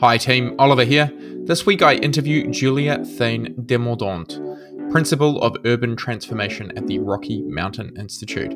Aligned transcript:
Hi, 0.00 0.18
team, 0.18 0.54
Oliver 0.58 0.84
here. 0.84 1.10
This 1.44 1.64
week 1.64 1.80
I 1.80 1.94
interview 1.94 2.50
Julia 2.50 3.02
Thayne 3.02 3.54
Demordaunt, 3.54 4.90
Principal 4.92 5.40
of 5.40 5.56
Urban 5.64 5.96
Transformation 5.96 6.70
at 6.76 6.86
the 6.86 6.98
Rocky 6.98 7.40
Mountain 7.40 7.96
Institute. 7.96 8.54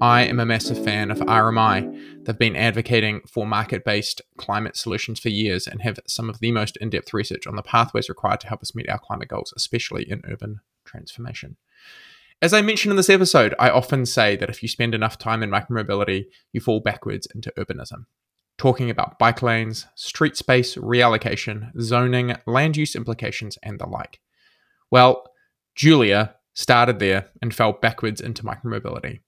I 0.00 0.22
am 0.24 0.40
a 0.40 0.44
massive 0.44 0.82
fan 0.82 1.12
of 1.12 1.18
RMI. 1.18 2.24
They've 2.24 2.36
been 2.36 2.56
advocating 2.56 3.20
for 3.28 3.46
market 3.46 3.84
based 3.84 4.22
climate 4.38 4.76
solutions 4.76 5.20
for 5.20 5.28
years 5.28 5.68
and 5.68 5.82
have 5.82 6.00
some 6.08 6.28
of 6.28 6.40
the 6.40 6.50
most 6.50 6.76
in 6.78 6.90
depth 6.90 7.14
research 7.14 7.46
on 7.46 7.54
the 7.54 7.62
pathways 7.62 8.08
required 8.08 8.40
to 8.40 8.48
help 8.48 8.60
us 8.60 8.74
meet 8.74 8.88
our 8.88 8.98
climate 8.98 9.28
goals, 9.28 9.54
especially 9.56 10.10
in 10.10 10.20
urban 10.28 10.62
transformation. 10.84 11.58
As 12.42 12.52
I 12.52 12.60
mentioned 12.60 12.90
in 12.90 12.96
this 12.96 13.08
episode, 13.08 13.54
I 13.56 13.70
often 13.70 14.04
say 14.04 14.34
that 14.34 14.50
if 14.50 14.64
you 14.64 14.68
spend 14.68 14.96
enough 14.96 15.16
time 15.16 15.44
in 15.44 15.50
micromobility, 15.50 16.24
you 16.52 16.60
fall 16.60 16.80
backwards 16.80 17.28
into 17.32 17.52
urbanism. 17.56 18.06
Talking 18.58 18.90
about 18.90 19.18
bike 19.18 19.42
lanes, 19.42 19.86
street 19.94 20.36
space 20.36 20.76
reallocation, 20.76 21.70
zoning, 21.80 22.36
land 22.46 22.76
use 22.76 22.94
implications, 22.94 23.58
and 23.62 23.78
the 23.78 23.86
like. 23.86 24.20
Well, 24.90 25.26
Julia 25.74 26.36
started 26.54 26.98
there 26.98 27.28
and 27.40 27.54
fell 27.54 27.72
backwards 27.72 28.20
into 28.20 28.42
micromobility. 28.44 29.20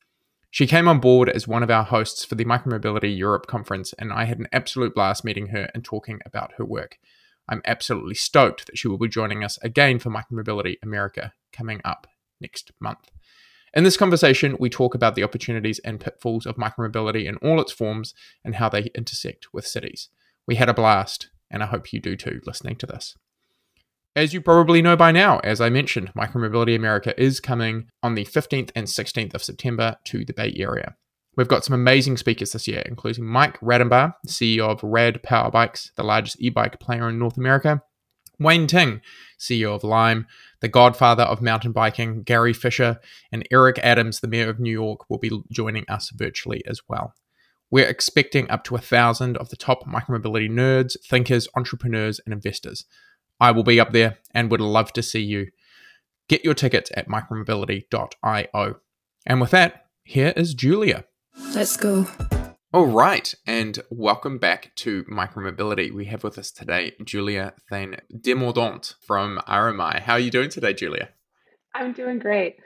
She 0.51 0.69
came 0.69 0.87
on 0.87 1.01
board 1.01 1.29
as 1.29 1.49
one 1.49 1.65
of 1.65 1.71
our 1.71 1.83
hosts 1.83 2.25
for 2.25 2.37
the 2.37 2.45
Micromobility 2.45 3.17
Europe 3.19 3.49
conference, 3.49 3.93
and 3.95 4.13
I 4.13 4.25
had 4.25 4.39
an 4.39 4.47
absolute 4.53 4.95
blast 4.95 5.25
meeting 5.25 5.49
her 5.49 5.69
and 5.75 5.85
talking 5.85 6.21
about 6.25 6.53
her 6.59 6.65
work. 6.65 6.99
I'm 7.49 7.61
absolutely 7.65 8.15
stoked 8.15 8.67
that 8.67 8.79
she 8.79 8.87
will 8.87 8.99
be 8.99 9.09
joining 9.09 9.43
us 9.43 9.59
again 9.63 9.99
for 9.99 10.11
Micromobility 10.11 10.77
America 10.81 11.33
coming 11.53 11.81
up 11.85 12.07
next 12.41 12.71
month. 12.79 13.11
In 13.75 13.83
this 13.83 13.97
conversation, 13.97 14.57
we 14.61 14.71
talk 14.71 14.95
about 14.95 15.17
the 15.17 15.25
opportunities 15.25 15.81
and 15.81 15.99
pitfalls 15.99 16.47
of 16.47 16.55
micromobility 16.55 17.27
in 17.27 17.37
all 17.39 17.61
its 17.61 17.73
forms 17.73 18.15
and 18.45 18.55
how 18.55 18.69
they 18.69 18.85
intersect 18.95 19.53
with 19.53 19.67
cities. 19.67 20.11
We 20.47 20.55
had 20.55 20.69
a 20.69 20.75
blast, 20.75 21.31
and 21.51 21.61
I 21.61 21.67
hope 21.67 21.93
you 21.93 21.99
do 21.99 22.17
too 22.17 22.41
listening 22.47 22.77
to 22.77 22.87
this. 22.87 23.17
As 24.15 24.33
you 24.33 24.41
probably 24.41 24.81
know 24.81 24.95
by 24.95 25.11
now, 25.11 25.41
as 25.41 25.61
I 25.61 25.71
mentioned, 25.71 26.13
Micromobility 26.15 26.77
America 26.77 27.21
is 27.21 27.41
coming 27.41 27.89
on 28.01 28.15
the 28.15 28.25
15th 28.25 28.71
and 28.77 28.87
16th 28.87 29.35
of 29.35 29.43
September 29.43 29.97
to 30.05 30.25
the 30.25 30.33
Bay 30.33 30.55
Area. 30.57 30.95
We've 31.37 31.49
got 31.49 31.65
some 31.65 31.75
amazing 31.75 32.17
speakers 32.19 32.53
this 32.53 32.69
year, 32.69 32.85
including 32.87 33.25
Mike 33.25 33.59
Radenbaugh, 33.59 34.15
CEO 34.29 34.69
of 34.69 34.85
Rad 34.85 35.21
Power 35.25 35.51
Bikes, 35.51 35.91
the 35.97 36.05
largest 36.05 36.41
e 36.41 36.49
bike 36.49 36.79
player 36.79 37.09
in 37.09 37.19
North 37.19 37.37
America, 37.37 37.83
Wayne 38.39 38.67
Ting, 38.67 39.01
CEO 39.39 39.75
of 39.75 39.85
Lime, 39.85 40.27
the 40.61 40.69
godfather 40.69 41.25
of 41.25 41.43
mountain 41.43 41.73
biking, 41.73 42.23
Gary 42.23 42.53
Fisher, 42.53 43.01
and 43.31 43.47
Eric 43.51 43.79
Adams, 43.83 44.21
the 44.21 44.29
mayor 44.29 44.51
of 44.51 44.61
New 44.61 44.71
York, 44.71 45.09
will 45.09 45.19
be 45.19 45.43
joining 45.51 45.85
us 45.89 46.11
virtually 46.11 46.63
as 46.67 46.81
well. 46.89 47.15
We're 47.71 47.89
expecting 47.89 48.49
up 48.51 48.65
to 48.65 48.77
a 48.77 48.81
thousand 48.81 49.37
of 49.37 49.49
the 49.49 49.57
top 49.57 49.85
micromobility 49.85 50.51
nerds, 50.51 50.97
thinkers, 51.09 51.49
entrepreneurs, 51.57 52.21
and 52.25 52.33
investors. 52.33 52.85
I 53.41 53.51
will 53.51 53.65
be 53.65 53.81
up 53.81 53.93
there 53.93 54.19
and 54.33 54.51
would 54.51 54.61
love 54.61 54.93
to 54.93 55.03
see 55.03 55.23
you. 55.23 55.49
Get 56.29 56.45
your 56.45 56.55
tickets 56.55 56.91
at 56.95 57.09
micromobility.io. 57.09 58.77
And 59.27 59.41
with 59.41 59.51
that, 59.51 59.87
here 60.05 60.33
is 60.37 60.55
Julia. 60.55 61.05
Let's 61.55 61.77
go. 61.77 62.07
All 62.75 62.87
right, 62.87 63.33
and 63.47 63.79
welcome 63.89 64.39
back 64.39 64.73
to 64.79 65.05
Micromobility. 65.05 65.95
We 65.95 66.07
have 66.07 66.25
with 66.25 66.37
us 66.39 66.51
today 66.51 66.97
Julia 67.05 67.55
Thayne 67.71 67.99
Demordaunt 68.13 68.95
from 69.07 69.39
RMI. 69.47 70.01
How 70.01 70.15
are 70.15 70.19
you 70.19 70.33
doing 70.33 70.49
today, 70.49 70.73
Julia? 70.73 71.11
I'm 71.73 71.93
doing 71.93 72.19
great. 72.19 72.57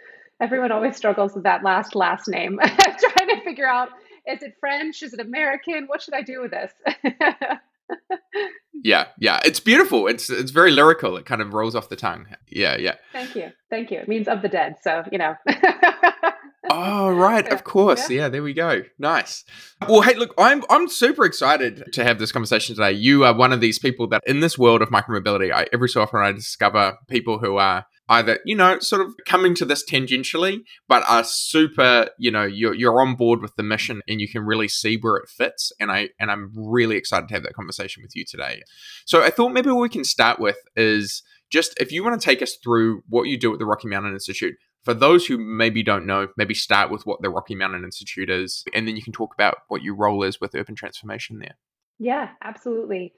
Everyone 0.41 0.73
always 0.73 0.97
struggles 0.97 1.35
with 1.35 1.45
that 1.45 1.63
last 1.63 1.95
last 1.95 2.27
name. 2.27 2.59
Trying 2.65 3.29
to 3.29 3.45
figure 3.45 3.69
out 3.69 3.91
is 4.27 4.43
it 4.43 4.55
French? 4.59 5.03
Is 5.03 5.13
it 5.13 5.21
American? 5.21 5.85
What 5.89 6.01
should 6.01 6.15
I 6.15 6.23
do 6.23 6.41
with 6.41 6.53
this? 6.53 6.73
yeah, 8.83 9.09
yeah, 9.19 9.41
it's 9.45 9.61
beautiful. 9.61 10.07
It's 10.07 10.31
it's 10.31 10.53
very 10.53 10.71
lyrical. 10.71 11.19
It 11.19 11.27
kind 11.27 11.43
of 11.43 11.53
rolls 11.53 11.75
off 11.75 11.91
the 11.91 11.97
tongue. 11.97 12.29
Yeah, 12.49 12.79
yeah. 12.79 12.95
Thank 13.13 13.37
you, 13.37 13.53
thank 13.69 13.91
you. 13.91 13.99
It 13.99 14.09
means 14.09 14.27
of 14.27 14.41
the 14.41 14.49
dead, 14.49 14.77
so 14.81 15.05
you 15.13 15.19
know. 15.19 15.35
oh 16.71 17.11
right, 17.11 17.47
of 17.53 17.65
course. 17.65 18.11
Yeah. 18.11 18.23
yeah, 18.23 18.29
there 18.29 18.43
we 18.43 18.55
go. 18.55 18.83
Nice. 18.99 19.45
Well, 19.89 20.03
hey, 20.03 20.15
look, 20.15 20.34
I'm 20.39 20.65
I'm 20.71 20.89
super 20.89 21.25
excited 21.25 21.93
to 21.93 22.05
have 22.05 22.19
this 22.19 22.33
conversation 22.33 22.75
today. 22.75 22.93
You 22.93 23.25
are 23.25 23.34
one 23.34 23.53
of 23.53 23.61
these 23.61 23.79
people 23.79 24.09
that 24.09 24.23
in 24.27 24.41
this 24.41 24.59
world 24.59 24.83
of 24.83 24.91
micromobility, 24.91 25.53
I 25.53 25.67
every 25.73 25.89
so 25.89 26.03
often 26.03 26.21
I 26.21 26.33
discover 26.33 26.99
people 27.09 27.39
who 27.39 27.56
are 27.56 27.87
either 28.09 28.39
you 28.45 28.56
know 28.56 28.79
sort 28.79 29.03
of 29.03 29.15
coming 29.27 29.55
to 29.55 29.65
this 29.65 29.84
tangentially 29.89 30.61
but 30.89 31.03
are 31.09 31.25
super 31.25 32.09
you 32.19 32.31
know 32.31 32.45
you're, 32.45 32.75
you're 32.75 33.00
on 33.00 33.15
board 33.15 33.41
with 33.41 33.55
the 33.56 33.62
mission 33.62 34.00
and 34.09 34.21
you 34.21 34.29
can 34.29 34.45
really 34.45 34.69
see 34.69 34.97
where 34.97 35.17
it 35.17 35.29
fits 35.29 35.73
and 35.79 35.91
i 35.91 36.09
and 36.19 36.31
i'm 36.31 36.50
really 36.55 36.97
excited 36.97 37.29
to 37.29 37.35
have 37.35 37.43
that 37.43 37.55
conversation 37.55 38.03
with 38.03 38.15
you 38.17 38.25
today 38.25 38.62
so 39.05 39.23
i 39.23 39.31
thought 39.31 39.50
maybe 39.50 39.71
what 39.71 39.81
we 39.81 39.89
can 39.89 40.05
start 40.05 40.41
with 40.41 40.59
is 40.77 41.23
just 41.50 41.79
if 41.81 41.93
you 41.93 42.03
want 42.05 42.19
to 42.19 42.25
take 42.25 42.43
us 42.43 42.56
through 42.62 43.03
what 43.09 43.25
you 43.25 43.39
do 43.39 43.53
at 43.53 43.59
the 43.59 43.67
rocky 43.67 43.89
mountain 43.89 44.12
institute 44.12 44.55
for 44.88 44.94
those 44.94 45.26
who 45.26 45.37
maybe 45.37 45.82
don't 45.82 46.06
know 46.06 46.28
maybe 46.38 46.54
start 46.54 46.91
with 46.91 47.04
what 47.04 47.21
the 47.21 47.28
rocky 47.28 47.54
mountain 47.54 47.84
institute 47.84 48.31
is 48.31 48.65
and 48.72 48.88
then 48.88 48.97
you 48.97 49.03
can 49.03 49.12
talk 49.12 49.34
about 49.34 49.59
what 49.69 49.82
your 49.82 49.94
role 49.94 50.22
is 50.22 50.41
with 50.41 50.54
urban 50.54 50.75
transformation 50.75 51.38
there 51.41 51.56
yeah 51.99 52.31
absolutely 52.43 53.12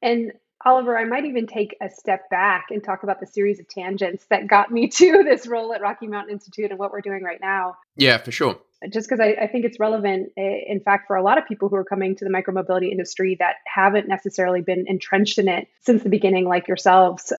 and 0.00 0.32
Oliver, 0.62 0.98
I 0.98 1.06
might 1.06 1.24
even 1.24 1.46
take 1.46 1.74
a 1.80 1.88
step 1.88 2.28
back 2.28 2.66
and 2.68 2.84
talk 2.84 3.02
about 3.02 3.18
the 3.18 3.26
series 3.26 3.60
of 3.60 3.68
tangents 3.68 4.26
that 4.28 4.46
got 4.46 4.70
me 4.70 4.88
to 4.98 5.22
this 5.24 5.46
role 5.46 5.72
at 5.72 5.80
Rocky 5.80 6.06
Mountain 6.06 6.34
Institute 6.34 6.70
and 6.70 6.78
what 6.78 6.92
we're 6.92 7.00
doing 7.00 7.22
right 7.22 7.40
now. 7.40 7.76
Yeah, 7.96 8.18
for 8.18 8.30
sure. 8.30 8.58
Just 8.90 9.08
because 9.08 9.20
I, 9.20 9.44
I, 9.44 9.46
think 9.46 9.64
it's 9.64 9.80
relevant, 9.80 10.32
in 10.36 10.82
fact, 10.84 11.06
for 11.06 11.16
a 11.16 11.22
lot 11.22 11.38
of 11.38 11.46
people 11.46 11.70
who 11.70 11.76
are 11.76 11.84
coming 11.84 12.14
to 12.16 12.26
the 12.26 12.30
micromobility 12.30 12.90
industry 12.90 13.36
that 13.38 13.56
haven't 13.66 14.06
necessarily 14.06 14.60
been 14.60 14.84
entrenched 14.86 15.38
in 15.38 15.48
it 15.48 15.68
since 15.80 16.02
the 16.02 16.10
beginning, 16.10 16.46
like 16.46 16.68
yourselves. 16.68 17.32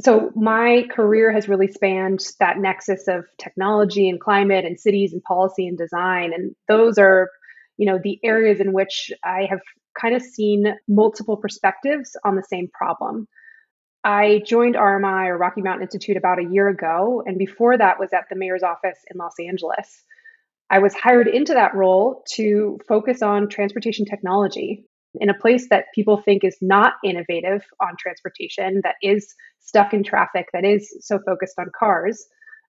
So, 0.00 0.30
my 0.34 0.86
career 0.90 1.32
has 1.32 1.48
really 1.48 1.68
spanned 1.68 2.20
that 2.38 2.58
nexus 2.58 3.08
of 3.08 3.24
technology 3.38 4.08
and 4.08 4.20
climate 4.20 4.64
and 4.64 4.78
cities 4.78 5.12
and 5.12 5.22
policy 5.22 5.66
and 5.66 5.78
design. 5.78 6.32
And 6.34 6.54
those 6.68 6.98
are 6.98 7.30
you 7.78 7.86
know 7.86 7.98
the 8.02 8.18
areas 8.22 8.60
in 8.60 8.72
which 8.72 9.10
i 9.24 9.46
have 9.48 9.60
kind 10.00 10.14
of 10.14 10.22
seen 10.22 10.74
multiple 10.88 11.36
perspectives 11.36 12.16
on 12.24 12.36
the 12.36 12.42
same 12.42 12.68
problem. 12.72 13.26
I 14.04 14.42
joined 14.46 14.76
RMI 14.76 15.28
or 15.28 15.38
Rocky 15.38 15.62
Mountain 15.62 15.82
Institute 15.82 16.16
about 16.16 16.38
a 16.38 16.48
year 16.48 16.68
ago, 16.68 17.22
and 17.26 17.38
before 17.38 17.76
that 17.78 17.98
was 17.98 18.12
at 18.12 18.26
the 18.30 18.36
mayor's 18.36 18.62
office 18.62 18.98
in 19.10 19.16
Los 19.18 19.34
Angeles. 19.40 20.04
I 20.68 20.80
was 20.80 20.94
hired 20.94 21.28
into 21.28 21.54
that 21.54 21.74
role 21.74 22.24
to 22.34 22.78
focus 22.86 23.22
on 23.22 23.48
transportation 23.48 24.04
technology 24.04 24.84
in 25.20 25.28
a 25.28 25.34
place 25.34 25.68
that 25.70 25.86
people 25.94 26.22
think 26.22 26.44
is 26.44 26.56
not 26.60 26.94
innovative 27.04 27.62
on 27.80 27.94
transportation, 27.98 28.80
that 28.84 28.96
is 29.02 29.34
stuck 29.60 29.92
in 29.92 30.02
traffic, 30.02 30.46
that 30.52 30.64
is 30.64 30.94
so 31.00 31.18
focused 31.26 31.58
on 31.58 31.66
cars 31.78 32.26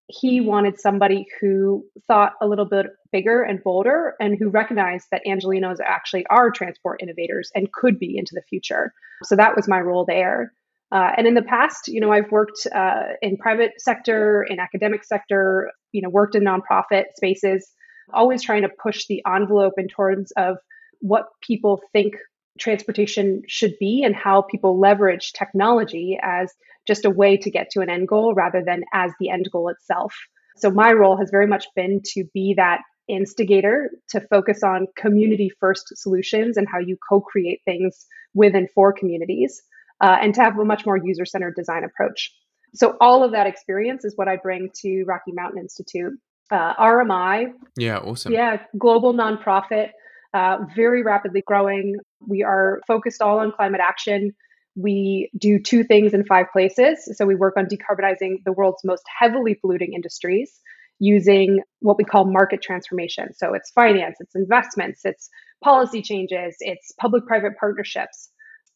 he 0.07 0.39
wanted 0.39 0.79
somebody 0.79 1.25
who 1.39 1.83
thought 2.07 2.33
a 2.41 2.47
little 2.47 2.65
bit 2.65 2.87
bigger 3.11 3.41
and 3.41 3.63
bolder 3.63 4.13
and 4.19 4.37
who 4.37 4.49
recognized 4.49 5.07
that 5.11 5.23
Angelenos 5.27 5.77
actually 5.83 6.25
are 6.29 6.51
transport 6.51 7.01
innovators 7.01 7.49
and 7.55 7.71
could 7.71 7.97
be 7.97 8.17
into 8.17 8.33
the 8.35 8.43
future. 8.47 8.93
So 9.23 9.35
that 9.35 9.55
was 9.55 9.67
my 9.67 9.81
role 9.81 10.05
there. 10.05 10.53
Uh, 10.91 11.11
and 11.17 11.25
in 11.25 11.33
the 11.33 11.41
past, 11.41 11.87
you 11.87 11.99
know, 11.99 12.11
I've 12.11 12.31
worked 12.31 12.67
uh, 12.73 13.13
in 13.21 13.37
private 13.37 13.71
sector, 13.79 14.45
in 14.47 14.59
academic 14.59 15.03
sector, 15.03 15.71
you 15.91 16.01
know, 16.01 16.09
worked 16.09 16.35
in 16.35 16.43
nonprofit 16.43 17.05
spaces, 17.15 17.67
always 18.13 18.43
trying 18.43 18.61
to 18.61 18.69
push 18.81 19.07
the 19.07 19.23
envelope 19.25 19.73
in 19.77 19.87
terms 19.87 20.31
of 20.37 20.57
what 20.99 21.25
people 21.41 21.81
think 21.91 22.15
transportation 22.59 23.43
should 23.47 23.73
be 23.79 24.03
and 24.03 24.15
how 24.15 24.41
people 24.41 24.79
leverage 24.79 25.33
technology 25.33 26.17
as 26.21 26.53
just 26.87 27.05
a 27.05 27.09
way 27.09 27.35
to 27.37 27.49
get 27.49 27.69
to 27.71 27.81
an 27.81 27.89
end 27.89 28.07
goal 28.07 28.33
rather 28.33 28.63
than 28.63 28.83
as 28.93 29.11
the 29.19 29.29
end 29.29 29.49
goal 29.51 29.69
itself. 29.69 30.15
So 30.57 30.69
my 30.69 30.91
role 30.93 31.17
has 31.17 31.29
very 31.31 31.47
much 31.47 31.65
been 31.75 32.01
to 32.13 32.23
be 32.33 32.53
that 32.55 32.81
instigator 33.07 33.91
to 34.09 34.21
focus 34.21 34.63
on 34.63 34.87
community 34.95 35.51
first 35.59 35.97
solutions 35.97 36.57
and 36.57 36.67
how 36.71 36.79
you 36.79 36.97
co-create 37.07 37.61
things 37.65 38.05
with 38.33 38.55
and 38.55 38.69
for 38.73 38.93
communities 38.93 39.61
uh, 40.01 40.17
and 40.21 40.33
to 40.35 40.41
have 40.41 40.57
a 40.57 40.65
much 40.65 40.85
more 40.85 40.97
user-centered 40.97 41.55
design 41.55 41.83
approach. 41.83 42.31
So 42.73 42.97
all 42.99 43.23
of 43.23 43.31
that 43.31 43.47
experience 43.47 44.03
is 44.05 44.13
what 44.15 44.27
i 44.27 44.35
bring 44.35 44.69
to 44.81 45.03
rocky 45.05 45.31
mountain 45.31 45.61
institute. 45.61 46.13
Uh, 46.51 46.75
rmi 46.75 47.47
yeah 47.75 47.97
awesome. 47.97 48.31
yeah 48.31 48.57
global 48.77 49.15
nonprofit 49.15 49.89
uh, 50.35 50.57
very 50.75 51.01
rapidly 51.01 51.41
growing 51.47 51.95
we 52.27 52.43
are 52.43 52.81
focused 52.87 53.21
all 53.21 53.39
on 53.39 53.51
climate 53.51 53.81
action 53.83 54.33
we 54.75 55.29
do 55.37 55.57
two 55.59 55.83
things 55.83 56.13
in 56.13 56.25
five 56.25 56.47
places. 56.51 57.09
So 57.17 57.25
we 57.25 57.35
work 57.35 57.55
on 57.57 57.65
decarbonizing 57.65 58.43
the 58.43 58.51
world's 58.51 58.83
most 58.83 59.03
heavily 59.19 59.55
polluting 59.55 59.93
industries 59.93 60.59
using 60.99 61.61
what 61.79 61.97
we 61.97 62.03
call 62.03 62.25
market 62.25 62.61
transformation. 62.61 63.33
So 63.33 63.53
it's 63.53 63.71
finance, 63.71 64.17
it's 64.19 64.35
investments, 64.35 65.01
it's 65.03 65.29
policy 65.63 66.01
changes, 66.01 66.55
it's 66.59 66.91
public 66.99 67.25
private 67.25 67.53
partnerships. 67.59 68.29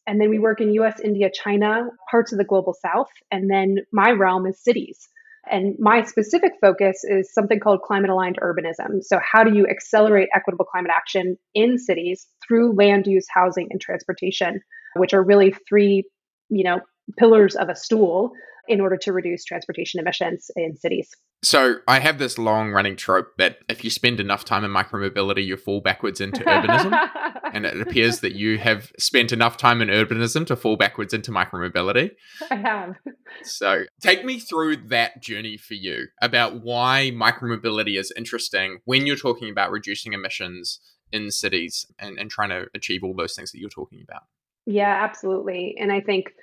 And 0.06 0.20
then 0.20 0.30
we 0.30 0.38
work 0.38 0.60
in 0.60 0.72
US, 0.74 1.00
India, 1.00 1.30
China, 1.32 1.88
parts 2.10 2.32
of 2.32 2.38
the 2.38 2.44
global 2.44 2.74
south. 2.74 3.10
And 3.30 3.50
then 3.50 3.78
my 3.92 4.10
realm 4.10 4.46
is 4.46 4.62
cities. 4.62 5.08
And 5.50 5.74
my 5.78 6.02
specific 6.02 6.52
focus 6.60 7.02
is 7.04 7.32
something 7.32 7.60
called 7.60 7.82
climate 7.82 8.10
aligned 8.10 8.38
urbanism. 8.42 9.02
So, 9.02 9.18
how 9.20 9.42
do 9.42 9.54
you 9.54 9.66
accelerate 9.66 10.28
equitable 10.34 10.64
climate 10.64 10.92
action 10.94 11.36
in 11.54 11.78
cities 11.78 12.26
through 12.46 12.72
land 12.72 13.06
use, 13.06 13.26
housing, 13.32 13.68
and 13.70 13.80
transportation, 13.80 14.60
which 14.96 15.14
are 15.14 15.22
really 15.22 15.54
three, 15.68 16.04
you 16.50 16.64
know, 16.64 16.80
pillars 17.18 17.56
of 17.56 17.68
a 17.68 17.76
stool 17.76 18.32
in 18.70 18.80
order 18.80 18.96
to 18.96 19.12
reduce 19.12 19.44
transportation 19.44 19.98
emissions 19.98 20.48
in 20.54 20.76
cities. 20.76 21.10
So 21.42 21.78
I 21.88 21.98
have 21.98 22.18
this 22.18 22.38
long 22.38 22.70
running 22.70 22.94
trope 22.94 23.36
that 23.36 23.58
if 23.68 23.82
you 23.82 23.90
spend 23.90 24.20
enough 24.20 24.44
time 24.44 24.64
in 24.64 24.70
micromobility, 24.70 25.44
you 25.44 25.56
fall 25.56 25.80
backwards 25.80 26.20
into 26.20 26.44
urbanism. 26.44 26.96
and 27.52 27.66
it 27.66 27.80
appears 27.80 28.20
that 28.20 28.36
you 28.36 28.58
have 28.58 28.92
spent 28.96 29.32
enough 29.32 29.56
time 29.56 29.82
in 29.82 29.88
urbanism 29.88 30.46
to 30.46 30.54
fall 30.54 30.76
backwards 30.76 31.12
into 31.12 31.32
micromobility. 31.32 32.12
I 32.48 32.56
have. 32.56 32.94
So 33.42 33.86
take 34.00 34.24
me 34.24 34.38
through 34.38 34.88
that 34.88 35.20
journey 35.20 35.56
for 35.56 35.74
you 35.74 36.06
about 36.22 36.62
why 36.62 37.10
micromobility 37.12 37.98
is 37.98 38.12
interesting 38.16 38.78
when 38.84 39.04
you're 39.04 39.16
talking 39.16 39.50
about 39.50 39.72
reducing 39.72 40.12
emissions 40.12 40.78
in 41.10 41.32
cities 41.32 41.86
and, 41.98 42.20
and 42.20 42.30
trying 42.30 42.50
to 42.50 42.66
achieve 42.72 43.02
all 43.02 43.16
those 43.16 43.34
things 43.34 43.50
that 43.50 43.58
you're 43.58 43.68
talking 43.68 44.04
about. 44.08 44.22
Yeah, 44.64 45.02
absolutely. 45.02 45.74
And 45.80 45.90
I 45.90 46.00
think 46.00 46.34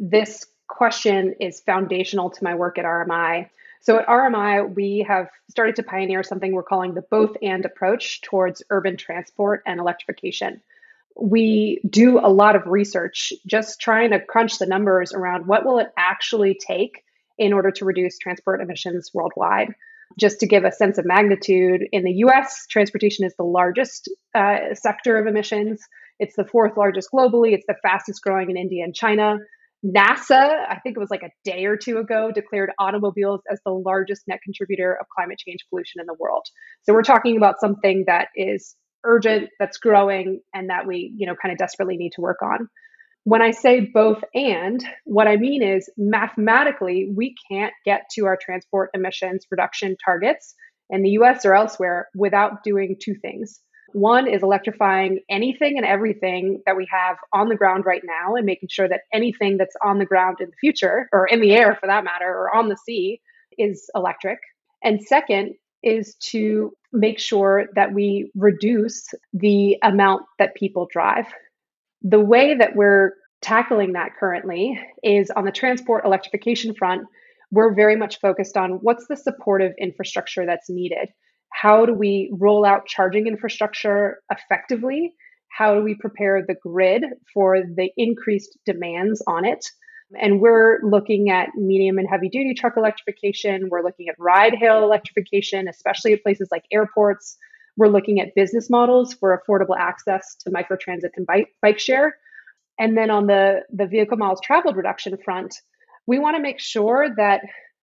this 0.00 0.46
question 0.68 1.34
is 1.40 1.60
foundational 1.60 2.30
to 2.30 2.44
my 2.44 2.54
work 2.54 2.78
at 2.78 2.84
RMI 2.84 3.48
so 3.86 4.00
at 4.00 4.06
RMI, 4.08 4.74
we 4.74 5.06
have 5.06 5.28
started 5.48 5.76
to 5.76 5.84
pioneer 5.84 6.24
something 6.24 6.52
we're 6.52 6.64
calling 6.64 6.94
the 6.94 7.02
both 7.02 7.36
and 7.40 7.64
approach 7.64 8.20
towards 8.20 8.60
urban 8.70 8.96
transport 8.96 9.62
and 9.64 9.78
electrification. 9.78 10.60
We 11.14 11.80
do 11.88 12.18
a 12.18 12.26
lot 12.28 12.56
of 12.56 12.66
research 12.66 13.32
just 13.46 13.80
trying 13.80 14.10
to 14.10 14.18
crunch 14.18 14.58
the 14.58 14.66
numbers 14.66 15.12
around 15.12 15.46
what 15.46 15.64
will 15.64 15.78
it 15.78 15.92
actually 15.96 16.58
take 16.60 17.04
in 17.38 17.52
order 17.52 17.70
to 17.70 17.84
reduce 17.84 18.18
transport 18.18 18.60
emissions 18.60 19.12
worldwide. 19.14 19.72
Just 20.18 20.40
to 20.40 20.48
give 20.48 20.64
a 20.64 20.72
sense 20.72 20.98
of 20.98 21.04
magnitude, 21.04 21.86
in 21.92 22.02
the 22.02 22.12
US, 22.24 22.66
transportation 22.68 23.24
is 23.24 23.36
the 23.36 23.44
largest 23.44 24.10
uh, 24.34 24.74
sector 24.74 25.16
of 25.16 25.28
emissions. 25.28 25.80
It's 26.18 26.34
the 26.34 26.44
fourth 26.44 26.76
largest 26.76 27.10
globally. 27.12 27.52
It's 27.52 27.66
the 27.68 27.76
fastest 27.82 28.20
growing 28.20 28.50
in 28.50 28.56
India 28.56 28.82
and 28.82 28.96
China. 28.96 29.38
NASA, 29.86 30.66
I 30.68 30.78
think 30.82 30.96
it 30.96 31.00
was 31.00 31.10
like 31.10 31.22
a 31.22 31.30
day 31.44 31.66
or 31.66 31.76
two 31.76 31.98
ago, 31.98 32.32
declared 32.34 32.70
automobiles 32.78 33.40
as 33.50 33.60
the 33.64 33.72
largest 33.72 34.22
net 34.26 34.40
contributor 34.42 34.96
of 34.98 35.06
climate 35.14 35.38
change 35.38 35.60
pollution 35.70 36.00
in 36.00 36.06
the 36.06 36.16
world. 36.18 36.44
So 36.82 36.92
we're 36.92 37.02
talking 37.02 37.36
about 37.36 37.60
something 37.60 38.04
that 38.06 38.28
is 38.34 38.74
urgent, 39.04 39.50
that's 39.60 39.78
growing, 39.78 40.40
and 40.52 40.70
that 40.70 40.86
we, 40.86 41.14
you 41.16 41.26
know, 41.26 41.34
kind 41.40 41.52
of 41.52 41.58
desperately 41.58 41.96
need 41.96 42.12
to 42.16 42.20
work 42.20 42.42
on. 42.42 42.68
When 43.24 43.42
I 43.42 43.50
say 43.50 43.80
both 43.80 44.22
and, 44.34 44.84
what 45.04 45.28
I 45.28 45.36
mean 45.36 45.62
is 45.62 45.90
mathematically, 45.96 47.12
we 47.14 47.34
can't 47.50 47.72
get 47.84 48.02
to 48.14 48.26
our 48.26 48.38
transport 48.40 48.90
emissions 48.94 49.46
reduction 49.50 49.96
targets 50.04 50.54
in 50.90 51.02
the 51.02 51.10
US 51.10 51.44
or 51.44 51.54
elsewhere 51.54 52.08
without 52.14 52.62
doing 52.64 52.96
two 53.00 53.14
things. 53.14 53.60
One 53.96 54.28
is 54.28 54.42
electrifying 54.42 55.20
anything 55.30 55.78
and 55.78 55.86
everything 55.86 56.62
that 56.66 56.76
we 56.76 56.86
have 56.90 57.16
on 57.32 57.48
the 57.48 57.56
ground 57.56 57.86
right 57.86 58.02
now 58.04 58.34
and 58.34 58.44
making 58.44 58.68
sure 58.70 58.86
that 58.86 59.04
anything 59.10 59.56
that's 59.56 59.74
on 59.82 59.98
the 59.98 60.04
ground 60.04 60.36
in 60.38 60.50
the 60.50 60.56
future, 60.60 61.08
or 61.14 61.26
in 61.26 61.40
the 61.40 61.54
air 61.54 61.74
for 61.80 61.86
that 61.86 62.04
matter, 62.04 62.28
or 62.28 62.54
on 62.54 62.68
the 62.68 62.76
sea, 62.76 63.22
is 63.56 63.88
electric. 63.94 64.38
And 64.84 65.02
second 65.02 65.54
is 65.82 66.14
to 66.32 66.76
make 66.92 67.18
sure 67.18 67.68
that 67.74 67.94
we 67.94 68.30
reduce 68.34 69.06
the 69.32 69.78
amount 69.82 70.24
that 70.38 70.54
people 70.54 70.86
drive. 70.92 71.32
The 72.02 72.20
way 72.20 72.54
that 72.54 72.76
we're 72.76 73.14
tackling 73.40 73.94
that 73.94 74.10
currently 74.20 74.78
is 75.02 75.30
on 75.30 75.46
the 75.46 75.52
transport 75.52 76.04
electrification 76.04 76.74
front, 76.74 77.06
we're 77.50 77.74
very 77.74 77.96
much 77.96 78.20
focused 78.20 78.58
on 78.58 78.72
what's 78.72 79.06
the 79.06 79.16
supportive 79.16 79.72
infrastructure 79.80 80.44
that's 80.44 80.68
needed 80.68 81.08
how 81.50 81.86
do 81.86 81.94
we 81.94 82.30
roll 82.32 82.64
out 82.64 82.86
charging 82.86 83.26
infrastructure 83.26 84.18
effectively? 84.30 85.14
How 85.56 85.74
do 85.74 85.82
we 85.82 85.94
prepare 85.94 86.44
the 86.46 86.54
grid 86.54 87.04
for 87.32 87.58
the 87.60 87.90
increased 87.96 88.58
demands 88.66 89.22
on 89.26 89.44
it? 89.44 89.64
And 90.20 90.40
we're 90.40 90.80
looking 90.84 91.30
at 91.30 91.48
medium 91.56 91.98
and 91.98 92.08
heavy 92.08 92.28
duty 92.28 92.54
truck 92.54 92.74
electrification. 92.76 93.68
We're 93.70 93.82
looking 93.82 94.08
at 94.08 94.14
ride 94.18 94.54
hail 94.54 94.84
electrification, 94.84 95.66
especially 95.66 96.12
at 96.12 96.22
places 96.22 96.48
like 96.52 96.64
airports. 96.70 97.36
We're 97.76 97.88
looking 97.88 98.20
at 98.20 98.34
business 98.34 98.70
models 98.70 99.14
for 99.14 99.36
affordable 99.36 99.76
access 99.76 100.36
to 100.40 100.50
microtransit 100.50 101.10
and 101.16 101.26
bike, 101.26 101.48
bike 101.60 101.78
share. 101.78 102.16
And 102.78 102.96
then 102.96 103.10
on 103.10 103.26
the, 103.26 103.62
the 103.72 103.86
vehicle 103.86 104.16
miles 104.16 104.40
traveled 104.42 104.76
reduction 104.76 105.16
front, 105.24 105.54
we 106.06 106.18
want 106.18 106.36
to 106.36 106.42
make 106.42 106.60
sure 106.60 107.08
that 107.16 107.40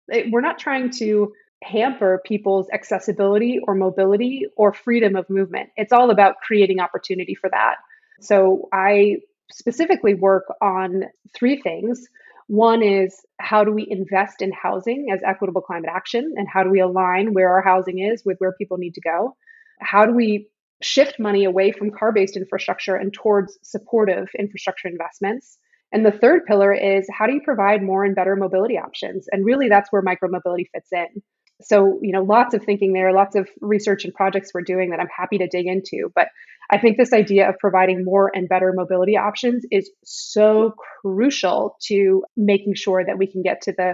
it, 0.08 0.32
we're 0.32 0.42
not 0.42 0.60
trying 0.60 0.92
to 0.92 1.34
hamper 1.64 2.22
people's 2.26 2.68
accessibility 2.72 3.60
or 3.66 3.76
mobility 3.76 4.46
or 4.56 4.74
freedom 4.74 5.16
of 5.16 5.30
movement. 5.30 5.70
It's 5.78 5.94
all 5.94 6.12
about 6.12 6.36
creating 6.46 6.80
opportunity 6.80 7.36
for 7.36 7.50
that. 7.50 7.76
So 8.22 8.70
I 8.74 9.18
specifically 9.52 10.14
work 10.14 10.46
on 10.62 11.04
three 11.36 11.62
things. 11.62 12.08
One 12.48 12.84
is 12.84 13.26
how 13.40 13.64
do 13.64 13.72
we 13.72 13.88
invest 13.90 14.42
in 14.42 14.52
housing 14.52 15.08
as 15.14 15.22
equitable 15.26 15.62
climate 15.62 15.90
action 15.94 16.34
and 16.38 16.48
how 16.48 16.64
do 16.64 16.70
we 16.70 16.82
align 16.82 17.34
where 17.34 17.50
our 17.50 17.62
housing 17.62 18.00
is 18.00 18.24
with 18.26 18.38
where 18.40 18.54
people 18.54 18.78
need 18.78 18.96
to 18.96 19.02
go? 19.02 19.36
How 19.80 20.06
do 20.06 20.14
we 20.14 20.50
shift 20.82 21.20
money 21.20 21.46
away 21.46 21.72
from 21.72 21.92
car 21.92 22.12
based 22.12 22.36
infrastructure 22.36 22.96
and 22.96 23.14
towards 23.14 23.58
supportive 23.64 24.28
infrastructure 24.38 24.88
investments? 24.88 25.58
And 25.94 26.06
the 26.06 26.12
third 26.12 26.46
pillar 26.48 26.74
is 26.74 27.08
how 27.12 27.28
do 27.28 27.34
you 27.34 27.42
provide 27.42 27.84
more 27.84 28.04
and 28.04 28.16
better 28.16 28.36
mobility 28.36 28.78
options? 28.80 29.28
And 29.32 29.46
really, 29.46 29.70
that's 29.70 29.92
where 29.92 30.02
micromobility 30.02 30.66
fits 30.74 30.92
in 30.92 31.22
so 31.66 32.00
you 32.02 32.12
know 32.12 32.24
lots 32.24 32.54
of 32.54 32.64
thinking 32.64 32.94
there 32.94 33.14
lots 33.14 33.36
of 33.36 33.48
research 33.62 34.06
and 34.06 34.14
projects 34.14 34.52
we're 34.54 34.62
doing 34.62 34.90
that 34.90 35.00
i'm 35.00 35.10
happy 35.16 35.38
to 35.38 35.48
dig 35.48 35.66
into 35.66 36.12
but 36.16 36.28
i 36.72 36.78
think 36.78 36.98
this 36.98 37.14
idea 37.14 37.50
of 37.50 37.56
providing 37.60 38.04
more 38.04 38.32
and 38.34 38.50
better 38.50 38.72
mobility 38.76 39.18
options 39.18 39.66
is 39.72 39.90
so 40.04 40.74
crucial 41.02 41.76
to 41.82 42.24
making 42.38 42.76
sure 42.76 43.04
that 43.06 43.18
we 43.18 43.28
can 43.28 43.42
get 43.42 43.62
to 43.62 43.74
the 43.78 43.94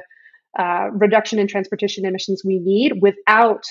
uh, 0.58 0.90
reduction 0.94 1.38
in 1.38 1.48
transportation 1.48 2.06
emissions 2.06 2.42
we 2.44 2.58
need 2.60 2.94
without 3.02 3.64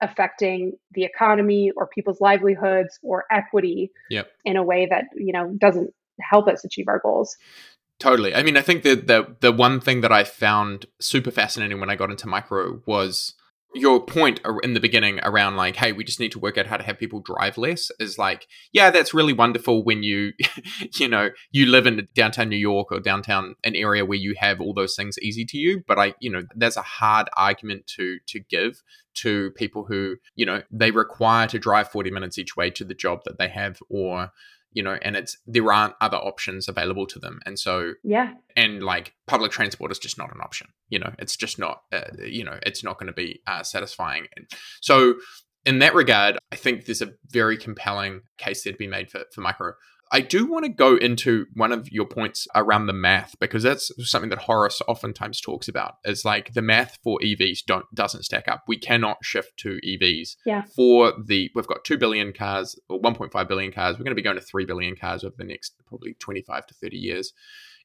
affecting 0.00 0.72
the 0.92 1.04
economy 1.04 1.70
or 1.76 1.86
people's 1.86 2.20
livelihoods 2.20 2.98
or 3.02 3.24
equity 3.30 3.92
yep. 4.10 4.28
in 4.44 4.56
a 4.56 4.62
way 4.62 4.86
that 4.88 5.04
you 5.14 5.32
know 5.32 5.52
doesn't 5.58 5.90
help 6.20 6.48
us 6.48 6.64
achieve 6.64 6.88
our 6.88 6.98
goals 6.98 7.36
Totally. 8.02 8.34
I 8.34 8.42
mean, 8.42 8.56
I 8.56 8.62
think 8.62 8.82
that 8.82 9.06
the 9.06 9.36
the 9.38 9.52
one 9.52 9.80
thing 9.80 10.00
that 10.00 10.10
I 10.10 10.24
found 10.24 10.86
super 11.00 11.30
fascinating 11.30 11.78
when 11.78 11.88
I 11.88 11.94
got 11.94 12.10
into 12.10 12.26
micro 12.26 12.82
was 12.84 13.34
your 13.74 14.04
point 14.04 14.40
in 14.62 14.74
the 14.74 14.80
beginning 14.80 15.18
around 15.22 15.56
like 15.56 15.76
hey 15.76 15.92
we 15.92 16.04
just 16.04 16.20
need 16.20 16.32
to 16.32 16.38
work 16.38 16.58
out 16.58 16.66
how 16.66 16.76
to 16.76 16.84
have 16.84 16.98
people 16.98 17.20
drive 17.20 17.56
less 17.56 17.90
is 17.98 18.18
like 18.18 18.46
yeah 18.72 18.90
that's 18.90 19.14
really 19.14 19.32
wonderful 19.32 19.84
when 19.84 20.02
you 20.02 20.32
you 20.98 21.08
know 21.08 21.30
you 21.50 21.66
live 21.66 21.86
in 21.86 22.06
downtown 22.14 22.48
new 22.48 22.56
york 22.56 22.88
or 22.90 23.00
downtown 23.00 23.54
an 23.64 23.74
area 23.74 24.04
where 24.04 24.18
you 24.18 24.34
have 24.36 24.60
all 24.60 24.74
those 24.74 24.94
things 24.94 25.18
easy 25.20 25.44
to 25.44 25.58
you. 25.58 25.82
But 25.86 25.98
i 25.98 26.14
you 26.20 26.30
know 26.30 26.42
there's 26.54 26.76
a 26.76 26.82
hard 26.82 27.28
argument 27.36 27.86
to 27.96 28.18
to 28.28 28.40
give 28.40 28.82
to 29.14 29.50
people 29.52 29.84
who 29.84 30.16
you 30.34 30.46
know 30.46 30.62
they 30.70 30.90
require 30.90 31.46
to 31.48 31.58
drive 31.58 31.88
40 31.88 32.10
minutes 32.10 32.38
each 32.38 32.56
way 32.56 32.70
to 32.70 32.84
the 32.84 32.94
job 32.94 33.20
that 33.24 33.38
they 33.38 33.48
have 33.48 33.78
or 33.88 34.30
you 34.72 34.82
know 34.82 34.98
and 35.02 35.16
it's 35.16 35.36
there 35.46 35.72
aren't 35.72 35.94
other 36.00 36.16
options 36.16 36.68
available 36.68 37.06
to 37.06 37.18
them. 37.18 37.40
And 37.46 37.58
so 37.58 37.94
yeah. 38.02 38.34
and 38.56 38.82
like 38.82 39.14
public 39.26 39.52
transport 39.52 39.90
is 39.90 39.98
just 39.98 40.18
not 40.18 40.34
an 40.34 40.40
option 40.40 40.68
you 40.88 40.98
know 40.98 41.12
it's 41.18 41.36
just 41.36 41.58
not 41.58 41.82
uh, 41.92 42.02
you 42.24 42.44
know 42.44 42.58
it's 42.64 42.84
not 42.84 42.98
going 42.98 43.08
to 43.08 43.12
be 43.12 43.40
uh, 43.46 43.62
satisfying. 43.62 44.26
And 44.36 44.46
so 44.80 45.14
in 45.64 45.78
that 45.78 45.94
regard 45.94 46.38
i 46.50 46.56
think 46.56 46.84
there's 46.84 47.02
a 47.02 47.12
very 47.30 47.56
compelling 47.56 48.22
case 48.38 48.64
that'd 48.64 48.78
be 48.78 48.86
made 48.86 49.10
for, 49.10 49.24
for 49.32 49.40
micro 49.40 49.72
I 50.14 50.20
do 50.20 50.46
want 50.46 50.66
to 50.66 50.68
go 50.68 50.96
into 50.96 51.46
one 51.54 51.72
of 51.72 51.90
your 51.90 52.04
points 52.04 52.46
around 52.54 52.86
the 52.86 52.92
math 52.92 53.34
because 53.40 53.62
that's 53.62 53.90
something 54.10 54.28
that 54.28 54.40
Horace 54.40 54.82
oftentimes 54.86 55.40
talks 55.40 55.68
about. 55.68 55.94
Is 56.04 56.22
like 56.22 56.52
the 56.52 56.60
math 56.60 56.98
for 57.02 57.18
EVs 57.20 57.60
don't 57.66 57.86
doesn't 57.94 58.24
stack 58.24 58.46
up. 58.46 58.64
We 58.68 58.76
cannot 58.76 59.24
shift 59.24 59.56
to 59.60 59.80
EVs. 59.86 60.36
Yeah. 60.44 60.64
For 60.76 61.14
the 61.24 61.50
we've 61.54 61.66
got 61.66 61.84
two 61.84 61.96
billion 61.96 62.34
cars 62.34 62.78
or 62.90 63.00
1.5 63.00 63.48
billion 63.48 63.72
cars. 63.72 63.96
We're 63.96 64.04
going 64.04 64.14
to 64.14 64.14
be 64.14 64.22
going 64.22 64.36
to 64.36 64.42
three 64.42 64.66
billion 64.66 64.96
cars 64.96 65.24
over 65.24 65.34
the 65.38 65.44
next 65.44 65.74
probably 65.86 66.14
25 66.20 66.66
to 66.66 66.74
30 66.74 66.96
years, 66.98 67.32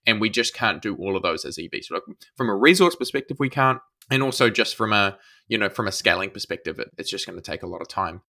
and 0.05 0.19
we 0.19 0.29
just 0.29 0.53
can't 0.53 0.81
do 0.81 0.97
all 0.97 1.15
of 1.15 1.23
those 1.23 1.45
as 1.45 1.57
EVs. 1.57 1.85
So 1.85 2.01
from 2.35 2.49
a 2.49 2.55
resource 2.55 2.95
perspective, 2.95 3.37
we 3.39 3.49
can't, 3.49 3.79
and 4.11 4.21
also 4.21 4.49
just 4.49 4.75
from 4.75 4.91
a 4.91 5.17
you 5.47 5.57
know 5.57 5.69
from 5.69 5.87
a 5.87 5.93
scaling 5.93 6.31
perspective, 6.31 6.77
it, 6.77 6.89
it's 6.97 7.09
just 7.09 7.25
going 7.25 7.39
to 7.39 7.51
take 7.51 7.63
a 7.63 7.67
lot 7.67 7.81
of 7.81 7.87
time. 7.87 8.21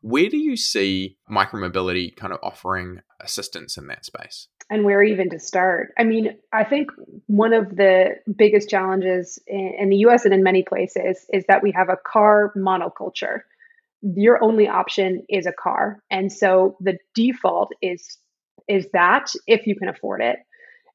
Where 0.00 0.28
do 0.28 0.36
you 0.36 0.56
see 0.56 1.16
micromobility 1.30 2.14
kind 2.14 2.32
of 2.32 2.38
offering 2.42 3.00
assistance 3.20 3.76
in 3.76 3.86
that 3.88 4.04
space? 4.04 4.48
and 4.70 4.84
where 4.84 5.02
even 5.02 5.30
to 5.30 5.38
start. 5.38 5.92
I 5.98 6.04
mean, 6.04 6.36
I 6.52 6.64
think 6.64 6.90
one 7.26 7.52
of 7.52 7.76
the 7.76 8.16
biggest 8.36 8.68
challenges 8.68 9.38
in, 9.46 9.74
in, 9.78 9.88
the 9.88 9.96
US 10.08 10.24
and 10.24 10.34
in 10.34 10.42
many 10.42 10.62
places 10.62 11.24
is 11.32 11.44
that 11.48 11.62
we 11.62 11.72
have 11.72 11.88
a 11.88 11.96
car 11.96 12.52
monoculture. 12.56 13.40
Your 14.02 14.42
only 14.42 14.68
option 14.68 15.24
is 15.28 15.46
a 15.46 15.52
car. 15.52 16.02
And 16.10 16.30
so 16.32 16.76
the 16.80 16.98
default 17.14 17.72
is 17.82 18.18
is 18.68 18.86
that 18.92 19.32
if 19.46 19.66
you 19.66 19.74
can 19.74 19.88
afford 19.88 20.20
it. 20.20 20.40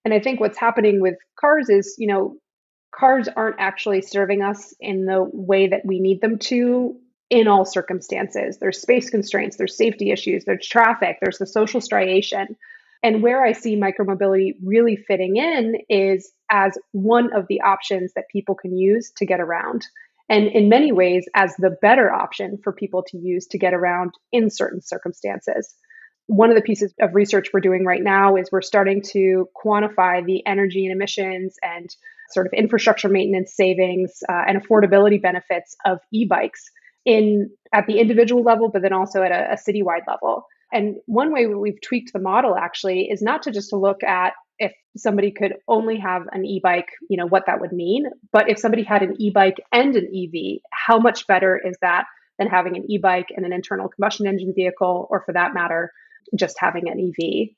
And 0.05 0.13
I 0.13 0.19
think 0.19 0.39
what's 0.39 0.59
happening 0.59 1.01
with 1.01 1.15
cars 1.39 1.69
is, 1.69 1.95
you 1.97 2.05
know, 2.05 2.35
cars 2.93 3.27
aren't 3.35 3.55
actually 3.57 4.01
serving 4.01 4.43
us 4.43 4.75
in 4.79 5.05
the 5.05 5.27
way 5.33 5.67
that 5.67 5.81
we 5.83 5.99
need 5.99 6.21
them 6.21 6.37
to 6.37 6.95
in 7.33 7.47
all 7.47 7.65
circumstances. 7.65 8.59
There's 8.59 8.79
space 8.79 9.09
constraints, 9.09 9.57
there's 9.57 9.75
safety 9.75 10.11
issues, 10.11 10.45
there's 10.45 10.67
traffic, 10.67 11.17
there's 11.19 11.39
the 11.39 11.47
social 11.47 11.81
striation. 11.81 12.55
And 13.01 13.23
where 13.23 13.43
I 13.43 13.53
see 13.53 13.75
micromobility 13.75 14.51
really 14.63 14.95
fitting 14.95 15.37
in 15.37 15.77
is 15.89 16.31
as 16.51 16.77
one 16.91 17.35
of 17.35 17.47
the 17.49 17.61
options 17.61 18.13
that 18.13 18.25
people 18.31 18.53
can 18.53 18.77
use 18.77 19.11
to 19.17 19.25
get 19.25 19.41
around. 19.41 19.83
And 20.29 20.45
in 20.45 20.69
many 20.69 20.91
ways, 20.91 21.27
as 21.33 21.55
the 21.57 21.75
better 21.81 22.13
option 22.13 22.59
for 22.63 22.71
people 22.71 23.03
to 23.07 23.17
use 23.17 23.47
to 23.47 23.57
get 23.57 23.73
around 23.73 24.11
in 24.31 24.51
certain 24.51 24.81
circumstances. 24.81 25.73
One 26.27 26.51
of 26.51 26.55
the 26.55 26.61
pieces 26.61 26.93
of 27.01 27.15
research 27.15 27.47
we're 27.51 27.61
doing 27.61 27.83
right 27.83 28.03
now 28.03 28.35
is 28.35 28.49
we're 28.51 28.61
starting 28.61 29.01
to 29.11 29.49
quantify 29.57 30.23
the 30.23 30.45
energy 30.45 30.85
and 30.85 30.93
emissions 30.93 31.55
and 31.63 31.89
sort 32.29 32.45
of 32.45 32.53
infrastructure 32.53 33.09
maintenance 33.09 33.55
savings 33.55 34.21
uh, 34.29 34.43
and 34.47 34.63
affordability 34.63 35.19
benefits 35.19 35.75
of 35.83 35.97
e-bikes 36.13 36.69
in 37.05 37.49
at 37.73 37.87
the 37.87 37.99
individual 37.99 38.43
level, 38.43 38.69
but 38.69 38.81
then 38.81 38.93
also 38.93 39.23
at 39.23 39.31
a, 39.31 39.53
a 39.53 39.55
citywide 39.55 40.07
level. 40.07 40.45
And 40.71 40.95
one 41.05 41.31
way 41.31 41.45
we've 41.45 41.81
tweaked 41.81 42.13
the 42.13 42.19
model 42.19 42.55
actually 42.55 43.09
is 43.09 43.21
not 43.21 43.43
to 43.43 43.51
just 43.51 43.69
to 43.69 43.77
look 43.77 44.03
at 44.03 44.33
if 44.59 44.71
somebody 44.95 45.31
could 45.31 45.55
only 45.67 45.97
have 45.97 46.23
an 46.31 46.45
e-bike, 46.45 46.89
you 47.09 47.17
know, 47.17 47.25
what 47.25 47.45
that 47.47 47.59
would 47.59 47.71
mean, 47.71 48.05
but 48.31 48.49
if 48.49 48.59
somebody 48.59 48.83
had 48.83 49.01
an 49.01 49.15
e-bike 49.19 49.57
and 49.71 49.95
an 49.95 50.05
EV, 50.05 50.59
how 50.71 50.99
much 50.99 51.27
better 51.27 51.59
is 51.63 51.75
that 51.81 52.05
than 52.37 52.47
having 52.47 52.75
an 52.77 52.89
e-bike 52.89 53.27
and 53.35 53.45
an 53.45 53.53
internal 53.53 53.89
combustion 53.89 54.27
engine 54.27 54.53
vehicle 54.55 55.07
or 55.09 55.21
for 55.25 55.33
that 55.33 55.53
matter, 55.53 55.91
just 56.35 56.57
having 56.59 56.89
an 56.89 56.99
EV. 56.99 57.49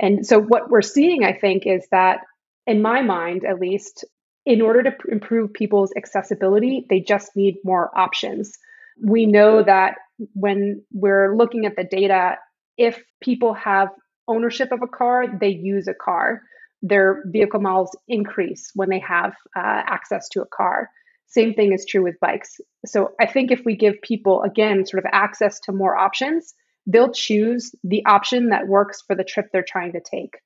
And 0.00 0.26
so 0.26 0.40
what 0.40 0.70
we're 0.70 0.82
seeing 0.82 1.24
I 1.24 1.32
think 1.32 1.66
is 1.66 1.86
that 1.90 2.20
in 2.66 2.82
my 2.82 3.02
mind 3.02 3.44
at 3.44 3.60
least 3.60 4.04
in 4.44 4.62
order 4.62 4.82
to 4.82 4.92
improve 5.10 5.52
people's 5.52 5.92
accessibility, 5.96 6.86
they 6.88 7.00
just 7.00 7.36
need 7.36 7.56
more 7.64 7.90
options. 7.96 8.58
We 9.02 9.26
know 9.26 9.62
that 9.62 9.94
when 10.34 10.82
we're 10.92 11.36
looking 11.36 11.66
at 11.66 11.76
the 11.76 11.84
data, 11.84 12.36
if 12.76 13.02
people 13.22 13.54
have 13.54 13.88
ownership 14.26 14.72
of 14.72 14.82
a 14.82 14.88
car, 14.88 15.26
they 15.40 15.48
use 15.48 15.88
a 15.88 15.94
car. 15.94 16.42
Their 16.82 17.22
vehicle 17.26 17.60
miles 17.60 17.96
increase 18.06 18.70
when 18.74 18.88
they 18.88 19.00
have 19.00 19.32
uh, 19.56 19.60
access 19.86 20.28
to 20.30 20.42
a 20.42 20.46
car. 20.46 20.90
Same 21.26 21.54
thing 21.54 21.72
is 21.72 21.84
true 21.84 22.02
with 22.02 22.20
bikes. 22.20 22.60
So 22.86 23.12
I 23.20 23.26
think 23.26 23.50
if 23.50 23.62
we 23.64 23.76
give 23.76 24.00
people, 24.02 24.42
again, 24.42 24.86
sort 24.86 25.04
of 25.04 25.10
access 25.12 25.60
to 25.60 25.72
more 25.72 25.96
options, 25.96 26.54
they'll 26.86 27.12
choose 27.12 27.74
the 27.84 28.04
option 28.06 28.48
that 28.48 28.66
works 28.66 29.02
for 29.06 29.14
the 29.14 29.24
trip 29.24 29.46
they're 29.52 29.64
trying 29.66 29.92
to 29.92 30.00
take. 30.00 30.36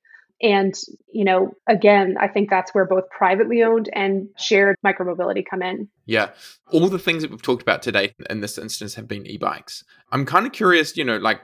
And, 0.43 0.75
you 1.11 1.23
know, 1.23 1.53
again, 1.67 2.17
I 2.19 2.27
think 2.27 2.49
that's 2.49 2.73
where 2.73 2.83
both 2.85 3.09
privately 3.09 3.63
owned 3.63 3.89
and 3.93 4.27
shared 4.37 4.75
micromobility 4.85 5.43
come 5.49 5.61
in. 5.61 5.87
Yeah. 6.05 6.31
All 6.71 6.89
the 6.89 6.99
things 6.99 7.21
that 7.21 7.31
we've 7.31 7.41
talked 7.41 7.61
about 7.61 7.81
today 7.81 8.13
in 8.29 8.41
this 8.41 8.57
instance 8.57 8.95
have 8.95 9.07
been 9.07 9.25
e 9.25 9.37
bikes. 9.37 9.85
I'm 10.11 10.25
kind 10.25 10.45
of 10.45 10.51
curious, 10.51 10.97
you 10.97 11.05
know, 11.05 11.15
like 11.15 11.39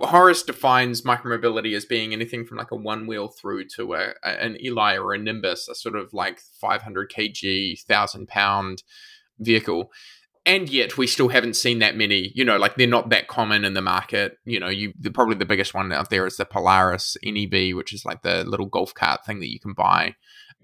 Horace 0.00 0.44
defines 0.44 1.02
micromobility 1.02 1.76
as 1.76 1.84
being 1.84 2.12
anything 2.12 2.44
from 2.44 2.58
like 2.58 2.70
a 2.70 2.76
one 2.76 3.08
wheel 3.08 3.26
through 3.26 3.66
to 3.76 3.94
a, 3.94 4.14
an 4.22 4.56
Eli 4.64 4.96
or 4.96 5.14
a 5.14 5.18
Nimbus, 5.18 5.68
a 5.68 5.74
sort 5.74 5.96
of 5.96 6.14
like 6.14 6.38
500 6.38 7.10
kg, 7.10 7.76
1,000 7.88 8.28
pound 8.28 8.84
vehicle. 9.40 9.90
And 10.48 10.70
yet 10.70 10.96
we 10.96 11.06
still 11.06 11.28
haven't 11.28 11.56
seen 11.56 11.78
that 11.80 11.94
many, 11.94 12.32
you 12.34 12.42
know, 12.42 12.56
like 12.56 12.76
they're 12.76 12.86
not 12.86 13.10
that 13.10 13.28
common 13.28 13.66
in 13.66 13.74
the 13.74 13.82
market. 13.82 14.38
You 14.46 14.58
know, 14.58 14.68
you 14.68 14.94
the, 14.98 15.10
probably 15.10 15.34
the 15.34 15.44
biggest 15.44 15.74
one 15.74 15.92
out 15.92 16.08
there 16.08 16.26
is 16.26 16.38
the 16.38 16.46
Polaris 16.46 17.18
NEV, 17.22 17.76
which 17.76 17.92
is 17.92 18.06
like 18.06 18.22
the 18.22 18.44
little 18.44 18.64
golf 18.64 18.94
cart 18.94 19.26
thing 19.26 19.40
that 19.40 19.52
you 19.52 19.60
can 19.60 19.74
buy. 19.74 20.14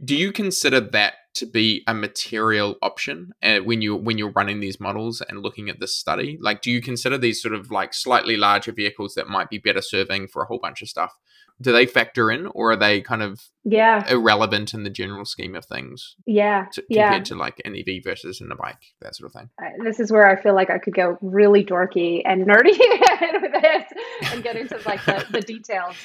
Do 0.02 0.16
you 0.16 0.32
consider 0.32 0.80
that 0.80 1.14
to 1.34 1.44
be 1.44 1.82
a 1.86 1.92
material 1.92 2.76
option 2.80 3.32
uh, 3.42 3.58
when 3.58 3.82
you 3.82 3.94
when 3.94 4.16
you're 4.16 4.32
running 4.32 4.60
these 4.60 4.80
models 4.80 5.20
and 5.20 5.42
looking 5.42 5.68
at 5.68 5.80
this 5.80 5.94
study? 5.94 6.38
Like, 6.40 6.62
do 6.62 6.70
you 6.70 6.80
consider 6.80 7.18
these 7.18 7.42
sort 7.42 7.54
of 7.54 7.70
like 7.70 7.92
slightly 7.92 8.38
larger 8.38 8.72
vehicles 8.72 9.12
that 9.16 9.28
might 9.28 9.50
be 9.50 9.58
better 9.58 9.82
serving 9.82 10.28
for 10.28 10.42
a 10.42 10.46
whole 10.46 10.60
bunch 10.60 10.80
of 10.80 10.88
stuff? 10.88 11.12
Do 11.60 11.72
they 11.72 11.86
factor 11.86 12.30
in, 12.30 12.46
or 12.48 12.72
are 12.72 12.76
they 12.76 13.00
kind 13.00 13.22
of 13.22 13.40
yeah 13.64 14.06
irrelevant 14.10 14.74
in 14.74 14.82
the 14.82 14.90
general 14.90 15.24
scheme 15.24 15.54
of 15.54 15.64
things? 15.64 16.16
Yeah, 16.26 16.66
to, 16.72 16.84
yeah. 16.88 17.04
compared 17.04 17.24
to 17.26 17.34
like 17.36 17.62
an 17.64 17.76
EV 17.76 18.02
versus 18.02 18.40
in 18.40 18.50
a 18.50 18.56
bike, 18.56 18.82
that 19.00 19.14
sort 19.14 19.30
of 19.30 19.40
thing. 19.40 19.50
Uh, 19.62 19.84
this 19.84 20.00
is 20.00 20.10
where 20.10 20.26
I 20.26 20.40
feel 20.40 20.54
like 20.54 20.70
I 20.70 20.78
could 20.78 20.94
go 20.94 21.16
really 21.22 21.64
dorky 21.64 22.22
and 22.24 22.46
nerdy 22.46 22.76
with 23.40 23.62
this 23.62 24.32
and 24.32 24.42
get 24.42 24.56
into 24.56 24.80
like 24.84 25.04
the, 25.04 25.24
the 25.30 25.40
details. 25.40 25.94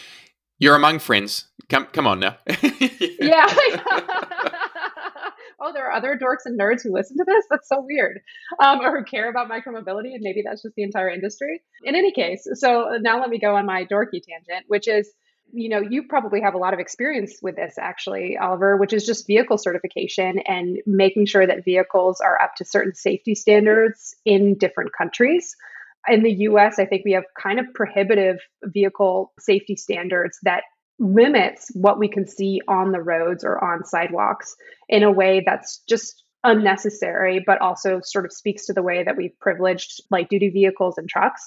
You're 0.59 0.75
among 0.75 0.99
friends. 0.99 1.47
Come, 1.69 1.85
come 1.85 2.05
on 2.05 2.19
now. 2.19 2.37
yeah. 2.47 3.45
oh, 5.61 5.71
there 5.73 5.87
are 5.87 5.93
other 5.93 6.19
dorks 6.21 6.45
and 6.45 6.59
nerds 6.59 6.83
who 6.83 6.91
listen 6.93 7.15
to 7.17 7.23
this. 7.25 7.45
That's 7.49 7.69
so 7.69 7.81
weird. 7.87 8.19
Um, 8.61 8.81
or 8.81 8.97
who 8.97 9.05
care 9.05 9.29
about 9.29 9.49
micromobility, 9.49 10.13
and 10.13 10.19
maybe 10.21 10.43
that's 10.45 10.61
just 10.61 10.75
the 10.75 10.83
entire 10.83 11.09
industry. 11.09 11.61
In 11.83 11.95
any 11.95 12.11
case, 12.11 12.45
so 12.55 12.97
now 12.99 13.21
let 13.21 13.29
me 13.29 13.39
go 13.39 13.55
on 13.55 13.65
my 13.65 13.85
dorky 13.85 14.21
tangent, 14.21 14.65
which 14.67 14.89
is, 14.89 15.09
you 15.53 15.69
know, 15.69 15.81
you 15.81 16.03
probably 16.03 16.41
have 16.41 16.53
a 16.53 16.57
lot 16.57 16.73
of 16.73 16.79
experience 16.79 17.39
with 17.41 17.55
this 17.55 17.75
actually, 17.79 18.37
Oliver, 18.37 18.77
which 18.77 18.93
is 18.93 19.05
just 19.05 19.27
vehicle 19.27 19.57
certification 19.57 20.39
and 20.47 20.77
making 20.85 21.25
sure 21.25 21.45
that 21.45 21.65
vehicles 21.65 22.21
are 22.21 22.41
up 22.41 22.55
to 22.57 22.65
certain 22.65 22.93
safety 22.93 23.35
standards 23.35 24.15
in 24.25 24.57
different 24.57 24.91
countries 24.97 25.55
in 26.07 26.23
the 26.23 26.31
US, 26.31 26.79
I 26.79 26.85
think 26.85 27.03
we 27.03 27.11
have 27.13 27.25
kind 27.39 27.59
of 27.59 27.73
prohibitive 27.73 28.39
vehicle 28.63 29.33
safety 29.39 29.75
standards 29.75 30.39
that 30.43 30.63
limits 30.97 31.69
what 31.73 31.99
we 31.99 32.07
can 32.07 32.27
see 32.27 32.61
on 32.67 32.91
the 32.91 33.01
roads 33.01 33.43
or 33.43 33.63
on 33.63 33.85
sidewalks 33.85 34.55
in 34.87 35.03
a 35.03 35.11
way 35.11 35.43
that's 35.45 35.81
just 35.87 36.23
unnecessary, 36.43 37.43
but 37.45 37.61
also 37.61 37.99
sort 38.03 38.25
of 38.25 38.31
speaks 38.31 38.65
to 38.65 38.73
the 38.73 38.83
way 38.83 39.03
that 39.03 39.17
we've 39.17 39.37
privileged 39.39 40.01
light 40.09 40.29
duty 40.29 40.49
vehicles 40.49 40.97
and 40.97 41.09
trucks. 41.09 41.41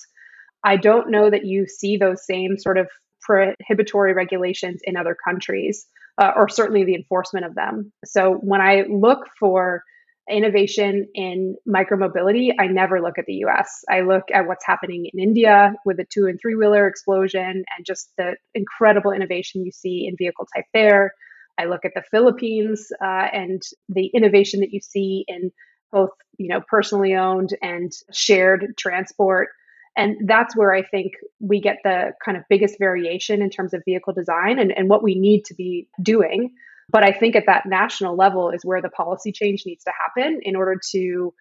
I 0.65 0.77
don't 0.77 1.11
know 1.11 1.29
that 1.29 1.45
you 1.45 1.67
see 1.67 1.97
those 1.97 2.25
same 2.25 2.59
sort 2.59 2.79
of 2.79 2.89
prohibitory 3.23 4.13
regulations 4.13 4.81
in 4.85 4.97
other 4.97 5.17
countries, 5.25 5.87
uh, 6.19 6.33
or 6.37 6.49
certainly 6.49 6.85
the 6.85 6.95
enforcement 6.95 7.47
of 7.47 7.55
them. 7.55 7.93
So 8.05 8.35
when 8.35 8.61
I 8.61 8.85
look 8.89 9.29
for 9.39 9.83
innovation 10.31 11.09
in 11.15 11.57
micromobility, 11.69 12.53
I 12.59 12.69
never 12.69 13.01
look 13.01 13.19
at 13.19 13.27
the 13.27 13.45
US. 13.47 13.85
I 13.91 14.03
look 14.03 14.25
at 14.33 14.47
what's 14.47 14.65
happening 14.65 15.09
in 15.13 15.21
India 15.21 15.75
with 15.85 15.97
the 15.97 16.07
two 16.09 16.27
and 16.27 16.39
three 16.41 16.55
wheeler 16.55 16.87
explosion 16.87 17.65
and 17.77 17.87
just 17.87 18.11
the 18.17 18.37
incredible 18.55 19.11
innovation 19.11 19.65
you 19.65 19.73
see 19.73 20.07
in 20.07 20.17
vehicle 20.17 20.47
type 20.55 20.67
there. 20.73 21.13
I 21.59 21.65
look 21.65 21.85
at 21.85 21.93
the 21.95 22.03
Philippines 22.11 22.89
uh, 23.03 23.29
and 23.33 23.61
the 23.89 24.07
innovation 24.07 24.61
that 24.61 24.73
you 24.73 24.81
see 24.81 25.25
in 25.29 25.51
both, 25.91 26.11
you 26.39 26.49
know, 26.49 26.63
personally 26.69 27.15
owned 27.15 27.51
and 27.61 27.93
shared 28.13 28.75
transport. 28.79 29.49
And 29.97 30.17
that's 30.27 30.57
where 30.57 30.73
I 30.73 30.83
think 30.83 31.13
we 31.39 31.61
get 31.61 31.79
the 31.85 32.13
kind 32.25 32.39
of 32.39 32.45
biggest 32.49 32.79
variation 32.79 33.43
in 33.43 33.51
terms 33.51 33.75
of 33.75 33.83
vehicle 33.85 34.15
design 34.15 34.59
and, 34.59 34.73
and 34.73 34.89
what 34.89 35.03
we 35.03 35.15
need 35.15 35.45
to 35.47 35.55
be 35.55 35.89
doing 36.01 36.53
but 36.93 37.03
I 37.03 37.13
think 37.13 37.35
at 37.35 37.47
that 37.47 37.65
national 37.67 38.17
level 38.17 38.51
is 38.51 38.65
where 38.65 38.83
the 38.83 38.91
policy 38.91 39.33
change 39.33 39.65
needs 39.67 39.83
to 39.85 39.93
happen 39.93 40.41
in 40.43 40.55
order 40.55 40.79
to, 40.91 41.35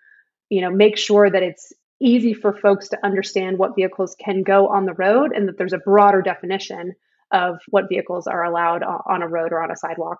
you 0.50 0.62
know, 0.62 0.72
make 0.72 0.98
sure 0.98 1.29
that 1.29 1.43
it's 1.43 1.74
easy 2.00 2.34
for 2.34 2.58
folks 2.58 2.89
to 2.89 3.05
understand 3.05 3.58
what 3.58 3.75
vehicles 3.75 4.15
can 4.20 4.43
go 4.43 4.70
on 4.70 4.86
the 4.86 4.93
road 4.93 5.31
and 5.36 5.48
that 5.48 5.58
there's 5.58 5.74
a 5.74 5.77
broader 5.77 6.22
definition 6.22 6.93
of 7.31 7.60
what 7.70 7.89
vehicles 7.89 8.27
are 8.27 8.43
allowed 8.43 8.81
on 8.84 9.22
a 9.22 9.27
road 9.27 9.51
or 9.51 9.62
on 9.62 9.72
a 9.72 9.75
sidewalk. 9.75 10.20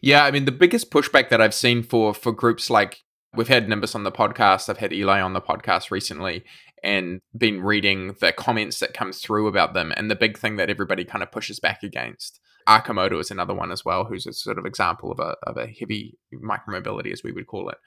Yeah, 0.00 0.24
I 0.24 0.30
mean 0.30 0.46
the 0.46 0.52
biggest 0.52 0.90
pushback 0.90 1.28
that 1.28 1.40
I've 1.40 1.54
seen 1.54 1.82
for 1.82 2.14
for 2.14 2.32
groups 2.32 2.70
like 2.70 3.02
we've 3.34 3.48
had 3.48 3.68
Nimbus 3.68 3.94
on 3.94 4.04
the 4.04 4.12
podcast, 4.12 4.68
I've 4.68 4.78
had 4.78 4.92
Eli 4.92 5.20
on 5.20 5.32
the 5.32 5.40
podcast 5.40 5.90
recently 5.90 6.44
and 6.82 7.20
been 7.36 7.60
reading 7.60 8.16
the 8.20 8.32
comments 8.32 8.78
that 8.80 8.94
come 8.94 9.12
through 9.12 9.46
about 9.46 9.74
them 9.74 9.92
and 9.96 10.10
the 10.10 10.16
big 10.16 10.38
thing 10.38 10.56
that 10.56 10.70
everybody 10.70 11.04
kind 11.04 11.22
of 11.22 11.32
pushes 11.32 11.58
back 11.58 11.82
against 11.82 12.40
Arcimoto 12.68 13.20
is 13.20 13.30
another 13.30 13.54
one 13.54 13.70
as 13.70 13.84
well, 13.84 14.04
who's 14.04 14.26
a 14.26 14.32
sort 14.32 14.58
of 14.58 14.66
example 14.66 15.12
of 15.12 15.20
a 15.20 15.36
of 15.44 15.56
a 15.56 15.68
heavy 15.68 16.18
micromobility, 16.34 17.12
as 17.12 17.22
we 17.22 17.30
would 17.30 17.46
call 17.46 17.68
it. 17.68 17.78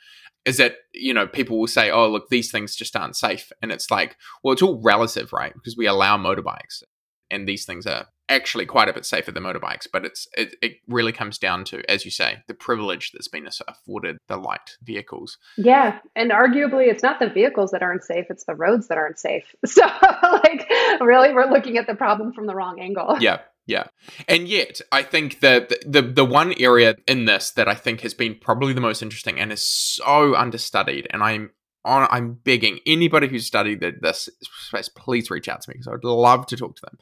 Is 0.46 0.58
that 0.58 0.76
you 0.94 1.14
know 1.14 1.28
people 1.28 1.60
will 1.60 1.68
say, 1.68 1.92
"Oh, 1.92 2.10
look, 2.10 2.30
these 2.30 2.50
things 2.50 2.76
just 2.76 2.96
aren't 2.96 3.18
safe," 3.18 3.52
and 3.62 3.72
it's 3.72 3.92
like, 3.92 4.16
well, 4.42 4.54
it's 4.54 4.62
all 4.62 4.82
relative, 4.82 5.34
right? 5.34 5.54
Because 5.54 5.76
we 5.76 5.86
allow 5.86 6.18
motorbikes, 6.18 6.84
and 7.32 7.48
these 7.48 7.66
things 7.66 7.86
are 7.86 8.08
actually 8.30 8.66
quite 8.66 8.88
a 8.88 8.94
bit 8.94 9.06
safer 9.06 9.32
than 9.32 9.44
motorbikes. 9.44 9.88
But 9.92 10.06
it's 10.06 10.28
it, 10.38 10.56
it 10.62 10.74
really 10.88 11.12
comes 11.12 11.38
down 11.38 11.66
to, 11.66 11.90
as 11.90 12.06
you 12.06 12.12
say, 12.12 12.44
the 12.48 12.54
privilege 12.54 13.12
that's 13.12 13.28
been 13.28 13.48
afforded 13.68 14.18
the 14.28 14.38
light 14.38 14.78
vehicles. 14.84 15.38
Yeah, 15.58 16.00
and 16.16 16.32
arguably, 16.32 16.88
it's 16.88 17.04
not 17.04 17.20
the 17.20 17.30
vehicles 17.30 17.72
that 17.72 17.82
aren't 17.82 18.04
safe; 18.04 18.28
it's 18.30 18.46
the 18.46 18.56
roads 18.56 18.88
that 18.88 18.98
aren't 18.98 19.20
safe. 19.20 19.56
So, 19.66 19.86
like, 20.24 20.70
really, 21.00 21.34
we're 21.34 21.50
looking 21.50 21.78
at 21.78 21.88
the 21.88 21.96
problem 21.96 22.34
from 22.34 22.48
the 22.48 22.56
wrong 22.56 22.80
angle. 22.80 23.18
Yeah, 23.20 23.40
Yeah. 23.68 23.86
And 24.28 24.48
yet, 24.48 24.82
I 24.92 25.04
think 25.04 25.42
that 25.42 25.70
the, 25.70 25.80
the 25.86 26.02
the 26.02 26.26
one 26.26 26.54
area 26.60 26.96
in 27.08 27.26
this 27.26 27.52
that 27.52 27.68
I 27.68 27.76
think 27.76 28.02
has 28.02 28.16
been 28.16 28.36
probably 28.36 28.74
the 28.74 28.82
most 28.82 29.02
interesting 29.04 29.40
and 29.40 29.52
is 29.52 29.62
so 29.62 30.36
understudied, 30.36 31.08
and 31.12 31.22
I'm 31.22 31.52
on 31.86 32.08
I'm 32.12 32.34
begging 32.34 32.80
anybody 32.86 33.28
who's 33.28 33.46
studied 33.46 33.82
this 34.02 34.30
space, 34.42 34.90
please 34.90 35.30
reach 35.30 35.48
out 35.48 35.62
to 35.62 35.70
me 35.70 35.74
because 35.74 35.88
I 35.88 35.92
would 35.92 36.04
love 36.04 36.46
to 36.48 36.58
talk 36.58 36.76
to 36.76 36.82
them, 36.82 36.98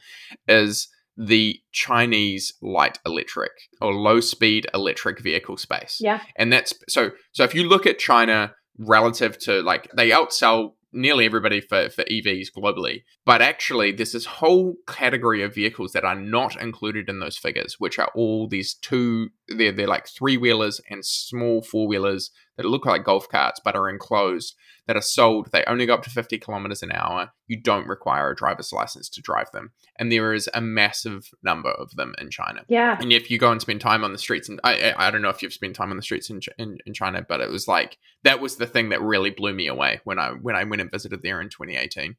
is 0.48 0.88
the 1.17 1.60
Chinese 1.72 2.53
light 2.62 3.00
electric 3.05 3.51
or 3.81 3.93
low 3.93 4.19
speed 4.19 4.67
electric 4.74 5.19
vehicle 5.19 5.57
space. 5.57 5.98
Yeah. 6.00 6.22
And 6.36 6.53
that's 6.53 6.74
so 6.88 7.12
so 7.31 7.43
if 7.43 7.55
you 7.55 7.67
look 7.67 7.86
at 7.86 7.98
China 7.98 8.53
relative 8.77 9.39
to 9.39 9.62
like 9.63 9.89
they 9.96 10.12
outsell 10.12 10.74
nearly 10.93 11.25
everybody 11.25 11.62
for, 11.62 11.89
for 11.89 12.03
EVs 12.05 12.48
globally. 12.55 13.03
But 13.25 13.41
actually, 13.41 13.91
there's 13.91 14.13
this 14.13 14.25
whole 14.25 14.75
category 14.88 15.43
of 15.43 15.53
vehicles 15.53 15.91
that 15.93 16.05
are 16.05 16.15
not 16.15 16.60
included 16.62 17.10
in 17.10 17.19
those 17.19 17.38
figures, 17.38 17.75
which 17.77 18.00
are 18.00 18.12
all 18.15 18.48
these 18.48 18.74
two, 18.74 19.29
they're, 19.48 19.72
they're 19.72 19.88
like 19.88 20.07
three 20.07 20.38
wheelers 20.38 20.81
and 20.89 21.05
small 21.05 21.62
four 21.62 21.88
wheelers 21.88 22.31
that 22.57 22.65
look 22.65 22.85
like 22.85 23.03
golf 23.03 23.29
carts 23.29 23.61
but 23.63 23.75
are 23.75 23.89
enclosed 23.89 24.55
that 24.87 24.95
are 24.95 25.01
sold. 25.01 25.51
They 25.51 25.63
only 25.65 25.85
go 25.85 25.93
up 25.93 26.03
to 26.03 26.09
50 26.09 26.37
kilometers 26.39 26.81
an 26.81 26.91
hour. 26.91 27.31
You 27.47 27.59
don't 27.59 27.87
require 27.87 28.31
a 28.31 28.35
driver's 28.35 28.71
license 28.71 29.09
to 29.09 29.21
drive 29.21 29.51
them. 29.51 29.71
And 29.99 30.11
there 30.11 30.33
is 30.33 30.49
a 30.53 30.61
massive 30.61 31.29
number 31.43 31.69
of 31.69 31.95
them 31.95 32.15
in 32.19 32.29
China. 32.29 32.63
Yeah. 32.67 32.97
And 32.99 33.11
if 33.11 33.29
you 33.29 33.37
go 33.37 33.51
and 33.51 33.61
spend 33.61 33.81
time 33.81 34.03
on 34.03 34.13
the 34.13 34.17
streets, 34.17 34.49
and 34.49 34.59
I, 34.63 34.93
I 34.97 35.11
don't 35.11 35.21
know 35.21 35.29
if 35.29 35.41
you've 35.41 35.53
spent 35.53 35.75
time 35.75 35.91
on 35.91 35.97
the 35.97 36.03
streets 36.03 36.29
in, 36.29 36.39
in, 36.57 36.77
in 36.85 36.93
China, 36.93 37.25
but 37.27 37.41
it 37.41 37.49
was 37.49 37.67
like, 37.67 37.97
that 38.23 38.39
was 38.39 38.55
the 38.55 38.67
thing 38.67 38.89
that 38.89 39.01
really 39.01 39.29
blew 39.29 39.53
me 39.53 39.67
away 39.67 40.01
when 40.03 40.19
I, 40.19 40.31
when 40.31 40.55
I 40.55 40.63
went 40.63 40.81
and 40.81 40.91
visited 40.91 41.21
there 41.21 41.41
in 41.41 41.49
2018 41.49 42.15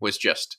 was 0.00 0.18
just 0.18 0.58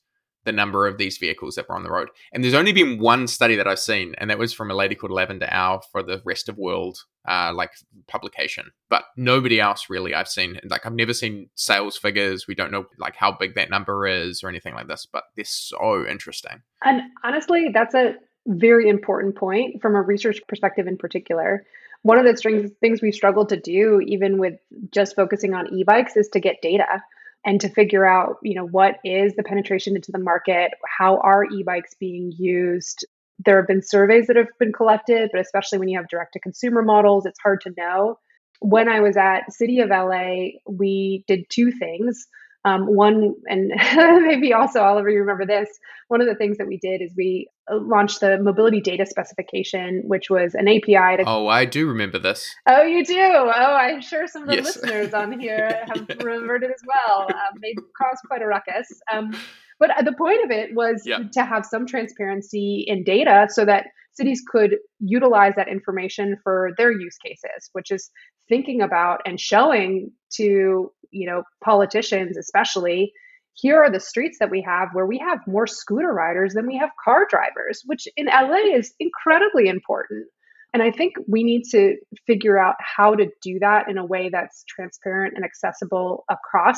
the 0.49 0.55
number 0.55 0.87
of 0.87 0.97
these 0.97 1.19
vehicles 1.19 1.53
that 1.53 1.69
were 1.69 1.75
on 1.75 1.83
the 1.83 1.91
road. 1.91 2.09
And 2.33 2.43
there's 2.43 2.55
only 2.55 2.71
been 2.71 2.97
one 2.97 3.27
study 3.27 3.55
that 3.55 3.67
I've 3.67 3.79
seen, 3.79 4.15
and 4.17 4.31
that 4.31 4.39
was 4.39 4.51
from 4.51 4.71
a 4.71 4.73
lady 4.73 4.95
called 4.95 5.11
Lavender 5.11 5.47
Au 5.51 5.81
for 5.91 6.01
the 6.01 6.23
Rest 6.25 6.49
of 6.49 6.57
World 6.57 7.03
uh, 7.27 7.53
like 7.53 7.69
publication. 8.07 8.71
But 8.89 9.03
nobody 9.15 9.59
else 9.59 9.91
really 9.91 10.15
I've 10.15 10.27
seen. 10.27 10.59
Like 10.67 10.87
I've 10.87 10.95
never 10.95 11.13
seen 11.13 11.49
sales 11.53 11.97
figures. 11.97 12.47
We 12.47 12.55
don't 12.55 12.71
know 12.71 12.85
like 12.97 13.15
how 13.15 13.31
big 13.31 13.53
that 13.55 13.69
number 13.69 14.07
is 14.07 14.43
or 14.43 14.49
anything 14.49 14.73
like 14.73 14.87
this. 14.87 15.05
But 15.05 15.25
they're 15.35 15.45
so 15.45 16.07
interesting. 16.07 16.63
And 16.83 17.01
honestly, 17.23 17.69
that's 17.71 17.93
a 17.93 18.15
very 18.47 18.89
important 18.89 19.35
point 19.35 19.83
from 19.83 19.95
a 19.95 20.01
research 20.01 20.41
perspective 20.47 20.87
in 20.87 20.97
particular. 20.97 21.63
One 22.01 22.17
of 22.17 22.25
the 22.25 22.71
things 22.81 23.01
we've 23.01 23.13
struggled 23.13 23.49
to 23.49 23.59
do, 23.59 24.01
even 24.07 24.39
with 24.39 24.57
just 24.91 25.15
focusing 25.15 25.53
on 25.53 25.71
e-bikes, 25.71 26.15
is 26.15 26.29
to 26.29 26.39
get 26.39 26.61
data 26.61 27.03
and 27.45 27.61
to 27.61 27.69
figure 27.69 28.05
out 28.05 28.37
you 28.43 28.55
know 28.55 28.67
what 28.67 28.97
is 29.03 29.35
the 29.35 29.43
penetration 29.43 29.95
into 29.95 30.11
the 30.11 30.19
market 30.19 30.71
how 30.97 31.17
are 31.19 31.45
e-bikes 31.45 31.95
being 31.99 32.33
used? 32.37 33.05
There 33.45 33.57
have 33.57 33.67
been 33.67 33.81
surveys 33.81 34.27
that 34.27 34.35
have 34.35 34.47
been 34.59 34.73
collected 34.73 35.29
but 35.31 35.41
especially 35.41 35.79
when 35.79 35.87
you 35.89 35.97
have 35.97 36.09
direct 36.09 36.33
to 36.33 36.39
consumer 36.39 36.81
models 36.81 37.25
it's 37.25 37.39
hard 37.39 37.61
to 37.61 37.73
know. 37.77 38.19
When 38.61 38.89
i 38.89 38.99
was 38.99 39.15
at 39.15 39.51
city 39.53 39.79
of 39.79 39.89
la 39.89 40.49
we 40.67 41.23
did 41.27 41.45
two 41.49 41.71
things 41.71 42.27
um, 42.65 42.93
one, 42.93 43.35
and 43.47 43.71
maybe 44.25 44.53
also 44.53 44.81
all 44.81 44.97
of 44.97 45.05
you 45.07 45.19
remember 45.19 45.45
this, 45.45 45.69
one 46.09 46.21
of 46.21 46.27
the 46.27 46.35
things 46.35 46.57
that 46.57 46.67
we 46.67 46.77
did 46.77 47.01
is 47.01 47.13
we 47.15 47.47
uh, 47.71 47.77
launched 47.77 48.19
the 48.19 48.37
mobility 48.37 48.81
data 48.81 49.05
specification, 49.05 50.01
which 50.05 50.29
was 50.29 50.55
an 50.55 50.67
API 50.67 51.17
to. 51.17 51.23
Oh, 51.25 51.47
I 51.47 51.65
do 51.65 51.87
remember 51.87 52.19
this. 52.19 52.53
Oh, 52.67 52.81
you 52.81 53.05
do? 53.05 53.17
Oh, 53.19 53.49
I'm 53.49 54.01
sure 54.01 54.27
some 54.27 54.43
of 54.43 54.49
the 54.49 54.55
yes. 54.55 54.65
listeners 54.65 55.13
on 55.13 55.39
here 55.39 55.83
have 55.87 56.07
remembered 56.21 56.63
it 56.63 56.71
as 56.71 56.81
well. 56.85 57.27
Um, 57.29 57.59
they 57.61 57.75
caused 57.97 58.21
quite 58.27 58.41
a 58.41 58.47
ruckus. 58.47 58.87
Um, 59.11 59.35
but 59.79 59.91
the 60.03 60.13
point 60.13 60.43
of 60.43 60.51
it 60.51 60.75
was 60.75 61.03
yeah. 61.05 61.19
to 61.31 61.45
have 61.45 61.65
some 61.65 61.85
transparency 61.87 62.83
in 62.85 63.03
data 63.03 63.47
so 63.49 63.63
that 63.63 63.85
cities 64.11 64.43
could 64.45 64.75
utilize 64.99 65.53
that 65.55 65.69
information 65.69 66.35
for 66.43 66.71
their 66.77 66.91
use 66.91 67.17
cases, 67.17 67.69
which 67.71 67.89
is 67.89 68.11
thinking 68.49 68.81
about 68.81 69.21
and 69.25 69.39
showing 69.39 70.11
to, 70.31 70.91
you 71.11 71.27
know, 71.27 71.43
politicians 71.63 72.37
especially, 72.37 73.13
here 73.53 73.81
are 73.81 73.91
the 73.91 73.99
streets 73.99 74.37
that 74.39 74.49
we 74.49 74.61
have 74.61 74.89
where 74.93 75.05
we 75.05 75.17
have 75.17 75.39
more 75.47 75.67
scooter 75.67 76.13
riders 76.13 76.53
than 76.53 76.67
we 76.67 76.77
have 76.77 76.89
car 77.03 77.27
drivers, 77.29 77.81
which 77.85 78.07
in 78.15 78.27
LA 78.27 78.75
is 78.75 78.93
incredibly 78.99 79.67
important. 79.67 80.27
And 80.73 80.83
I 80.83 80.91
think 80.91 81.15
we 81.27 81.43
need 81.43 81.63
to 81.71 81.95
figure 82.27 82.57
out 82.57 82.75
how 82.79 83.15
to 83.15 83.27
do 83.41 83.59
that 83.59 83.89
in 83.89 83.97
a 83.97 84.05
way 84.05 84.29
that's 84.31 84.63
transparent 84.67 85.33
and 85.35 85.43
accessible 85.43 86.25
across 86.29 86.77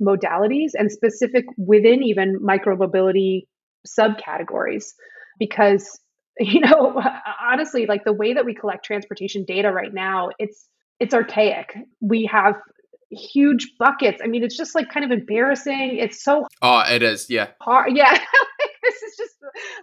modalities 0.00 0.70
and 0.74 0.90
specific 0.90 1.44
within 1.56 2.02
even 2.02 2.38
micromobility 2.40 3.46
subcategories 3.86 4.92
because 5.38 5.98
you 6.38 6.60
know 6.60 7.02
honestly 7.40 7.86
like 7.86 8.04
the 8.04 8.12
way 8.12 8.34
that 8.34 8.44
we 8.44 8.54
collect 8.54 8.84
transportation 8.84 9.44
data 9.46 9.70
right 9.70 9.94
now 9.94 10.28
it's 10.38 10.68
it's 11.00 11.14
archaic 11.14 11.74
we 12.00 12.28
have 12.30 12.56
huge 13.16 13.72
buckets 13.78 14.20
i 14.22 14.26
mean 14.26 14.44
it's 14.44 14.56
just 14.56 14.74
like 14.74 14.88
kind 14.88 15.04
of 15.04 15.10
embarrassing 15.10 15.96
it's 15.98 16.22
so 16.22 16.46
oh 16.62 16.82
it 16.88 17.02
is 17.02 17.28
yeah 17.28 17.48
hard 17.60 17.96
yeah 17.96 18.10
this 18.82 19.02
is 19.02 19.16
just 19.16 19.34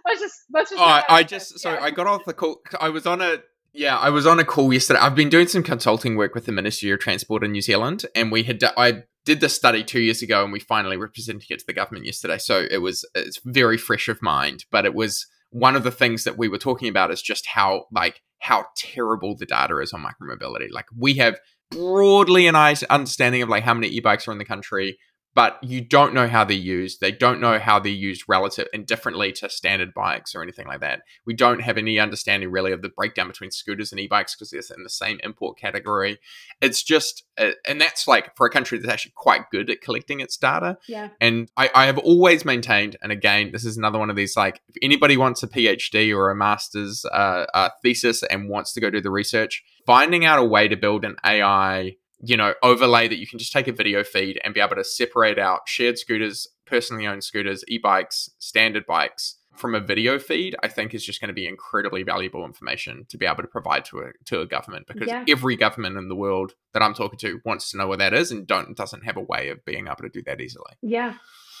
let's 0.06 0.20
just 0.20 0.40
let's 0.52 0.70
just 0.70 0.82
oh, 0.82 1.02
i 1.08 1.22
just 1.22 1.58
sorry 1.58 1.78
yeah. 1.78 1.84
i 1.84 1.90
got 1.90 2.06
off 2.06 2.24
the 2.24 2.32
call 2.32 2.60
i 2.80 2.88
was 2.88 3.06
on 3.06 3.20
a 3.20 3.38
yeah, 3.76 3.98
I 3.98 4.10
was 4.10 4.24
on 4.24 4.38
a 4.38 4.44
call 4.44 4.72
yesterday. 4.72 5.00
I've 5.00 5.16
been 5.16 5.28
doing 5.28 5.48
some 5.48 5.64
consulting 5.64 6.16
work 6.16 6.32
with 6.32 6.46
the 6.46 6.52
Ministry 6.52 6.92
of 6.92 7.00
Transport 7.00 7.42
in 7.42 7.50
New 7.50 7.60
Zealand, 7.60 8.06
and 8.14 8.30
we 8.30 8.44
had 8.44 8.62
I 8.76 9.02
did 9.24 9.40
the 9.40 9.48
study 9.48 9.82
two 9.82 10.00
years 10.00 10.22
ago, 10.22 10.44
and 10.44 10.52
we 10.52 10.60
finally 10.60 10.96
represented 10.96 11.50
it 11.50 11.58
to 11.58 11.66
the 11.66 11.72
government 11.72 12.06
yesterday. 12.06 12.38
So 12.38 12.66
it 12.70 12.78
was 12.78 13.04
it's 13.16 13.40
very 13.44 13.76
fresh 13.76 14.06
of 14.06 14.22
mind, 14.22 14.64
but 14.70 14.84
it 14.84 14.94
was 14.94 15.26
one 15.50 15.74
of 15.74 15.82
the 15.82 15.90
things 15.90 16.22
that 16.22 16.38
we 16.38 16.48
were 16.48 16.58
talking 16.58 16.88
about 16.88 17.10
is 17.10 17.20
just 17.20 17.46
how 17.46 17.86
like 17.90 18.22
how 18.38 18.66
terrible 18.76 19.36
the 19.36 19.46
data 19.46 19.78
is 19.78 19.92
on 19.92 20.04
micromobility. 20.04 20.70
Like 20.70 20.86
we 20.96 21.14
have 21.14 21.40
broadly 21.74 22.46
an 22.46 22.56
understanding 22.90 23.42
of 23.42 23.48
like 23.48 23.64
how 23.64 23.74
many 23.74 23.88
e-bikes 23.88 24.26
are 24.28 24.32
in 24.32 24.38
the 24.38 24.44
country 24.44 24.98
but 25.34 25.58
you 25.62 25.80
don't 25.80 26.14
know 26.14 26.28
how 26.28 26.44
they're 26.44 26.56
used. 26.56 27.00
They 27.00 27.10
don't 27.10 27.40
know 27.40 27.58
how 27.58 27.80
they're 27.80 27.92
used 27.92 28.24
relative 28.28 28.68
and 28.72 28.86
differently 28.86 29.32
to 29.32 29.50
standard 29.50 29.92
bikes 29.92 30.34
or 30.34 30.42
anything 30.42 30.66
like 30.66 30.80
that. 30.80 31.02
We 31.26 31.34
don't 31.34 31.60
have 31.60 31.76
any 31.76 31.98
understanding 31.98 32.50
really 32.50 32.72
of 32.72 32.82
the 32.82 32.88
breakdown 32.88 33.28
between 33.28 33.50
scooters 33.50 33.90
and 33.90 34.00
e-bikes 34.00 34.34
because 34.34 34.50
they're 34.50 34.76
in 34.76 34.84
the 34.84 34.88
same 34.88 35.18
import 35.24 35.58
category. 35.58 36.18
It's 36.60 36.82
just, 36.82 37.24
uh, 37.36 37.50
and 37.66 37.80
that's 37.80 38.06
like 38.06 38.36
for 38.36 38.46
a 38.46 38.50
country 38.50 38.78
that's 38.78 38.92
actually 38.92 39.12
quite 39.16 39.50
good 39.50 39.70
at 39.70 39.80
collecting 39.80 40.20
its 40.20 40.36
data. 40.36 40.78
Yeah. 40.88 41.08
And 41.20 41.50
I, 41.56 41.70
I 41.74 41.86
have 41.86 41.98
always 41.98 42.44
maintained, 42.44 42.96
and 43.02 43.10
again, 43.10 43.50
this 43.50 43.64
is 43.64 43.76
another 43.76 43.98
one 43.98 44.10
of 44.10 44.16
these 44.16 44.36
like, 44.36 44.60
if 44.68 44.76
anybody 44.82 45.16
wants 45.16 45.42
a 45.42 45.48
PhD 45.48 46.16
or 46.16 46.30
a 46.30 46.36
master's 46.36 47.04
uh, 47.06 47.46
uh, 47.52 47.70
thesis 47.82 48.22
and 48.22 48.48
wants 48.48 48.72
to 48.74 48.80
go 48.80 48.88
do 48.88 49.00
the 49.00 49.10
research, 49.10 49.64
finding 49.84 50.24
out 50.24 50.38
a 50.38 50.44
way 50.44 50.68
to 50.68 50.76
build 50.76 51.04
an 51.04 51.16
AI 51.24 51.96
you 52.24 52.36
know, 52.36 52.54
overlay 52.62 53.08
that 53.08 53.18
you 53.18 53.26
can 53.26 53.38
just 53.38 53.52
take 53.52 53.68
a 53.68 53.72
video 53.72 54.02
feed 54.02 54.40
and 54.42 54.54
be 54.54 54.60
able 54.60 54.76
to 54.76 54.84
separate 54.84 55.38
out 55.38 55.62
shared 55.66 55.98
scooters, 55.98 56.48
personally 56.66 57.06
owned 57.06 57.24
scooters, 57.24 57.64
e-bikes, 57.68 58.30
standard 58.38 58.86
bikes 58.86 59.36
from 59.54 59.74
a 59.74 59.80
video 59.80 60.18
feed, 60.18 60.56
I 60.62 60.68
think 60.68 60.94
is 60.94 61.04
just 61.04 61.20
going 61.20 61.28
to 61.28 61.34
be 61.34 61.46
incredibly 61.46 62.02
valuable 62.02 62.44
information 62.44 63.06
to 63.08 63.16
be 63.16 63.26
able 63.26 63.42
to 63.42 63.48
provide 63.48 63.84
to 63.86 64.00
a 64.00 64.12
to 64.26 64.40
a 64.40 64.46
government 64.46 64.86
because 64.86 65.08
yeah. 65.08 65.24
every 65.28 65.56
government 65.56 65.96
in 65.96 66.08
the 66.08 66.16
world 66.16 66.54
that 66.72 66.82
I'm 66.82 66.94
talking 66.94 67.18
to 67.20 67.40
wants 67.44 67.70
to 67.70 67.78
know 67.78 67.86
what 67.86 68.00
that 68.00 68.14
is 68.14 68.32
and 68.32 68.46
don't 68.46 68.76
doesn't 68.76 69.04
have 69.04 69.16
a 69.16 69.20
way 69.20 69.50
of 69.50 69.64
being 69.64 69.86
able 69.86 69.96
to 69.96 70.08
do 70.08 70.22
that 70.26 70.40
easily. 70.40 70.72
Yeah. 70.82 71.14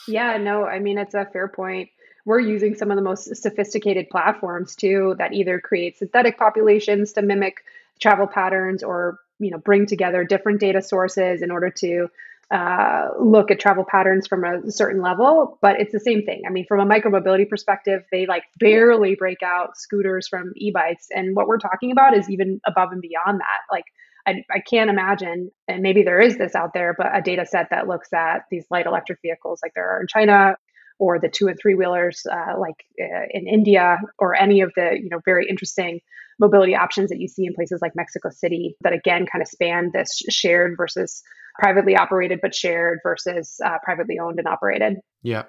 Yeah, 0.06 0.36
no, 0.36 0.64
I 0.64 0.80
mean 0.80 0.98
it's 0.98 1.14
a 1.14 1.24
fair 1.24 1.48
point. 1.48 1.88
We're 2.26 2.40
using 2.40 2.74
some 2.74 2.90
of 2.90 2.96
the 2.96 3.02
most 3.02 3.34
sophisticated 3.36 4.10
platforms 4.10 4.74
too 4.74 5.14
that 5.18 5.32
either 5.32 5.60
create 5.60 5.98
synthetic 5.98 6.38
populations 6.38 7.12
to 7.12 7.22
mimic 7.22 7.58
travel 8.00 8.26
patterns 8.26 8.82
or 8.82 9.20
you 9.38 9.50
know 9.50 9.58
bring 9.58 9.86
together 9.86 10.24
different 10.24 10.60
data 10.60 10.82
sources 10.82 11.42
in 11.42 11.50
order 11.50 11.70
to 11.70 12.08
uh, 12.50 13.08
look 13.18 13.50
at 13.50 13.58
travel 13.58 13.84
patterns 13.90 14.26
from 14.26 14.44
a 14.44 14.70
certain 14.70 15.00
level 15.00 15.58
but 15.62 15.80
it's 15.80 15.92
the 15.92 16.00
same 16.00 16.24
thing. 16.24 16.42
I 16.46 16.50
mean 16.50 16.66
from 16.66 16.80
a 16.80 16.86
micromobility 16.86 17.48
perspective 17.48 18.02
they 18.12 18.26
like 18.26 18.44
barely 18.58 19.14
break 19.14 19.42
out 19.42 19.76
scooters 19.76 20.28
from 20.28 20.52
e-bikes 20.56 21.08
and 21.10 21.34
what 21.34 21.46
we're 21.48 21.58
talking 21.58 21.90
about 21.90 22.16
is 22.16 22.28
even 22.30 22.60
above 22.66 22.92
and 22.92 23.00
beyond 23.00 23.40
that. 23.40 23.72
Like 23.72 23.84
I, 24.26 24.44
I 24.50 24.60
can't 24.60 24.90
imagine 24.90 25.50
and 25.68 25.82
maybe 25.82 26.02
there 26.02 26.20
is 26.20 26.38
this 26.38 26.54
out 26.54 26.72
there 26.74 26.94
but 26.96 27.16
a 27.16 27.22
data 27.22 27.46
set 27.46 27.68
that 27.70 27.88
looks 27.88 28.12
at 28.12 28.44
these 28.50 28.66
light 28.70 28.86
electric 28.86 29.20
vehicles 29.22 29.60
like 29.62 29.72
there 29.74 29.88
are 29.88 30.00
in 30.00 30.06
china 30.06 30.56
or 30.98 31.18
the 31.18 31.28
two 31.28 31.48
and 31.48 31.58
three 31.60 31.74
wheelers 31.74 32.26
uh, 32.30 32.58
like 32.58 32.84
uh, 33.00 33.26
in 33.30 33.46
india 33.46 33.98
or 34.18 34.34
any 34.34 34.60
of 34.60 34.72
the 34.76 34.98
you 35.00 35.08
know 35.10 35.20
very 35.24 35.46
interesting 35.48 36.00
mobility 36.38 36.74
options 36.74 37.10
that 37.10 37.20
you 37.20 37.28
see 37.28 37.46
in 37.46 37.54
places 37.54 37.80
like 37.82 37.92
Mexico 37.94 38.30
City 38.30 38.76
that 38.80 38.92
again 38.92 39.26
kind 39.30 39.42
of 39.42 39.48
span 39.48 39.90
this 39.92 40.22
shared 40.28 40.74
versus 40.76 41.22
privately 41.58 41.96
operated 41.96 42.40
but 42.42 42.54
shared 42.54 42.98
versus 43.02 43.60
uh, 43.64 43.78
privately 43.84 44.18
owned 44.18 44.38
and 44.38 44.48
operated. 44.48 44.96
Yeah. 45.22 45.44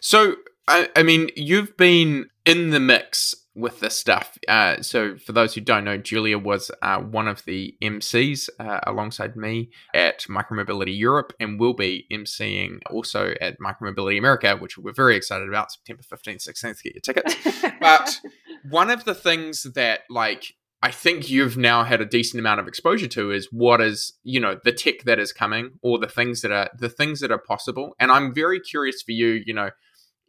So 0.00 0.36
I, 0.68 0.88
I 0.96 1.02
mean, 1.02 1.30
you've 1.36 1.76
been 1.76 2.26
in 2.46 2.70
the 2.70 2.80
mix 2.80 3.34
with 3.54 3.80
this 3.80 3.96
stuff. 3.96 4.38
Uh, 4.48 4.80
so, 4.80 5.16
for 5.16 5.32
those 5.32 5.54
who 5.54 5.60
don't 5.60 5.84
know, 5.84 5.98
Julia 5.98 6.38
was 6.38 6.70
uh, 6.80 6.98
one 6.98 7.28
of 7.28 7.44
the 7.44 7.76
MCs 7.82 8.48
uh, 8.58 8.80
alongside 8.86 9.36
me 9.36 9.70
at 9.94 10.20
Micromobility 10.22 10.96
Europe 10.96 11.32
and 11.38 11.60
will 11.60 11.74
be 11.74 12.06
MCing 12.10 12.78
also 12.90 13.34
at 13.40 13.58
Micromobility 13.58 14.18
America, 14.18 14.56
which 14.56 14.78
we're 14.78 14.92
very 14.92 15.16
excited 15.16 15.48
about 15.48 15.72
September 15.72 16.02
15th, 16.02 16.48
16th 16.48 16.78
to 16.78 16.82
get 16.82 16.94
your 16.94 17.00
tickets. 17.00 17.74
but 17.80 18.20
one 18.68 18.90
of 18.90 19.04
the 19.04 19.14
things 19.14 19.64
that, 19.74 20.00
like, 20.08 20.54
I 20.84 20.90
think 20.90 21.30
you've 21.30 21.56
now 21.56 21.84
had 21.84 22.00
a 22.00 22.04
decent 22.04 22.40
amount 22.40 22.58
of 22.58 22.66
exposure 22.66 23.06
to 23.08 23.30
is 23.30 23.48
what 23.52 23.80
is, 23.80 24.14
you 24.24 24.40
know, 24.40 24.58
the 24.64 24.72
tech 24.72 25.04
that 25.04 25.20
is 25.20 25.32
coming 25.32 25.78
or 25.80 25.98
the 25.98 26.08
things 26.08 26.42
that 26.42 26.50
are 26.50 26.70
the 26.76 26.88
things 26.88 27.20
that 27.20 27.30
are 27.30 27.38
possible. 27.38 27.94
And 28.00 28.10
I'm 28.10 28.34
very 28.34 28.58
curious 28.58 29.00
for 29.00 29.12
you, 29.12 29.42
you 29.46 29.54
know, 29.54 29.70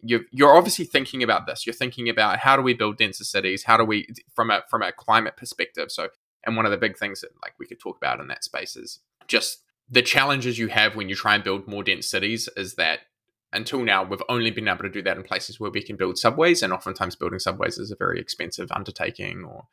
you're, 0.03 0.21
you're 0.31 0.55
obviously 0.55 0.85
thinking 0.85 1.23
about 1.23 1.47
this. 1.47 1.65
You're 1.65 1.73
thinking 1.73 2.09
about 2.09 2.39
how 2.39 2.55
do 2.55 2.61
we 2.61 2.73
build 2.73 2.97
denser 2.97 3.23
cities? 3.23 3.63
How 3.63 3.77
do 3.77 3.83
we 3.83 4.07
from 4.35 4.51
a 4.51 4.63
from 4.69 4.81
a 4.81 4.91
climate 4.91 5.37
perspective? 5.37 5.91
So, 5.91 6.09
and 6.45 6.55
one 6.55 6.65
of 6.65 6.71
the 6.71 6.77
big 6.77 6.97
things 6.97 7.21
that 7.21 7.31
like 7.41 7.53
we 7.59 7.65
could 7.65 7.79
talk 7.79 7.97
about 7.97 8.19
in 8.19 8.27
that 8.27 8.43
space 8.43 8.75
is 8.75 8.99
just 9.27 9.63
the 9.89 10.01
challenges 10.01 10.57
you 10.57 10.67
have 10.67 10.95
when 10.95 11.09
you 11.09 11.15
try 11.15 11.35
and 11.35 11.43
build 11.43 11.67
more 11.67 11.83
dense 11.83 12.09
cities 12.09 12.49
is 12.55 12.75
that 12.75 12.99
until 13.51 13.83
now 13.83 14.03
we've 14.03 14.23
only 14.29 14.49
been 14.49 14.67
able 14.67 14.83
to 14.83 14.89
do 14.89 15.01
that 15.01 15.17
in 15.17 15.23
places 15.23 15.59
where 15.59 15.71
we 15.71 15.83
can 15.83 15.95
build 15.95 16.17
subways 16.17 16.63
and 16.63 16.73
oftentimes 16.73 17.15
building 17.15 17.39
subways 17.39 17.77
is 17.77 17.91
a 17.91 17.95
very 17.95 18.19
expensive 18.19 18.71
undertaking 18.71 19.43
or 19.43 19.67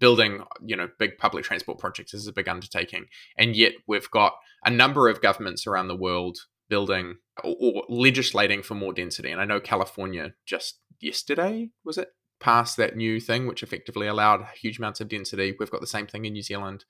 building 0.00 0.42
you 0.64 0.76
know 0.76 0.88
big 0.98 1.18
public 1.18 1.44
transport 1.44 1.78
projects 1.78 2.14
is 2.14 2.26
a 2.26 2.32
big 2.32 2.48
undertaking 2.48 3.06
and 3.36 3.54
yet 3.54 3.72
we've 3.86 4.10
got 4.10 4.34
a 4.64 4.70
number 4.70 5.08
of 5.08 5.20
governments 5.20 5.66
around 5.66 5.88
the 5.88 5.96
world 5.96 6.38
building 6.68 7.16
or, 7.42 7.84
legislating 7.88 8.62
for 8.62 8.74
more 8.74 8.92
density. 8.92 9.30
And 9.30 9.40
I 9.40 9.44
know 9.44 9.60
California 9.60 10.34
just 10.44 10.80
yesterday, 11.00 11.70
was 11.84 11.98
it? 11.98 12.08
Passed 12.40 12.76
that 12.76 12.96
new 12.96 13.20
thing, 13.20 13.46
which 13.46 13.62
effectively 13.62 14.06
allowed 14.06 14.46
huge 14.60 14.78
amounts 14.78 15.00
of 15.00 15.08
density. 15.08 15.54
We've 15.58 15.70
got 15.70 15.80
the 15.80 15.86
same 15.86 16.06
thing 16.06 16.24
in 16.24 16.34
New 16.34 16.42
Zealand. 16.42 16.84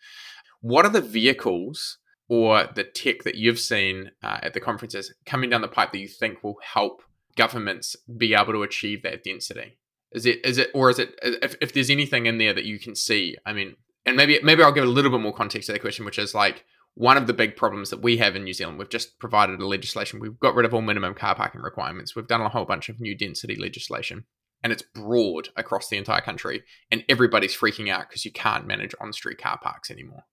What 0.61 0.85
are 0.85 0.91
the 0.91 1.01
vehicles 1.01 1.99
or 2.29 2.69
the 2.75 2.85
tech 2.85 3.23
that 3.23 3.37
you've 3.37 3.61
seen 3.61 4.11
uh, 4.23 4.39
at 4.43 4.55
the 4.55 4.61
conferences 4.61 5.15
coming 5.25 5.51
down 5.51 5.61
the 5.61 5.69
pipe 5.69 5.93
that 5.93 5.99
you 5.99 6.09
think 6.09 6.43
will 6.43 6.59
help 6.63 7.03
governments 7.37 7.95
be 8.17 8.35
able 8.35 8.53
to 8.53 8.63
achieve 8.63 9.03
that 9.03 9.23
density? 9.23 9.79
Is 10.13 10.27
it 10.27 10.45
is 10.45 10.59
it 10.59 10.71
or 10.75 10.91
is 10.91 10.99
it 10.99 11.19
if, 11.23 11.57
if 11.61 11.73
there's 11.73 11.91
anything 11.91 12.27
in 12.27 12.39
there 12.39 12.55
that 12.55 12.65
you 12.65 12.79
can 12.79 12.95
see? 12.95 13.37
I 13.45 13.53
mean, 13.53 13.77
and 14.05 14.17
maybe 14.17 14.41
maybe 14.43 14.63
I'll 14.63 14.73
give 14.73 14.85
a 14.85 14.89
little 14.89 15.11
bit 15.11 15.21
more 15.21 15.35
context 15.35 15.67
to 15.67 15.73
that 15.73 15.81
question, 15.81 16.05
which 16.05 16.19
is 16.19 16.35
like 16.35 16.65
one 16.97 17.19
of 17.19 17.27
the 17.27 17.35
big 17.35 17.57
problems 17.57 17.91
that 17.91 18.01
we 18.01 18.17
have 18.17 18.35
in 18.35 18.45
New 18.45 18.55
Zealand, 18.55 18.79
we've 18.79 18.89
just 18.89 19.19
provided 19.19 19.61
a 19.61 19.67
legislation. 19.67 20.19
We've 20.19 20.41
got 20.41 20.55
rid 20.55 20.65
of 20.65 20.73
all 20.73 20.81
minimum 20.81 21.13
car 21.13 21.35
parking 21.35 21.61
requirements. 21.61 22.17
We've 22.17 22.27
done 22.27 22.41
a 22.41 22.49
whole 22.49 22.65
bunch 22.65 22.89
of 22.89 22.99
new 22.99 23.15
density 23.15 23.55
legislation, 23.55 24.25
and 24.65 24.73
it's 24.73 24.83
broad 24.95 25.51
across 25.57 25.91
the 25.91 25.99
entire 25.99 26.23
country. 26.23 26.63
And 26.91 27.05
everybody's 27.07 27.55
freaking 27.55 27.91
out 27.91 28.09
because 28.09 28.25
you 28.25 28.33
can't 28.33 28.67
manage 28.67 28.95
on 28.99 29.13
street 29.13 29.37
car 29.37 29.59
parks 29.63 29.91
anymore. 29.91 30.25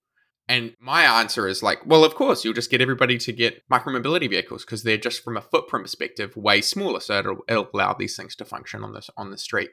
And 0.47 0.73
my 0.79 1.03
answer 1.03 1.49
is 1.49 1.63
like, 1.63 1.85
well, 1.85 2.05
of 2.05 2.15
course, 2.15 2.45
you'll 2.45 2.53
just 2.53 2.71
get 2.71 2.81
everybody 2.81 3.17
to 3.17 3.33
get 3.33 3.61
micromobility 3.69 4.29
vehicles 4.29 4.63
because 4.63 4.83
they're 4.83 4.97
just 4.97 5.21
from 5.21 5.35
a 5.35 5.41
footprint 5.41 5.83
perspective 5.83 6.35
way 6.37 6.61
smaller, 6.61 7.01
so 7.01 7.19
it'll, 7.19 7.37
it'll 7.49 7.69
allow 7.73 7.93
these 7.93 8.15
things 8.15 8.37
to 8.37 8.45
function 8.45 8.85
on 8.85 8.93
this 8.93 9.09
on 9.17 9.31
the 9.31 9.37
street 9.37 9.71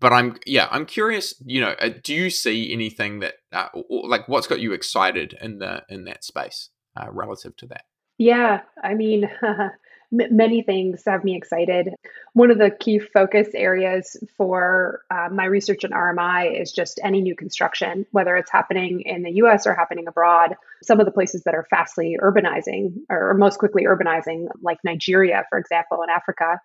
but 0.00 0.12
I'm 0.12 0.38
yeah, 0.46 0.68
I'm 0.70 0.86
curious. 0.86 1.34
You 1.44 1.60
know, 1.60 1.74
uh, 1.78 1.90
do 2.02 2.14
you 2.14 2.30
see 2.30 2.72
anything 2.72 3.20
that 3.20 3.34
uh, 3.52 3.68
or, 3.74 4.08
like 4.08 4.28
what's 4.28 4.46
got 4.46 4.60
you 4.60 4.72
excited 4.72 5.36
in 5.40 5.58
the 5.58 5.84
in 5.88 6.04
that 6.04 6.24
space 6.24 6.70
uh, 6.96 7.06
relative 7.10 7.56
to 7.58 7.66
that? 7.66 7.84
Yeah, 8.18 8.60
I 8.82 8.94
mean, 8.94 9.30
many 10.10 10.62
things 10.62 11.02
have 11.06 11.24
me 11.24 11.36
excited. 11.36 11.90
One 12.32 12.50
of 12.50 12.58
the 12.58 12.70
key 12.70 12.98
focus 12.98 13.48
areas 13.54 14.16
for 14.36 15.02
uh, 15.10 15.28
my 15.32 15.44
research 15.44 15.84
in 15.84 15.90
RMI 15.90 16.60
is 16.60 16.72
just 16.72 17.00
any 17.02 17.20
new 17.20 17.36
construction, 17.36 18.06
whether 18.10 18.36
it's 18.36 18.50
happening 18.50 19.02
in 19.06 19.22
the 19.22 19.32
US 19.42 19.66
or 19.66 19.74
happening 19.74 20.06
abroad. 20.08 20.54
Some 20.82 21.00
of 21.00 21.06
the 21.06 21.12
places 21.12 21.42
that 21.44 21.54
are 21.54 21.66
fastly 21.70 22.18
urbanizing 22.20 22.94
or 23.08 23.34
most 23.34 23.58
quickly 23.58 23.84
urbanizing, 23.84 24.48
like 24.62 24.78
Nigeria, 24.84 25.44
for 25.48 25.58
example, 25.58 26.02
in 26.02 26.10
Africa, 26.10 26.60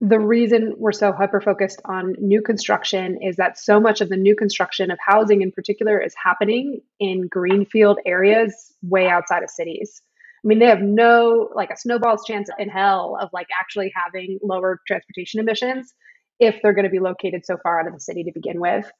the 0.00 0.18
reason 0.18 0.74
we're 0.76 0.92
so 0.92 1.12
hyper 1.12 1.40
focused 1.40 1.80
on 1.84 2.14
new 2.18 2.42
construction 2.42 3.18
is 3.22 3.36
that 3.36 3.58
so 3.58 3.80
much 3.80 4.00
of 4.00 4.08
the 4.08 4.16
new 4.16 4.34
construction 4.36 4.90
of 4.90 4.98
housing 5.04 5.42
in 5.42 5.52
particular 5.52 6.00
is 6.00 6.14
happening 6.22 6.80
in 6.98 7.28
greenfield 7.28 7.98
areas 8.04 8.72
way 8.82 9.08
outside 9.08 9.42
of 9.42 9.50
cities. 9.50 10.02
I 10.44 10.48
mean, 10.48 10.58
they 10.58 10.66
have 10.66 10.82
no, 10.82 11.48
like 11.54 11.70
a 11.70 11.76
snowball's 11.76 12.24
chance 12.26 12.50
in 12.58 12.68
hell 12.68 13.16
of 13.20 13.30
like 13.32 13.46
actually 13.58 13.92
having 13.94 14.38
lower 14.42 14.80
transportation 14.86 15.40
emissions 15.40 15.94
if 16.38 16.56
they're 16.62 16.74
going 16.74 16.84
to 16.84 16.90
be 16.90 17.00
located 17.00 17.46
so 17.46 17.56
far 17.62 17.80
out 17.80 17.86
of 17.86 17.94
the 17.94 18.00
city 18.00 18.24
to 18.24 18.32
begin 18.32 18.60
with. 18.60 18.90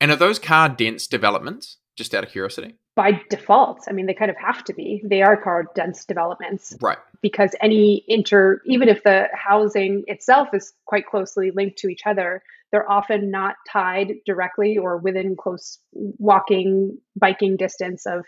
And 0.00 0.10
are 0.10 0.16
those 0.16 0.38
car 0.38 0.68
dense 0.68 1.06
developments? 1.06 1.76
Just 1.98 2.14
out 2.14 2.22
of 2.22 2.30
curiosity? 2.30 2.76
By 2.94 3.20
default, 3.28 3.80
I 3.88 3.92
mean, 3.92 4.06
they 4.06 4.14
kind 4.14 4.30
of 4.30 4.36
have 4.36 4.62
to 4.66 4.72
be. 4.72 5.02
They 5.04 5.20
are 5.20 5.36
car 5.36 5.64
dense 5.74 6.04
developments. 6.04 6.76
Right. 6.80 6.96
Because 7.22 7.56
any 7.60 8.04
inter, 8.06 8.62
even 8.66 8.88
if 8.88 9.02
the 9.02 9.26
housing 9.34 10.04
itself 10.06 10.50
is 10.54 10.72
quite 10.86 11.06
closely 11.06 11.50
linked 11.50 11.78
to 11.78 11.88
each 11.88 12.02
other, 12.06 12.40
they're 12.70 12.88
often 12.88 13.32
not 13.32 13.56
tied 13.68 14.12
directly 14.24 14.78
or 14.78 14.96
within 14.96 15.34
close 15.34 15.80
walking, 15.92 16.98
biking 17.16 17.56
distance 17.56 18.06
of 18.06 18.24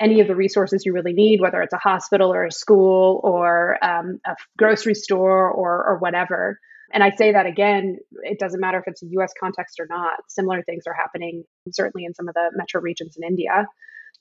any 0.00 0.20
of 0.20 0.26
the 0.26 0.34
resources 0.34 0.84
you 0.84 0.92
really 0.92 1.12
need, 1.12 1.40
whether 1.40 1.62
it's 1.62 1.72
a 1.72 1.78
hospital 1.78 2.34
or 2.34 2.44
a 2.44 2.50
school 2.50 3.20
or 3.22 3.78
um, 3.80 4.18
a 4.26 4.34
grocery 4.58 4.96
store 4.96 5.48
or, 5.48 5.84
or 5.86 5.98
whatever. 5.98 6.58
And 6.94 7.02
I 7.02 7.10
say 7.10 7.32
that 7.32 7.44
again, 7.44 7.98
it 8.22 8.38
doesn't 8.38 8.60
matter 8.60 8.78
if 8.78 8.84
it's 8.86 9.02
a 9.02 9.06
US 9.18 9.32
context 9.38 9.80
or 9.80 9.86
not. 9.90 10.20
Similar 10.28 10.62
things 10.62 10.84
are 10.86 10.94
happening, 10.94 11.42
certainly 11.72 12.04
in 12.04 12.14
some 12.14 12.28
of 12.28 12.34
the 12.34 12.50
metro 12.54 12.80
regions 12.80 13.16
in 13.16 13.24
India. 13.24 13.66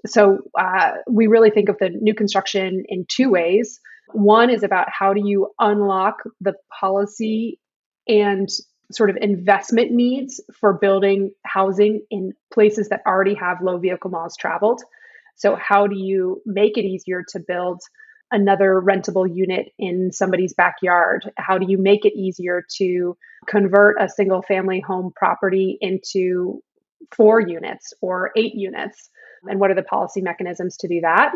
So 0.07 0.39
uh, 0.59 0.93
we 1.07 1.27
really 1.27 1.51
think 1.51 1.69
of 1.69 1.77
the 1.77 1.89
new 1.89 2.15
construction 2.15 2.83
in 2.89 3.05
two 3.07 3.29
ways. 3.29 3.79
One 4.11 4.49
is 4.49 4.63
about 4.63 4.87
how 4.89 5.13
do 5.13 5.21
you 5.23 5.51
unlock 5.59 6.23
the 6.41 6.55
policy 6.79 7.59
and 8.07 8.49
sort 8.91 9.11
of 9.11 9.17
investment 9.21 9.91
needs 9.91 10.41
for 10.59 10.73
building 10.73 11.31
housing 11.45 12.01
in 12.09 12.33
places 12.51 12.89
that 12.89 13.01
already 13.05 13.35
have 13.35 13.61
low 13.61 13.77
vehicle 13.77 14.09
miles 14.09 14.35
traveled. 14.35 14.81
So, 15.35 15.55
how 15.55 15.87
do 15.87 15.95
you 15.95 16.41
make 16.45 16.77
it 16.77 16.85
easier 16.85 17.23
to 17.29 17.39
build 17.39 17.81
another 18.31 18.81
rentable 18.81 19.27
unit 19.31 19.71
in 19.77 20.11
somebody's 20.11 20.53
backyard? 20.53 21.31
How 21.37 21.57
do 21.57 21.65
you 21.69 21.77
make 21.77 22.05
it 22.05 22.13
easier 22.13 22.65
to 22.77 23.17
convert 23.47 24.01
a 24.01 24.09
single 24.09 24.41
family 24.41 24.79
home 24.79 25.11
property 25.15 25.77
into 25.81 26.61
four 27.15 27.39
units 27.39 27.93
or 28.01 28.31
eight 28.35 28.55
units? 28.55 29.09
And 29.43 29.59
what 29.59 29.71
are 29.71 29.75
the 29.75 29.83
policy 29.83 30.21
mechanisms 30.21 30.77
to 30.77 30.87
do 30.87 31.01
that? 31.01 31.33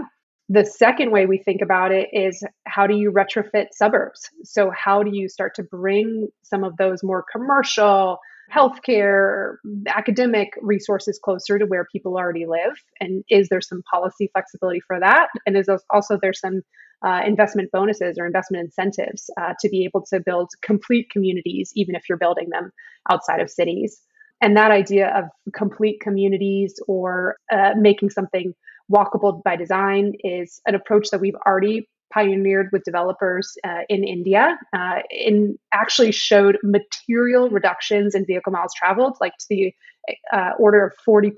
The 0.49 0.65
second 0.65 1.11
way 1.11 1.25
we 1.25 1.37
think 1.37 1.61
about 1.61 1.91
it 1.91 2.09
is 2.13 2.41
how 2.65 2.87
do 2.87 2.95
you 2.95 3.11
retrofit 3.11 3.67
suburbs? 3.73 4.29
So, 4.43 4.71
how 4.71 5.03
do 5.03 5.11
you 5.13 5.27
start 5.27 5.55
to 5.55 5.63
bring 5.63 6.29
some 6.41 6.63
of 6.63 6.77
those 6.77 7.03
more 7.03 7.25
commercial, 7.29 8.19
healthcare, 8.53 9.55
academic 9.87 10.49
resources 10.61 11.19
closer 11.23 11.59
to 11.59 11.65
where 11.65 11.85
people 11.91 12.15
already 12.15 12.45
live? 12.45 12.75
And 12.99 13.23
is 13.29 13.49
there 13.49 13.61
some 13.61 13.81
policy 13.91 14.29
flexibility 14.33 14.79
for 14.79 14.99
that? 14.99 15.27
And 15.45 15.57
is 15.57 15.69
also 15.89 16.17
there 16.21 16.33
some 16.33 16.61
uh, 17.05 17.21
investment 17.25 17.69
bonuses 17.71 18.17
or 18.17 18.25
investment 18.25 18.65
incentives 18.65 19.29
uh, 19.39 19.53
to 19.59 19.69
be 19.69 19.85
able 19.85 20.05
to 20.07 20.19
build 20.19 20.49
complete 20.61 21.09
communities, 21.11 21.71
even 21.75 21.95
if 21.95 22.03
you're 22.09 22.17
building 22.17 22.49
them 22.49 22.71
outside 23.09 23.41
of 23.41 23.49
cities. 23.49 24.01
And 24.41 24.55
that 24.57 24.71
idea 24.71 25.09
of 25.15 25.25
complete 25.53 25.99
communities 25.99 26.79
or 26.87 27.37
uh, 27.51 27.71
making 27.75 28.11
something 28.11 28.53
walkable 28.91 29.43
by 29.43 29.55
design 29.55 30.13
is 30.23 30.61
an 30.65 30.75
approach 30.75 31.09
that 31.09 31.19
we've 31.19 31.35
already 31.45 31.87
pioneered 32.13 32.69
with 32.71 32.83
developers 32.83 33.57
uh, 33.63 33.81
in 33.89 34.03
India 34.03 34.57
uh, 34.73 34.99
and 35.11 35.57
actually 35.73 36.11
showed 36.11 36.57
material 36.63 37.49
reductions 37.49 38.15
in 38.15 38.25
vehicle 38.25 38.51
miles 38.51 38.73
traveled, 38.75 39.17
like 39.19 39.33
to 39.39 39.45
the 39.49 39.73
uh, 40.31 40.51
order 40.57 40.85
of 40.85 40.93
40% 41.07 41.33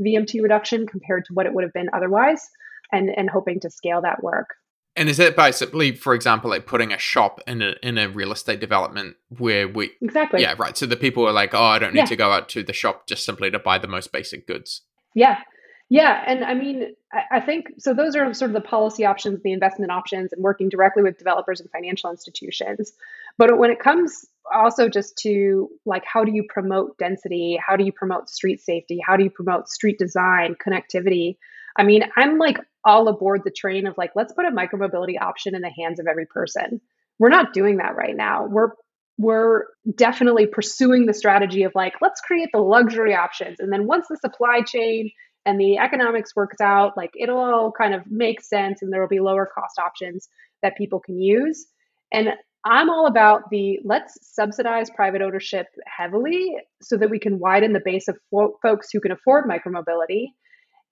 VMT 0.00 0.42
reduction 0.42 0.86
compared 0.86 1.24
to 1.26 1.34
what 1.34 1.46
it 1.46 1.54
would 1.54 1.64
have 1.64 1.72
been 1.72 1.88
otherwise, 1.92 2.48
and, 2.92 3.10
and 3.16 3.30
hoping 3.30 3.60
to 3.60 3.70
scale 3.70 4.02
that 4.02 4.22
work. 4.22 4.54
And 4.96 5.10
is 5.10 5.18
that 5.18 5.36
basically, 5.36 5.94
for 5.94 6.14
example, 6.14 6.48
like 6.48 6.66
putting 6.66 6.90
a 6.90 6.98
shop 6.98 7.42
in 7.46 7.60
a 7.60 7.74
in 7.82 7.98
a 7.98 8.08
real 8.08 8.32
estate 8.32 8.60
development 8.60 9.16
where 9.28 9.68
we 9.68 9.90
exactly 10.00 10.40
yeah 10.40 10.54
right. 10.56 10.74
So 10.74 10.86
the 10.86 10.96
people 10.96 11.28
are 11.28 11.32
like, 11.32 11.52
oh, 11.52 11.62
I 11.62 11.78
don't 11.78 11.92
need 11.92 12.00
yeah. 12.00 12.06
to 12.06 12.16
go 12.16 12.30
out 12.30 12.48
to 12.50 12.62
the 12.62 12.72
shop 12.72 13.06
just 13.06 13.22
simply 13.22 13.50
to 13.50 13.58
buy 13.58 13.76
the 13.76 13.88
most 13.88 14.10
basic 14.10 14.46
goods. 14.46 14.82
Yeah, 15.14 15.40
yeah, 15.88 16.22
and 16.26 16.44
I 16.44 16.54
mean, 16.54 16.94
I, 17.30 17.40
think 17.40 17.66
so. 17.78 17.94
Those 17.94 18.16
are 18.16 18.32
sort 18.34 18.50
of 18.50 18.54
the 18.54 18.60
policy 18.60 19.04
options, 19.04 19.42
the 19.42 19.52
investment 19.52 19.92
options, 19.92 20.32
and 20.32 20.42
working 20.42 20.68
directly 20.68 21.02
with 21.02 21.18
developers 21.18 21.60
and 21.60 21.70
financial 21.70 22.10
institutions. 22.10 22.92
But 23.38 23.58
when 23.58 23.70
it 23.70 23.78
comes 23.78 24.26
also 24.52 24.88
just 24.88 25.18
to 25.18 25.68
like 25.84 26.04
how 26.04 26.22
do 26.22 26.32
you 26.32 26.44
promote 26.48 26.96
density 26.98 27.58
how 27.66 27.74
do 27.74 27.84
you 27.84 27.90
promote 27.90 28.30
street 28.30 28.60
safety 28.60 29.00
how 29.04 29.16
do 29.16 29.24
you 29.24 29.30
promote 29.30 29.68
street 29.68 29.98
design 29.98 30.54
connectivity 30.64 31.36
i 31.76 31.82
mean 31.82 32.04
i'm 32.16 32.38
like 32.38 32.58
all 32.86 33.08
aboard 33.08 33.42
the 33.44 33.50
train 33.50 33.86
of 33.86 33.98
like, 33.98 34.12
let's 34.14 34.32
put 34.32 34.46
a 34.46 34.50
micromobility 34.50 35.20
option 35.20 35.56
in 35.56 35.60
the 35.60 35.72
hands 35.76 35.98
of 35.98 36.06
every 36.06 36.24
person. 36.24 36.80
We're 37.18 37.30
not 37.30 37.52
doing 37.52 37.78
that 37.78 37.96
right 37.96 38.16
now. 38.16 38.46
We're 38.46 38.70
we're 39.18 39.64
definitely 39.94 40.46
pursuing 40.46 41.06
the 41.06 41.14
strategy 41.14 41.62
of 41.62 41.72
like, 41.74 41.94
let's 42.02 42.20
create 42.20 42.50
the 42.52 42.60
luxury 42.60 43.14
options. 43.14 43.60
And 43.60 43.72
then 43.72 43.86
once 43.86 44.06
the 44.08 44.18
supply 44.18 44.60
chain 44.60 45.10
and 45.46 45.58
the 45.60 45.78
economics 45.78 46.34
works 46.34 46.60
out, 46.60 46.96
like 46.96 47.12
it'll 47.18 47.38
all 47.38 47.72
kind 47.72 47.94
of 47.94 48.02
make 48.10 48.42
sense 48.42 48.82
and 48.82 48.92
there 48.92 49.00
will 49.00 49.08
be 49.08 49.20
lower 49.20 49.46
cost 49.46 49.78
options 49.78 50.28
that 50.62 50.76
people 50.76 51.00
can 51.00 51.18
use. 51.18 51.66
And 52.12 52.30
I'm 52.64 52.90
all 52.90 53.06
about 53.06 53.42
the 53.50 53.78
let's 53.84 54.18
subsidize 54.22 54.90
private 54.90 55.22
ownership 55.22 55.66
heavily 55.86 56.56
so 56.82 56.96
that 56.96 57.10
we 57.10 57.20
can 57.20 57.38
widen 57.38 57.72
the 57.72 57.82
base 57.84 58.08
of 58.08 58.18
fo- 58.30 58.58
folks 58.60 58.88
who 58.92 59.00
can 59.00 59.12
afford 59.12 59.44
micromobility 59.48 60.26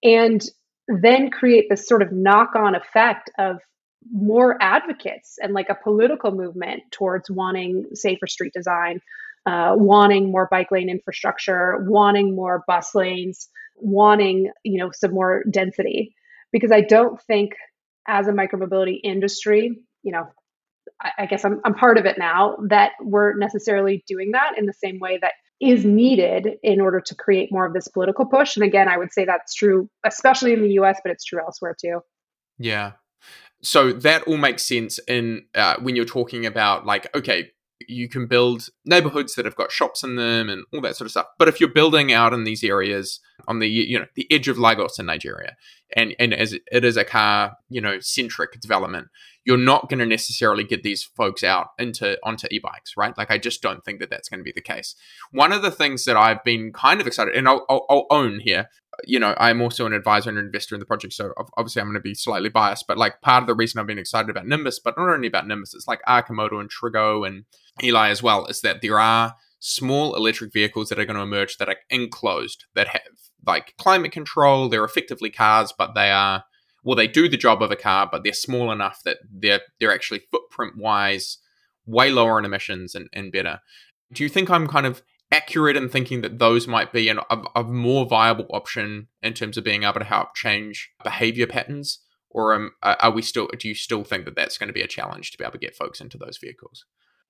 and 0.01 0.41
then 0.87 1.29
create 1.29 1.65
this 1.69 1.85
sort 1.85 2.01
of 2.01 2.13
knock 2.13 2.55
on 2.55 2.75
effect 2.75 3.29
of 3.37 3.57
more 4.11 4.57
advocates 4.61 5.37
and 5.41 5.53
like 5.53 5.69
a 5.69 5.75
political 5.83 6.31
movement 6.31 6.83
towards 6.91 7.29
wanting 7.29 7.85
safer 7.93 8.27
street 8.27 8.53
design, 8.53 9.01
uh, 9.45 9.73
wanting 9.75 10.31
more 10.31 10.47
bike 10.49 10.71
lane 10.71 10.89
infrastructure, 10.89 11.83
wanting 11.87 12.35
more 12.35 12.63
bus 12.67 12.95
lanes, 12.95 13.49
wanting 13.75 14.51
you 14.63 14.79
know 14.79 14.91
some 14.91 15.13
more 15.13 15.43
density. 15.49 16.15
Because 16.51 16.71
I 16.71 16.81
don't 16.81 17.21
think 17.23 17.53
as 18.07 18.27
a 18.27 18.31
micromobility 18.31 18.99
industry, 19.03 19.79
you 20.03 20.11
know, 20.11 20.27
I, 21.01 21.11
I 21.19 21.25
guess 21.25 21.43
I'm, 21.43 21.59
I'm 21.65 21.73
part 21.73 21.97
of 21.97 22.05
it 22.05 22.17
now 22.17 22.57
that 22.69 22.91
we're 23.01 23.35
necessarily 23.35 24.03
doing 24.07 24.31
that 24.31 24.57
in 24.57 24.65
the 24.65 24.73
same 24.73 24.99
way 24.99 25.17
that 25.21 25.33
is 25.59 25.85
needed 25.85 26.57
in 26.63 26.79
order 26.79 27.01
to 27.01 27.15
create 27.15 27.51
more 27.51 27.65
of 27.65 27.73
this 27.73 27.87
political 27.87 28.25
push. 28.25 28.55
And 28.55 28.63
again, 28.63 28.87
I 28.87 28.97
would 28.97 29.11
say 29.11 29.25
that's 29.25 29.53
true, 29.53 29.89
especially 30.05 30.53
in 30.53 30.61
the 30.61 30.73
US, 30.81 30.99
but 31.03 31.11
it's 31.11 31.25
true 31.25 31.39
elsewhere 31.39 31.75
too. 31.79 31.99
Yeah 32.57 32.93
so 33.65 33.91
that 33.91 34.23
all 34.23 34.37
makes 34.37 34.63
sense 34.63 34.99
in 35.07 35.43
uh, 35.55 35.75
when 35.81 35.95
you're 35.95 36.05
talking 36.05 36.45
about 36.45 36.85
like 36.85 37.13
okay 37.15 37.51
you 37.87 38.09
can 38.09 38.27
build 38.27 38.67
neighborhoods 38.85 39.35
that 39.35 39.45
have 39.45 39.55
got 39.55 39.71
shops 39.71 40.03
in 40.03 40.15
them 40.15 40.49
and 40.49 40.65
all 40.73 40.81
that 40.81 40.95
sort 40.95 41.05
of 41.05 41.11
stuff. 41.11 41.27
But 41.37 41.47
if 41.47 41.59
you're 41.59 41.69
building 41.69 42.11
out 42.11 42.33
in 42.33 42.43
these 42.43 42.63
areas 42.63 43.19
on 43.47 43.59
the 43.59 43.67
you 43.67 43.99
know 43.99 44.05
the 44.15 44.27
edge 44.31 44.47
of 44.47 44.57
lagos 44.57 44.97
in 44.99 45.05
nigeria 45.05 45.55
and 45.95 46.15
and 46.19 46.33
as 46.33 46.53
it 46.53 46.85
is 46.85 46.97
a 46.97 47.03
car 47.03 47.57
you 47.69 47.81
know 47.81 47.99
centric 47.99 48.59
development 48.59 49.07
you're 49.43 49.57
not 49.57 49.87
going 49.89 49.99
to 49.99 50.05
necessarily 50.05 50.63
get 50.63 50.81
these 50.81 51.03
folks 51.03 51.43
out 51.43 51.67
into 51.77 52.17
onto 52.23 52.47
e-bikes 52.49 52.93
right? 52.97 53.17
Like 53.17 53.31
i 53.31 53.37
just 53.37 53.61
don't 53.61 53.83
think 53.83 53.99
that 53.99 54.09
that's 54.09 54.29
going 54.29 54.39
to 54.39 54.43
be 54.43 54.53
the 54.53 54.61
case. 54.61 54.95
One 55.31 55.51
of 55.51 55.61
the 55.61 55.71
things 55.71 56.05
that 56.05 56.17
i've 56.17 56.43
been 56.43 56.71
kind 56.71 57.01
of 57.01 57.07
excited 57.07 57.35
and 57.35 57.47
i'll, 57.47 57.65
I'll, 57.69 57.85
I'll 57.89 58.07
own 58.09 58.39
here 58.39 58.69
you 59.03 59.19
know, 59.19 59.35
I'm 59.37 59.61
also 59.61 59.85
an 59.85 59.93
advisor 59.93 60.29
and 60.29 60.39
an 60.39 60.45
investor 60.45 60.75
in 60.75 60.79
the 60.79 60.85
project, 60.85 61.13
so 61.13 61.33
obviously 61.57 61.81
I'm 61.81 61.87
going 61.87 61.95
to 61.95 62.01
be 62.01 62.13
slightly 62.13 62.49
biased. 62.49 62.87
But 62.87 62.97
like 62.97 63.21
part 63.21 63.43
of 63.43 63.47
the 63.47 63.55
reason 63.55 63.79
I've 63.79 63.87
been 63.87 63.99
excited 63.99 64.29
about 64.29 64.47
Nimbus, 64.47 64.79
but 64.79 64.97
not 64.97 65.09
only 65.09 65.27
about 65.27 65.47
Nimbus, 65.47 65.73
it's 65.73 65.87
like 65.87 66.01
Arcimoto 66.07 66.59
and 66.59 66.69
Trigo 66.69 67.27
and 67.27 67.45
Eli 67.83 68.09
as 68.09 68.23
well, 68.23 68.45
is 68.45 68.61
that 68.61 68.81
there 68.81 68.99
are 68.99 69.35
small 69.59 70.15
electric 70.15 70.53
vehicles 70.53 70.89
that 70.89 70.99
are 70.99 71.05
going 71.05 71.15
to 71.15 71.23
emerge 71.23 71.57
that 71.57 71.69
are 71.69 71.77
enclosed 71.89 72.65
that 72.75 72.87
have 72.87 73.01
like 73.45 73.73
climate 73.77 74.11
control. 74.11 74.69
They're 74.69 74.83
effectively 74.83 75.29
cars, 75.29 75.73
but 75.77 75.95
they 75.95 76.11
are 76.11 76.43
well, 76.83 76.95
they 76.95 77.07
do 77.07 77.27
the 77.27 77.35
job 77.35 77.63
of 77.63 77.71
a 77.71 77.75
car, 77.75 78.07
but 78.09 78.23
they're 78.23 78.33
small 78.33 78.71
enough 78.71 79.01
that 79.05 79.17
they're 79.29 79.61
they're 79.79 79.93
actually 79.93 80.21
footprint 80.31 80.77
wise 80.77 81.39
way 81.87 82.11
lower 82.11 82.39
in 82.39 82.45
emissions 82.45 82.95
and, 82.95 83.09
and 83.11 83.31
better. 83.31 83.59
Do 84.13 84.23
you 84.23 84.29
think 84.29 84.49
I'm 84.49 84.67
kind 84.67 84.85
of 84.85 85.01
accurate 85.35 85.75
in 85.75 85.89
thinking 85.89 86.21
that 86.21 86.39
those 86.39 86.67
might 86.67 86.93
be 86.93 87.09
an, 87.09 87.19
a, 87.29 87.41
a, 87.55 87.63
more 87.63 88.05
viable 88.05 88.47
option 88.49 89.07
in 89.21 89.33
terms 89.33 89.57
of 89.57 89.63
being 89.63 89.83
able 89.83 89.99
to 89.99 90.05
help 90.05 90.35
change 90.35 90.89
behavior 91.03 91.47
patterns? 91.47 91.99
Or 92.29 92.53
um, 92.53 92.71
are 92.81 93.11
we 93.11 93.21
still? 93.21 93.47
Do 93.57 93.67
you 93.67 93.75
still 93.75 94.03
think 94.03 94.25
that 94.25 94.35
that's 94.35 94.57
going 94.57 94.67
to 94.67 94.73
be 94.73 94.81
a 94.81 94.87
challenge 94.87 95.31
to 95.31 95.37
be 95.37 95.43
able 95.43 95.53
to 95.53 95.57
get 95.57 95.75
folks 95.75 96.01
into 96.01 96.17
those 96.17 96.37
vehicles? 96.37 96.85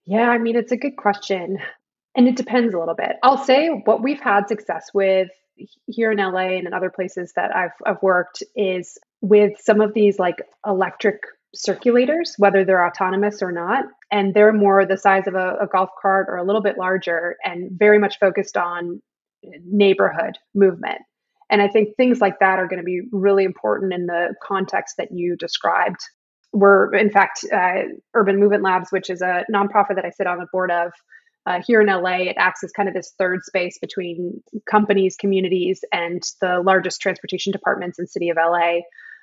Yeah, 0.05 0.29
I 0.29 0.39
mean, 0.39 0.55
it's 0.55 0.71
a 0.71 0.77
good 0.77 0.97
question, 0.97 1.59
and 2.15 2.27
it 2.27 2.35
depends 2.35 2.73
a 2.73 2.79
little 2.79 2.95
bit. 2.95 3.17
I'll 3.21 3.43
say 3.43 3.67
what 3.69 4.01
we've 4.01 4.19
had 4.19 4.47
success 4.47 4.89
with 4.95 5.29
here 5.87 6.11
in 6.11 6.17
LA 6.17 6.57
and 6.57 6.67
in 6.67 6.73
other 6.73 6.89
places 6.89 7.33
that 7.35 7.55
I've 7.55 7.71
I've 7.85 8.01
worked 8.01 8.41
is 8.55 8.97
with 9.21 9.53
some 9.59 9.79
of 9.79 9.93
these 9.93 10.17
like 10.17 10.41
electric 10.65 11.19
circulators, 11.55 12.33
whether 12.37 12.63
they're 12.63 12.85
autonomous 12.85 13.41
or 13.41 13.51
not. 13.51 13.85
And 14.11 14.33
they're 14.33 14.53
more 14.53 14.85
the 14.85 14.97
size 14.97 15.27
of 15.27 15.35
a, 15.35 15.57
a, 15.61 15.67
golf 15.67 15.89
cart 16.01 16.27
or 16.29 16.37
a 16.37 16.43
little 16.43 16.61
bit 16.61 16.77
larger 16.77 17.35
and 17.43 17.69
very 17.71 17.99
much 17.99 18.19
focused 18.19 18.57
on 18.57 19.01
neighborhood 19.65 20.37
movement. 20.53 20.99
And 21.49 21.61
I 21.61 21.67
think 21.67 21.95
things 21.95 22.21
like 22.21 22.39
that 22.39 22.59
are 22.59 22.67
going 22.67 22.79
to 22.79 22.85
be 22.85 23.01
really 23.11 23.43
important 23.43 23.93
in 23.93 24.07
the 24.07 24.33
context 24.41 24.95
that 24.97 25.09
you 25.11 25.35
described. 25.37 25.99
We're, 26.53 26.93
in 26.93 27.11
fact, 27.11 27.45
uh, 27.53 27.83
Urban 28.13 28.39
Movement 28.39 28.63
Labs, 28.63 28.91
which 28.91 29.09
is 29.09 29.21
a 29.21 29.43
nonprofit 29.53 29.95
that 29.95 30.05
I 30.05 30.09
sit 30.09 30.27
on 30.27 30.39
the 30.39 30.47
board 30.51 30.71
of 30.71 30.91
uh, 31.45 31.61
here 31.65 31.79
in 31.79 31.87
LA, 31.87 32.29
it 32.29 32.35
acts 32.37 32.63
as 32.63 32.71
kind 32.71 32.89
of 32.89 32.95
this 32.95 33.13
third 33.19 33.43
space 33.43 33.77
between 33.79 34.41
companies, 34.69 35.15
communities, 35.15 35.83
and 35.91 36.23
the 36.41 36.61
largest 36.65 37.01
transportation 37.01 37.51
departments 37.51 37.99
in 37.99 38.07
city 38.07 38.29
of 38.29 38.37
LA 38.37 38.79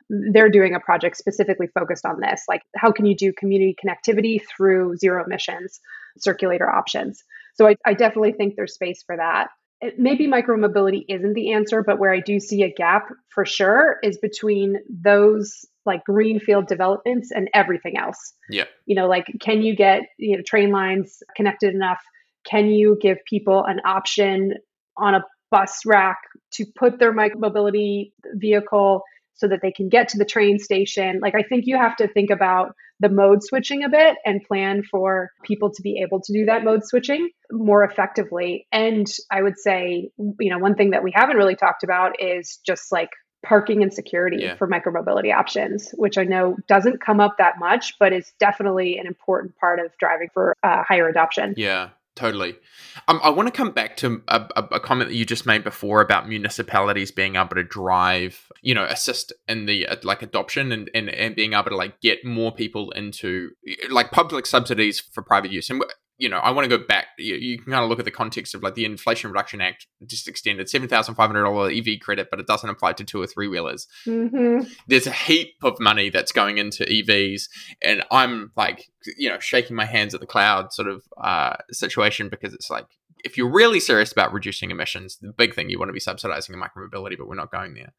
they're 0.08 0.48
doing 0.48 0.74
a 0.74 0.80
project 0.80 1.16
specifically 1.16 1.66
focused 1.66 2.04
on 2.04 2.20
this 2.20 2.44
like 2.48 2.62
how 2.76 2.90
can 2.90 3.06
you 3.06 3.16
do 3.16 3.32
community 3.32 3.74
connectivity 3.84 4.40
through 4.44 4.96
zero 4.96 5.24
emissions 5.24 5.80
circulator 6.18 6.68
options? 6.68 7.22
So 7.54 7.66
i, 7.68 7.76
I 7.86 7.94
definitely 7.94 8.32
think 8.32 8.56
there's 8.56 8.74
space 8.74 9.02
for 9.04 9.16
that. 9.16 9.48
It, 9.80 9.98
maybe 9.98 10.28
micromobility 10.28 11.04
isn't 11.08 11.34
the 11.34 11.52
answer 11.52 11.82
but 11.82 11.98
where 11.98 12.12
i 12.12 12.20
do 12.20 12.38
see 12.40 12.62
a 12.62 12.72
gap 12.72 13.08
for 13.28 13.44
sure 13.44 13.96
is 14.02 14.18
between 14.18 14.76
those 14.88 15.64
like 15.84 16.04
greenfield 16.04 16.66
developments 16.66 17.30
and 17.32 17.48
everything 17.54 17.96
else. 17.96 18.34
Yeah. 18.48 18.64
You 18.86 18.96
know 18.96 19.08
like 19.08 19.26
can 19.40 19.62
you 19.62 19.74
get 19.74 20.02
you 20.18 20.36
know 20.36 20.42
train 20.46 20.70
lines 20.70 21.22
connected 21.36 21.74
enough? 21.74 22.00
Can 22.44 22.68
you 22.68 22.98
give 23.00 23.18
people 23.28 23.64
an 23.64 23.80
option 23.84 24.54
on 24.96 25.14
a 25.14 25.24
bus 25.50 25.80
rack 25.86 26.18
to 26.54 26.64
put 26.76 26.98
their 26.98 27.12
micromobility 27.12 28.12
vehicle 28.34 29.02
so 29.34 29.48
that 29.48 29.60
they 29.62 29.72
can 29.72 29.88
get 29.88 30.08
to 30.08 30.18
the 30.18 30.24
train 30.24 30.58
station. 30.58 31.20
Like, 31.20 31.34
I 31.34 31.42
think 31.42 31.64
you 31.66 31.76
have 31.76 31.96
to 31.96 32.08
think 32.08 32.30
about 32.30 32.74
the 33.00 33.08
mode 33.08 33.42
switching 33.42 33.82
a 33.82 33.88
bit 33.88 34.16
and 34.24 34.42
plan 34.44 34.82
for 34.88 35.30
people 35.42 35.70
to 35.72 35.82
be 35.82 36.00
able 36.06 36.20
to 36.20 36.32
do 36.32 36.44
that 36.44 36.62
mode 36.62 36.84
switching 36.84 37.30
more 37.50 37.82
effectively. 37.82 38.66
And 38.70 39.06
I 39.30 39.42
would 39.42 39.58
say, 39.58 40.10
you 40.38 40.50
know, 40.50 40.58
one 40.58 40.76
thing 40.76 40.90
that 40.90 41.02
we 41.02 41.12
haven't 41.12 41.36
really 41.36 41.56
talked 41.56 41.82
about 41.82 42.22
is 42.22 42.60
just 42.64 42.92
like 42.92 43.10
parking 43.44 43.82
and 43.82 43.92
security 43.92 44.38
yeah. 44.42 44.54
for 44.54 44.68
micromobility 44.68 45.34
options, 45.34 45.90
which 45.96 46.16
I 46.16 46.22
know 46.22 46.56
doesn't 46.68 47.00
come 47.00 47.18
up 47.18 47.38
that 47.38 47.58
much, 47.58 47.94
but 47.98 48.12
is 48.12 48.32
definitely 48.38 48.98
an 48.98 49.06
important 49.06 49.56
part 49.56 49.80
of 49.80 49.90
driving 49.98 50.28
for 50.32 50.54
uh, 50.62 50.84
higher 50.84 51.08
adoption. 51.08 51.54
Yeah. 51.56 51.88
Totally. 52.14 52.57
Um, 53.09 53.20
I 53.22 53.31
want 53.31 53.48
to 53.48 53.53
come 53.53 53.70
back 53.70 53.96
to 53.98 54.22
a, 54.29 54.46
a, 54.55 54.81
comment 54.81 55.09
that 55.09 55.16
you 55.16 55.25
just 55.25 55.46
made 55.46 55.64
before 55.64 56.03
about 56.03 56.29
municipalities 56.29 57.11
being 57.11 57.37
able 57.37 57.57
to 57.57 57.62
drive, 57.62 58.53
you 58.61 58.75
know, 58.75 58.85
assist 58.85 59.33
in 59.48 59.64
the 59.64 59.87
uh, 59.87 59.96
like 60.03 60.20
adoption 60.20 60.72
and, 60.72 60.90
and, 60.94 61.09
and 61.09 61.35
being 61.35 61.55
able 61.55 61.70
to 61.70 61.77
like 61.77 62.03
get 62.03 62.22
more 62.22 62.53
people 62.53 62.90
into 62.90 63.53
like 63.90 64.11
public 64.11 64.44
subsidies 64.44 65.01
for 65.01 65.22
private 65.22 65.53
use. 65.53 65.70
And 65.70 65.83
you 66.22 66.28
know, 66.28 66.38
I 66.38 66.52
want 66.52 66.70
to 66.70 66.78
go 66.78 66.85
back. 66.85 67.06
You, 67.18 67.35
you, 67.35 67.58
can 67.58 67.72
kind 67.72 67.82
of 67.82 67.90
look 67.90 67.98
at 67.98 68.04
the 68.04 68.12
context 68.12 68.54
of 68.54 68.62
like 68.62 68.76
the 68.76 68.85
Inflation 68.85 69.32
Reduction 69.32 69.61
Act 69.61 69.88
just 70.06 70.28
extended 70.28 70.68
seven 70.68 70.88
thousand 70.88 71.16
five 71.16 71.26
hundred 71.26 71.42
dollar 71.42 71.68
EV 71.68 71.98
credit, 72.00 72.28
but 72.30 72.38
it 72.38 72.46
doesn't 72.46 72.70
apply 72.70 72.92
to 72.92 73.04
two 73.04 73.20
or 73.20 73.26
three 73.26 73.48
wheelers. 73.48 73.88
Mm-hmm. 74.06 74.70
There's 74.87 75.08
a 75.08 75.11
heap 75.11 75.54
of 75.64 75.80
money 75.80 76.11
that's 76.11 76.30
going 76.30 76.58
into 76.58 76.85
EVs, 76.85 77.48
and 77.82 78.04
I'm 78.12 78.52
like, 78.56 78.88
you 79.18 79.30
know, 79.30 79.40
shaking 79.40 79.74
my 79.74 79.85
hands 79.85 80.14
at 80.14 80.20
the 80.20 80.26
cloud 80.26 80.72
sort 80.72 80.87
of 80.87 81.02
uh, 81.20 81.56
situation 81.72 82.28
because 82.28 82.54
it's 82.54 82.70
like 82.70 82.87
if 83.24 83.37
you're 83.37 83.50
really 83.50 83.80
serious 83.80 84.12
about 84.12 84.32
reducing 84.32 84.70
emissions, 84.70 85.18
the 85.20 85.32
big 85.32 85.54
thing 85.54 85.70
you 85.70 85.78
want 85.78 85.88
to 85.88 85.94
be 85.94 86.00
subsidizing 86.00 86.56
micromobility, 86.56 87.16
but 87.16 87.28
we're 87.28 87.35
not 87.35 87.52
going 87.52 87.74
there. 87.74 87.92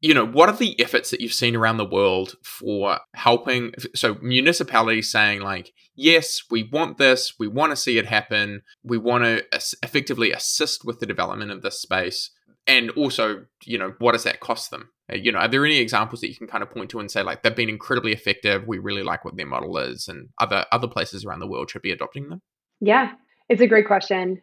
You 0.00 0.14
know, 0.14 0.26
what 0.26 0.48
are 0.48 0.56
the 0.56 0.78
efforts 0.80 1.10
that 1.10 1.20
you've 1.20 1.32
seen 1.32 1.56
around 1.56 1.76
the 1.76 1.84
world 1.84 2.34
for 2.42 2.98
helping? 3.14 3.72
So, 3.94 4.16
municipalities 4.20 5.10
saying, 5.10 5.40
like, 5.40 5.72
yes, 5.94 6.42
we 6.50 6.64
want 6.64 6.98
this, 6.98 7.34
we 7.38 7.48
want 7.48 7.70
to 7.70 7.76
see 7.76 7.98
it 7.98 8.06
happen, 8.06 8.62
we 8.82 8.98
want 8.98 9.24
to 9.24 9.44
effectively 9.82 10.32
assist 10.32 10.84
with 10.84 11.00
the 11.00 11.06
development 11.06 11.50
of 11.50 11.62
this 11.62 11.80
space. 11.80 12.30
And 12.66 12.90
also, 12.90 13.44
you 13.64 13.78
know, 13.78 13.94
what 13.98 14.12
does 14.12 14.24
that 14.24 14.40
cost 14.40 14.70
them? 14.70 14.88
Uh, 15.12 15.16
you 15.16 15.30
know, 15.30 15.38
are 15.38 15.48
there 15.48 15.64
any 15.66 15.78
examples 15.78 16.20
that 16.22 16.28
you 16.28 16.36
can 16.36 16.46
kind 16.46 16.62
of 16.62 16.70
point 16.70 16.90
to 16.90 17.00
and 17.00 17.10
say 17.10 17.22
like 17.22 17.42
they've 17.42 17.54
been 17.54 17.68
incredibly 17.68 18.12
effective? 18.12 18.66
We 18.66 18.78
really 18.78 19.02
like 19.02 19.24
what 19.24 19.36
their 19.36 19.46
model 19.46 19.76
is, 19.78 20.08
and 20.08 20.28
other 20.38 20.64
other 20.72 20.88
places 20.88 21.24
around 21.24 21.40
the 21.40 21.46
world 21.46 21.70
should 21.70 21.82
be 21.82 21.92
adopting 21.92 22.28
them. 22.30 22.40
Yeah, 22.80 23.12
it's 23.48 23.60
a 23.60 23.66
great 23.66 23.86
question. 23.86 24.40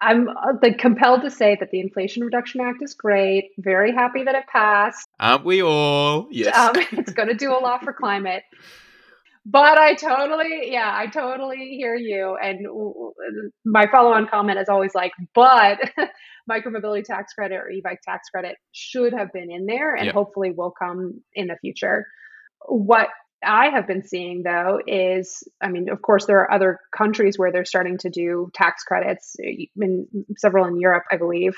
I'm 0.00 0.28
uh, 0.28 0.54
like 0.62 0.78
compelled 0.78 1.22
to 1.22 1.30
say 1.30 1.56
that 1.60 1.70
the 1.70 1.80
Inflation 1.80 2.24
Reduction 2.24 2.60
Act 2.60 2.82
is 2.82 2.94
great. 2.94 3.50
Very 3.58 3.92
happy 3.92 4.24
that 4.24 4.34
it 4.34 4.46
passed. 4.46 5.08
Aren't 5.20 5.44
we 5.44 5.62
all? 5.62 6.28
Yes. 6.30 6.56
Um, 6.56 6.72
it's 6.92 7.12
going 7.12 7.28
to 7.28 7.34
do 7.34 7.52
a 7.52 7.60
lot 7.60 7.84
for 7.84 7.92
climate. 7.98 8.42
But 9.46 9.76
I 9.76 9.94
totally, 9.94 10.72
yeah, 10.72 10.90
I 10.94 11.06
totally 11.06 11.76
hear 11.76 11.94
you. 11.94 12.36
And 12.42 12.66
my 13.64 13.86
follow 13.90 14.12
on 14.12 14.26
comment 14.26 14.58
is 14.58 14.70
always 14.70 14.94
like, 14.94 15.12
but 15.34 15.78
micromobility 16.50 17.04
tax 17.04 17.34
credit 17.34 17.56
or 17.56 17.68
e 17.70 17.82
bike 17.84 18.00
tax 18.02 18.30
credit 18.30 18.56
should 18.72 19.12
have 19.12 19.32
been 19.32 19.50
in 19.50 19.66
there 19.66 19.94
and 19.94 20.06
yep. 20.06 20.14
hopefully 20.14 20.50
will 20.56 20.72
come 20.72 21.20
in 21.34 21.48
the 21.48 21.56
future. 21.60 22.06
What 22.66 23.08
I 23.44 23.70
have 23.70 23.86
been 23.86 24.02
seeing 24.02 24.42
though 24.42 24.80
is, 24.86 25.42
I 25.62 25.68
mean, 25.68 25.88
of 25.90 26.02
course, 26.02 26.26
there 26.26 26.40
are 26.40 26.52
other 26.52 26.80
countries 26.96 27.38
where 27.38 27.52
they're 27.52 27.64
starting 27.64 27.98
to 27.98 28.10
do 28.10 28.50
tax 28.54 28.82
credits, 28.84 29.36
eh, 29.42 29.66
in 29.80 30.06
several 30.36 30.66
in 30.66 30.80
Europe, 30.80 31.04
I 31.10 31.16
believe, 31.16 31.54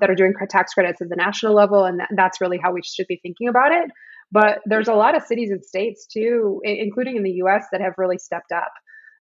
that 0.00 0.10
are 0.10 0.14
doing 0.14 0.34
tax 0.48 0.74
credits 0.74 1.00
at 1.00 1.08
the 1.08 1.16
national 1.16 1.54
level. 1.54 1.84
And 1.84 2.02
that's 2.16 2.40
really 2.40 2.58
how 2.62 2.72
we 2.72 2.82
should 2.82 3.06
be 3.06 3.20
thinking 3.22 3.48
about 3.48 3.72
it. 3.72 3.90
But 4.30 4.60
there's 4.66 4.88
a 4.88 4.94
lot 4.94 5.16
of 5.16 5.22
cities 5.22 5.50
and 5.50 5.64
states 5.64 6.06
too, 6.06 6.60
including 6.64 7.16
in 7.16 7.22
the 7.22 7.40
US, 7.44 7.66
that 7.72 7.80
have 7.80 7.94
really 7.96 8.18
stepped 8.18 8.52
up. 8.52 8.72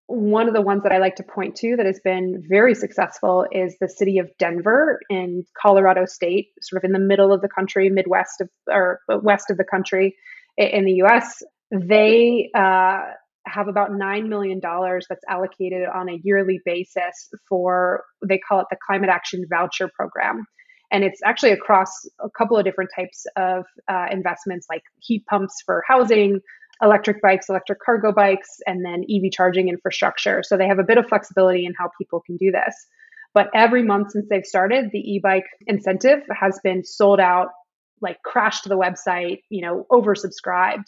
One 0.08 0.46
of 0.46 0.54
the 0.54 0.62
ones 0.62 0.84
that 0.84 0.92
I 0.92 0.98
like 0.98 1.16
to 1.16 1.24
point 1.24 1.56
to 1.56 1.76
that 1.76 1.86
has 1.86 2.00
been 2.04 2.44
very 2.48 2.74
successful 2.74 3.46
is 3.50 3.76
the 3.80 3.88
city 3.88 4.18
of 4.18 4.30
Denver 4.38 5.00
in 5.10 5.44
Colorado 5.60 6.06
State, 6.06 6.48
sort 6.62 6.82
of 6.82 6.86
in 6.86 6.92
the 6.92 7.04
middle 7.04 7.32
of 7.32 7.40
the 7.40 7.48
country, 7.48 7.88
Midwest 7.88 8.40
of 8.40 8.48
or 8.70 9.00
uh, 9.12 9.18
west 9.18 9.50
of 9.50 9.56
the 9.56 9.64
country 9.64 10.16
in 10.56 10.84
the 10.84 11.02
US. 11.04 11.42
They 11.70 12.50
uh, 12.54 13.00
have 13.46 13.68
about 13.68 13.90
$9 13.90 14.28
million 14.28 14.60
that's 14.62 15.24
allocated 15.28 15.88
on 15.92 16.08
a 16.08 16.18
yearly 16.22 16.60
basis 16.64 17.28
for, 17.48 18.04
they 18.26 18.38
call 18.38 18.60
it 18.60 18.66
the 18.70 18.76
Climate 18.86 19.10
Action 19.10 19.44
Voucher 19.48 19.90
Program. 19.94 20.44
And 20.92 21.02
it's 21.02 21.20
actually 21.24 21.50
across 21.50 21.90
a 22.20 22.30
couple 22.30 22.56
of 22.56 22.64
different 22.64 22.90
types 22.94 23.26
of 23.36 23.64
uh, 23.88 24.06
investments 24.10 24.66
like 24.70 24.82
heat 25.00 25.24
pumps 25.26 25.60
for 25.64 25.82
housing, 25.86 26.40
electric 26.82 27.20
bikes, 27.22 27.48
electric 27.48 27.80
cargo 27.84 28.12
bikes, 28.12 28.48
and 28.66 28.84
then 28.84 29.04
EV 29.10 29.32
charging 29.32 29.68
infrastructure. 29.68 30.42
So 30.44 30.56
they 30.56 30.68
have 30.68 30.78
a 30.78 30.84
bit 30.84 30.98
of 30.98 31.08
flexibility 31.08 31.66
in 31.66 31.72
how 31.78 31.90
people 31.98 32.22
can 32.24 32.36
do 32.36 32.52
this. 32.52 32.86
But 33.34 33.48
every 33.54 33.82
month 33.82 34.12
since 34.12 34.26
they've 34.30 34.44
started, 34.44 34.90
the 34.92 34.98
e 34.98 35.20
bike 35.22 35.44
incentive 35.66 36.20
has 36.30 36.58
been 36.62 36.84
sold 36.84 37.20
out, 37.20 37.48
like 38.00 38.22
crashed 38.22 38.68
the 38.68 38.76
website, 38.76 39.40
you 39.50 39.62
know, 39.62 39.86
oversubscribed. 39.90 40.84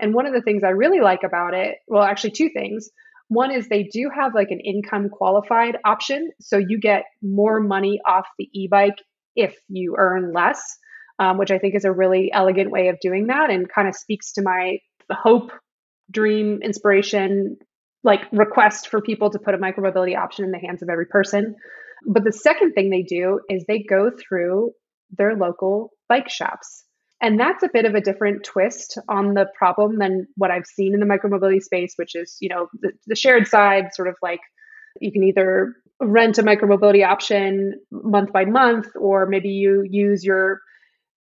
And 0.00 0.14
one 0.14 0.26
of 0.26 0.32
the 0.32 0.42
things 0.42 0.62
I 0.64 0.70
really 0.70 1.00
like 1.00 1.22
about 1.24 1.54
it, 1.54 1.76
well, 1.86 2.02
actually, 2.02 2.32
two 2.32 2.50
things. 2.50 2.90
One 3.28 3.50
is 3.50 3.68
they 3.68 3.84
do 3.84 4.10
have 4.14 4.34
like 4.34 4.50
an 4.50 4.60
income 4.60 5.08
qualified 5.08 5.78
option. 5.84 6.30
So 6.40 6.58
you 6.58 6.78
get 6.78 7.04
more 7.22 7.60
money 7.60 8.00
off 8.06 8.26
the 8.38 8.48
e 8.52 8.68
bike 8.70 8.98
if 9.34 9.56
you 9.68 9.96
earn 9.98 10.32
less, 10.32 10.60
um, 11.18 11.38
which 11.38 11.50
I 11.50 11.58
think 11.58 11.74
is 11.74 11.84
a 11.84 11.92
really 11.92 12.30
elegant 12.32 12.70
way 12.70 12.88
of 12.88 13.00
doing 13.00 13.28
that 13.28 13.50
and 13.50 13.68
kind 13.68 13.88
of 13.88 13.94
speaks 13.94 14.32
to 14.34 14.42
my 14.42 14.78
hope, 15.10 15.50
dream, 16.10 16.60
inspiration, 16.62 17.56
like 18.04 18.20
request 18.32 18.88
for 18.88 19.00
people 19.00 19.30
to 19.30 19.38
put 19.38 19.54
a 19.54 19.58
micromobility 19.58 20.16
option 20.16 20.44
in 20.44 20.50
the 20.50 20.58
hands 20.58 20.82
of 20.82 20.88
every 20.90 21.06
person. 21.06 21.54
But 22.06 22.24
the 22.24 22.32
second 22.32 22.72
thing 22.72 22.90
they 22.90 23.02
do 23.02 23.40
is 23.48 23.64
they 23.66 23.84
go 23.88 24.10
through 24.10 24.72
their 25.16 25.36
local 25.36 25.90
bike 26.08 26.28
shops. 26.28 26.84
And 27.22 27.38
that's 27.38 27.62
a 27.62 27.68
bit 27.72 27.84
of 27.84 27.94
a 27.94 28.00
different 28.00 28.42
twist 28.42 28.98
on 29.08 29.34
the 29.34 29.46
problem 29.56 29.98
than 29.98 30.26
what 30.36 30.50
I've 30.50 30.66
seen 30.66 30.92
in 30.92 30.98
the 30.98 31.06
micromobility 31.06 31.62
space, 31.62 31.94
which 31.94 32.16
is, 32.16 32.36
you 32.40 32.48
know, 32.48 32.66
the, 32.80 32.90
the 33.06 33.14
shared 33.14 33.46
side, 33.46 33.94
sort 33.94 34.08
of 34.08 34.16
like 34.20 34.40
you 35.00 35.12
can 35.12 35.22
either 35.22 35.76
rent 36.00 36.38
a 36.38 36.42
micromobility 36.42 37.06
option 37.06 37.74
month 37.92 38.32
by 38.32 38.44
month, 38.44 38.88
or 38.96 39.26
maybe 39.26 39.50
you 39.50 39.84
use 39.88 40.24
your 40.24 40.60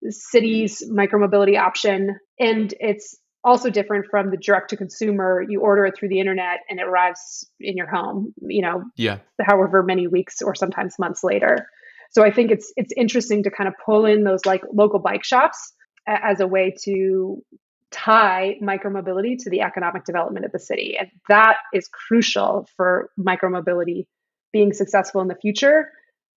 city's 0.10 0.82
micromobility 0.92 1.60
option. 1.60 2.18
And 2.40 2.74
it's 2.80 3.16
also 3.44 3.70
different 3.70 4.08
from 4.10 4.32
the 4.32 4.38
direct 4.38 4.72
to 4.72 4.78
consumer. 4.78 5.46
You 5.48 5.62
order 5.62 5.86
it 5.86 5.96
through 5.96 6.10
the 6.10 6.20
internet 6.20 6.62
and 6.68 6.80
it 6.80 6.88
arrives 6.88 7.48
in 7.60 7.78
your 7.78 7.88
home, 7.88 8.34
you 8.42 8.64
know, 8.64 8.84
yeah. 8.98 9.20
however 9.40 9.84
many 9.84 10.08
weeks 10.08 10.42
or 10.42 10.56
sometimes 10.56 10.96
months 10.98 11.24
later. 11.24 11.68
So 12.10 12.24
I 12.24 12.32
think 12.32 12.50
it's 12.50 12.74
it's 12.76 12.92
interesting 12.98 13.44
to 13.44 13.52
kind 13.52 13.68
of 13.68 13.76
pull 13.86 14.06
in 14.08 14.24
those 14.24 14.46
like 14.46 14.62
local 14.74 15.00
bike 15.00 15.24
shops 15.24 15.74
as 16.08 16.40
a 16.40 16.48
way 16.48 16.74
to 16.84 17.44
tie 17.92 18.56
micromobility 18.62 19.38
to 19.38 19.50
the 19.50 19.62
economic 19.62 20.06
development 20.06 20.46
of 20.46 20.52
the 20.52 20.60
city. 20.60 20.96
And 20.98 21.10
that 21.28 21.58
is 21.74 21.90
crucial 21.90 22.68
for 22.78 23.10
micromobility 23.20 24.06
being 24.54 24.74
successful 24.74 25.22
in 25.22 25.28
the 25.28 25.36
future. 25.36 25.90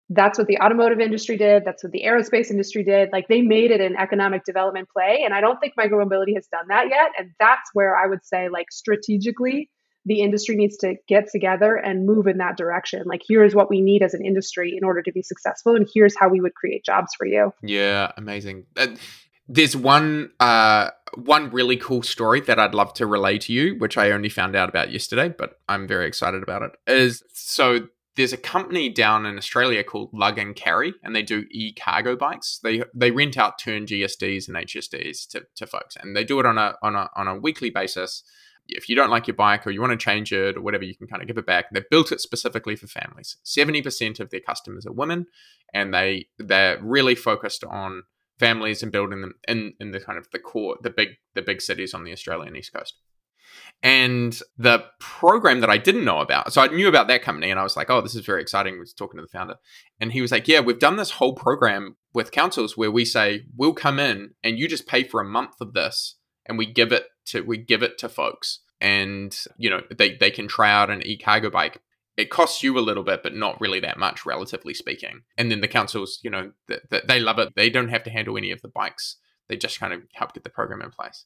That's 0.09 0.37
what 0.37 0.47
the 0.47 0.59
automotive 0.59 0.99
industry 0.99 1.37
did. 1.37 1.63
That's 1.65 1.83
what 1.83 1.91
the 1.91 2.03
aerospace 2.05 2.51
industry 2.51 2.83
did. 2.83 3.09
Like 3.11 3.27
they 3.27 3.41
made 3.41 3.71
it 3.71 3.81
an 3.81 3.95
economic 3.95 4.43
development 4.45 4.89
play. 4.89 5.21
And 5.23 5.33
I 5.33 5.41
don't 5.41 5.59
think 5.59 5.73
micromobility 5.79 6.35
has 6.35 6.47
done 6.47 6.65
that 6.69 6.87
yet. 6.89 7.11
And 7.17 7.31
that's 7.39 7.69
where 7.73 7.95
I 7.95 8.07
would 8.07 8.25
say, 8.25 8.49
like, 8.49 8.71
strategically, 8.71 9.69
the 10.05 10.19
industry 10.19 10.55
needs 10.55 10.77
to 10.77 10.95
get 11.07 11.29
together 11.31 11.75
and 11.75 12.05
move 12.05 12.27
in 12.27 12.39
that 12.39 12.57
direction. 12.57 13.03
Like, 13.05 13.21
here's 13.25 13.55
what 13.55 13.69
we 13.69 13.81
need 13.81 14.03
as 14.03 14.13
an 14.13 14.25
industry 14.25 14.75
in 14.77 14.83
order 14.83 15.01
to 15.01 15.11
be 15.13 15.21
successful, 15.21 15.75
and 15.75 15.87
here's 15.93 16.13
how 16.19 16.27
we 16.27 16.41
would 16.41 16.53
create 16.53 16.83
jobs 16.83 17.13
for 17.17 17.25
you. 17.25 17.53
Yeah, 17.61 18.11
amazing. 18.17 18.65
Uh, 18.75 18.87
there's 19.47 19.75
one 19.75 20.31
uh, 20.39 20.89
one 21.15 21.51
really 21.51 21.77
cool 21.77 22.01
story 22.01 22.41
that 22.41 22.59
I'd 22.59 22.73
love 22.73 22.93
to 22.95 23.05
relay 23.05 23.37
to 23.39 23.53
you, 23.53 23.75
which 23.77 23.97
I 23.97 24.11
only 24.11 24.29
found 24.29 24.55
out 24.55 24.69
about 24.69 24.91
yesterday, 24.91 25.29
but 25.29 25.59
I'm 25.67 25.87
very 25.87 26.07
excited 26.07 26.43
about 26.43 26.61
it. 26.61 26.71
Is 26.87 27.23
so 27.33 27.87
there's 28.15 28.33
a 28.33 28.37
company 28.37 28.89
down 28.89 29.25
in 29.25 29.37
Australia 29.37 29.83
called 29.83 30.09
Lug 30.13 30.37
and 30.37 30.55
Carry, 30.55 30.93
and 31.03 31.15
they 31.15 31.23
do 31.23 31.45
e-cargo 31.51 32.15
bikes. 32.15 32.59
They 32.63 32.83
they 32.93 33.11
rent 33.11 33.37
out 33.37 33.59
Tern 33.59 33.85
GSDs 33.85 34.47
and 34.47 34.57
HSDs 34.57 35.27
to, 35.29 35.45
to 35.55 35.67
folks, 35.67 35.95
and 35.95 36.15
they 36.15 36.23
do 36.23 36.39
it 36.39 36.45
on 36.45 36.57
a 36.57 36.75
on 36.81 36.95
a 36.95 37.09
on 37.15 37.27
a 37.27 37.37
weekly 37.37 37.69
basis. 37.69 38.23
If 38.69 38.87
you 38.87 38.95
don't 38.95 39.09
like 39.09 39.27
your 39.27 39.35
bike 39.35 39.67
or 39.67 39.71
you 39.71 39.81
want 39.81 39.91
to 39.91 39.97
change 39.97 40.31
it 40.31 40.55
or 40.55 40.61
whatever, 40.61 40.85
you 40.85 40.95
can 40.95 41.07
kind 41.07 41.21
of 41.21 41.27
give 41.27 41.37
it 41.37 41.45
back. 41.45 41.65
They've 41.69 41.89
built 41.91 42.13
it 42.13 42.21
specifically 42.21 42.77
for 42.77 42.87
families. 42.87 43.35
Seventy 43.43 43.81
percent 43.81 44.19
of 44.19 44.29
their 44.29 44.39
customers 44.39 44.85
are 44.85 44.93
women, 44.93 45.27
and 45.73 45.93
they 45.93 46.27
they're 46.37 46.79
really 46.81 47.15
focused 47.15 47.63
on 47.65 48.03
families 48.39 48.83
and 48.83 48.91
building 48.91 49.21
them 49.21 49.33
in 49.47 49.73
in 49.79 49.91
the 49.91 49.99
kind 49.99 50.17
of 50.17 50.29
the 50.31 50.39
core 50.39 50.77
the 50.81 50.89
big 50.89 51.09
the 51.35 51.41
big 51.41 51.61
cities 51.61 51.93
on 51.93 52.03
the 52.03 52.11
Australian 52.11 52.55
east 52.55 52.73
coast. 52.73 52.95
And 53.81 54.39
the 54.57 54.85
program 54.99 55.59
that 55.59 55.69
I 55.69 55.77
didn't 55.77 56.05
know 56.05 56.19
about, 56.19 56.53
so 56.53 56.61
I 56.61 56.67
knew 56.67 56.87
about 56.87 57.07
that 57.09 57.21
company 57.21 57.51
and 57.51 57.59
I 57.59 57.63
was 57.63 57.75
like, 57.75 57.89
oh, 57.89 58.01
this 58.01 58.15
is 58.15 58.25
very 58.25 58.41
exciting. 58.41 58.75
I 58.75 58.79
was 58.79 58.93
talking 58.93 59.17
to 59.17 59.21
the 59.21 59.27
founder. 59.27 59.55
And 59.99 60.11
he 60.11 60.21
was 60.21 60.31
like, 60.31 60.47
yeah, 60.47 60.61
we've 60.61 60.79
done 60.79 60.95
this 60.95 61.11
whole 61.11 61.35
program 61.35 61.97
with 62.13 62.31
councils 62.31 62.77
where 62.77 62.91
we 62.91 63.05
say, 63.05 63.43
we'll 63.55 63.73
come 63.73 63.99
in 63.99 64.31
and 64.43 64.57
you 64.57 64.67
just 64.67 64.87
pay 64.87 65.03
for 65.03 65.19
a 65.19 65.25
month 65.25 65.55
of 65.59 65.73
this 65.73 66.15
and 66.45 66.57
we 66.57 66.65
give 66.65 66.91
it 66.91 67.07
to 67.25 67.41
we 67.41 67.57
give 67.57 67.83
it 67.83 67.97
to 67.99 68.09
folks. 68.09 68.59
And, 68.79 69.37
you 69.57 69.69
know, 69.69 69.81
they, 69.95 70.15
they 70.15 70.31
can 70.31 70.47
try 70.47 70.71
out 70.71 70.89
an 70.89 71.05
e-cargo 71.05 71.49
bike. 71.49 71.81
It 72.15 72.29
costs 72.29 72.61
you 72.61 72.77
a 72.77 72.81
little 72.81 73.03
bit, 73.03 73.23
but 73.23 73.35
not 73.35 73.59
really 73.59 73.79
that 73.79 73.97
much, 73.97 74.25
relatively 74.25 74.73
speaking. 74.73 75.21
And 75.37 75.49
then 75.49 75.61
the 75.61 75.67
councils, 75.67 76.19
you 76.23 76.29
know, 76.29 76.51
th- 76.67 76.81
th- 76.91 77.03
they 77.07 77.19
love 77.19 77.39
it. 77.39 77.53
They 77.55 77.69
don't 77.69 77.89
have 77.89 78.03
to 78.03 78.11
handle 78.11 78.37
any 78.37 78.51
of 78.51 78.61
the 78.61 78.67
bikes. 78.67 79.17
They 79.49 79.57
just 79.57 79.79
kind 79.79 79.93
of 79.93 80.01
help 80.13 80.33
get 80.33 80.43
the 80.43 80.49
program 80.49 80.81
in 80.81 80.91
place 80.91 81.25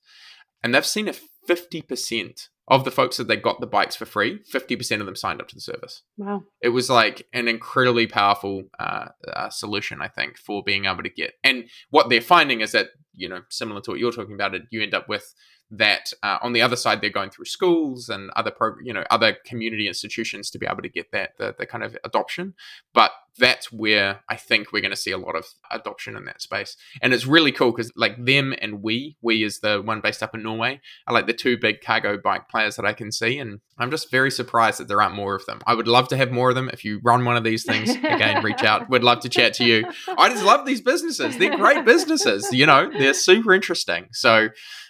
and 0.64 0.74
they've 0.74 0.86
seen 0.86 1.08
a 1.08 1.14
50% 1.48 2.50
of 2.70 2.84
the 2.84 2.92
folks 2.92 3.16
that 3.16 3.30
they 3.30 3.38
got 3.38 3.62
the 3.62 3.68
bikes 3.68 3.96
for 3.96 4.06
free 4.06 4.40
50% 4.54 5.00
of 5.00 5.06
them 5.06 5.16
signed 5.16 5.40
up 5.40 5.48
to 5.48 5.56
the 5.56 5.62
service 5.62 6.04
wow 6.18 6.44
it 6.62 6.70
was 6.70 6.90
like 6.90 7.26
an 7.32 7.48
incredibly 7.48 8.08
powerful 8.08 8.64
uh, 8.80 9.08
uh, 9.34 9.50
solution 9.50 10.02
i 10.02 10.08
think 10.08 10.38
for 10.38 10.62
being 10.64 10.86
able 10.86 11.04
to 11.04 11.10
get 11.10 11.34
and 11.44 11.66
what 11.90 12.10
they're 12.10 12.20
finding 12.22 12.62
is 12.62 12.74
that 12.74 12.88
you 13.14 13.30
know 13.30 13.42
similar 13.50 13.80
to 13.82 13.92
what 13.92 14.00
you're 14.00 14.12
talking 14.12 14.36
about 14.36 14.54
it 14.54 14.64
you 14.70 14.82
end 14.82 14.94
up 14.94 15.08
with 15.08 15.34
that 15.70 16.12
uh, 16.24 16.38
on 16.42 16.54
the 16.54 16.62
other 16.62 16.76
side 16.76 17.02
they're 17.02 17.10
going 17.10 17.30
through 17.30 17.46
schools 17.46 18.10
and 18.10 18.30
other 18.36 18.52
pro- 18.52 18.80
you 18.84 18.94
know 18.94 19.04
other 19.10 19.36
community 19.46 19.88
institutions 19.88 20.50
to 20.50 20.58
be 20.58 20.66
able 20.66 20.82
to 20.82 20.90
get 20.90 21.12
that 21.12 21.38
the, 21.38 21.56
the 21.58 21.66
kind 21.66 21.84
of 21.84 21.98
adoption. 22.04 22.54
But 22.94 23.12
that's 23.40 23.72
where 23.72 24.22
i 24.30 24.36
think 24.36 24.72
we're 24.72 24.82
going 24.82 24.92
to 24.92 24.98
see 24.98 25.12
a 25.12 25.18
lot 25.18 25.36
of 25.36 25.46
adoption 25.72 26.16
in 26.16 26.26
that 26.26 26.42
space. 26.42 26.76
And 27.02 27.14
it's 27.14 27.26
really 27.26 27.52
cool 27.52 27.72
because 27.72 27.92
like 27.96 28.24
them 28.24 28.54
and 28.60 28.82
we 28.82 29.16
we 29.22 29.44
is 29.44 29.60
the 29.60 29.82
one 29.82 30.02
based 30.02 30.24
up 30.24 30.34
in 30.34 30.44
norway 30.44 30.82
are 31.06 31.14
like 31.14 31.28
the 31.28 31.34
two 31.34 31.58
big 31.58 31.82
cargo 31.82 32.18
bike 32.18 32.50
players 32.50 32.76
that 32.78 32.86
i 32.86 32.94
can 32.94 33.12
see 33.12 33.38
and 33.38 33.60
i'm 33.78 33.92
just 33.92 34.10
very 34.10 34.32
surprised 34.32 34.80
that 34.80 34.88
there 34.88 35.02
aren't 35.02 35.16
more 35.16 35.36
of 35.36 35.46
them. 35.46 35.62
I 35.68 35.76
would 35.76 35.88
love 35.88 36.08
to 36.10 36.18
have 36.18 36.32
more 36.32 36.50
of 36.50 36.56
them. 36.56 36.70
If 36.74 36.84
you 36.84 37.00
run 37.04 37.26
one 37.26 37.38
of 37.38 37.44
these 37.44 37.64
things 37.64 37.92
again 37.92 38.44
reach 38.44 38.64
out. 38.64 38.90
We'd 38.90 39.04
love 39.04 39.20
to 39.22 39.30
chat 39.30 39.54
to 39.56 39.66
you. 39.66 39.86
I 40.18 40.30
just 40.30 40.44
love 40.44 40.66
these 40.66 40.82
businesses. 40.82 41.38
They're 41.38 41.56
great 41.56 41.86
businesses 41.86 42.48
you 42.52 42.66
know? 42.66 42.90
They're 42.92 43.14
super 43.14 43.54
interesting. 43.54 44.08
So 44.12 44.50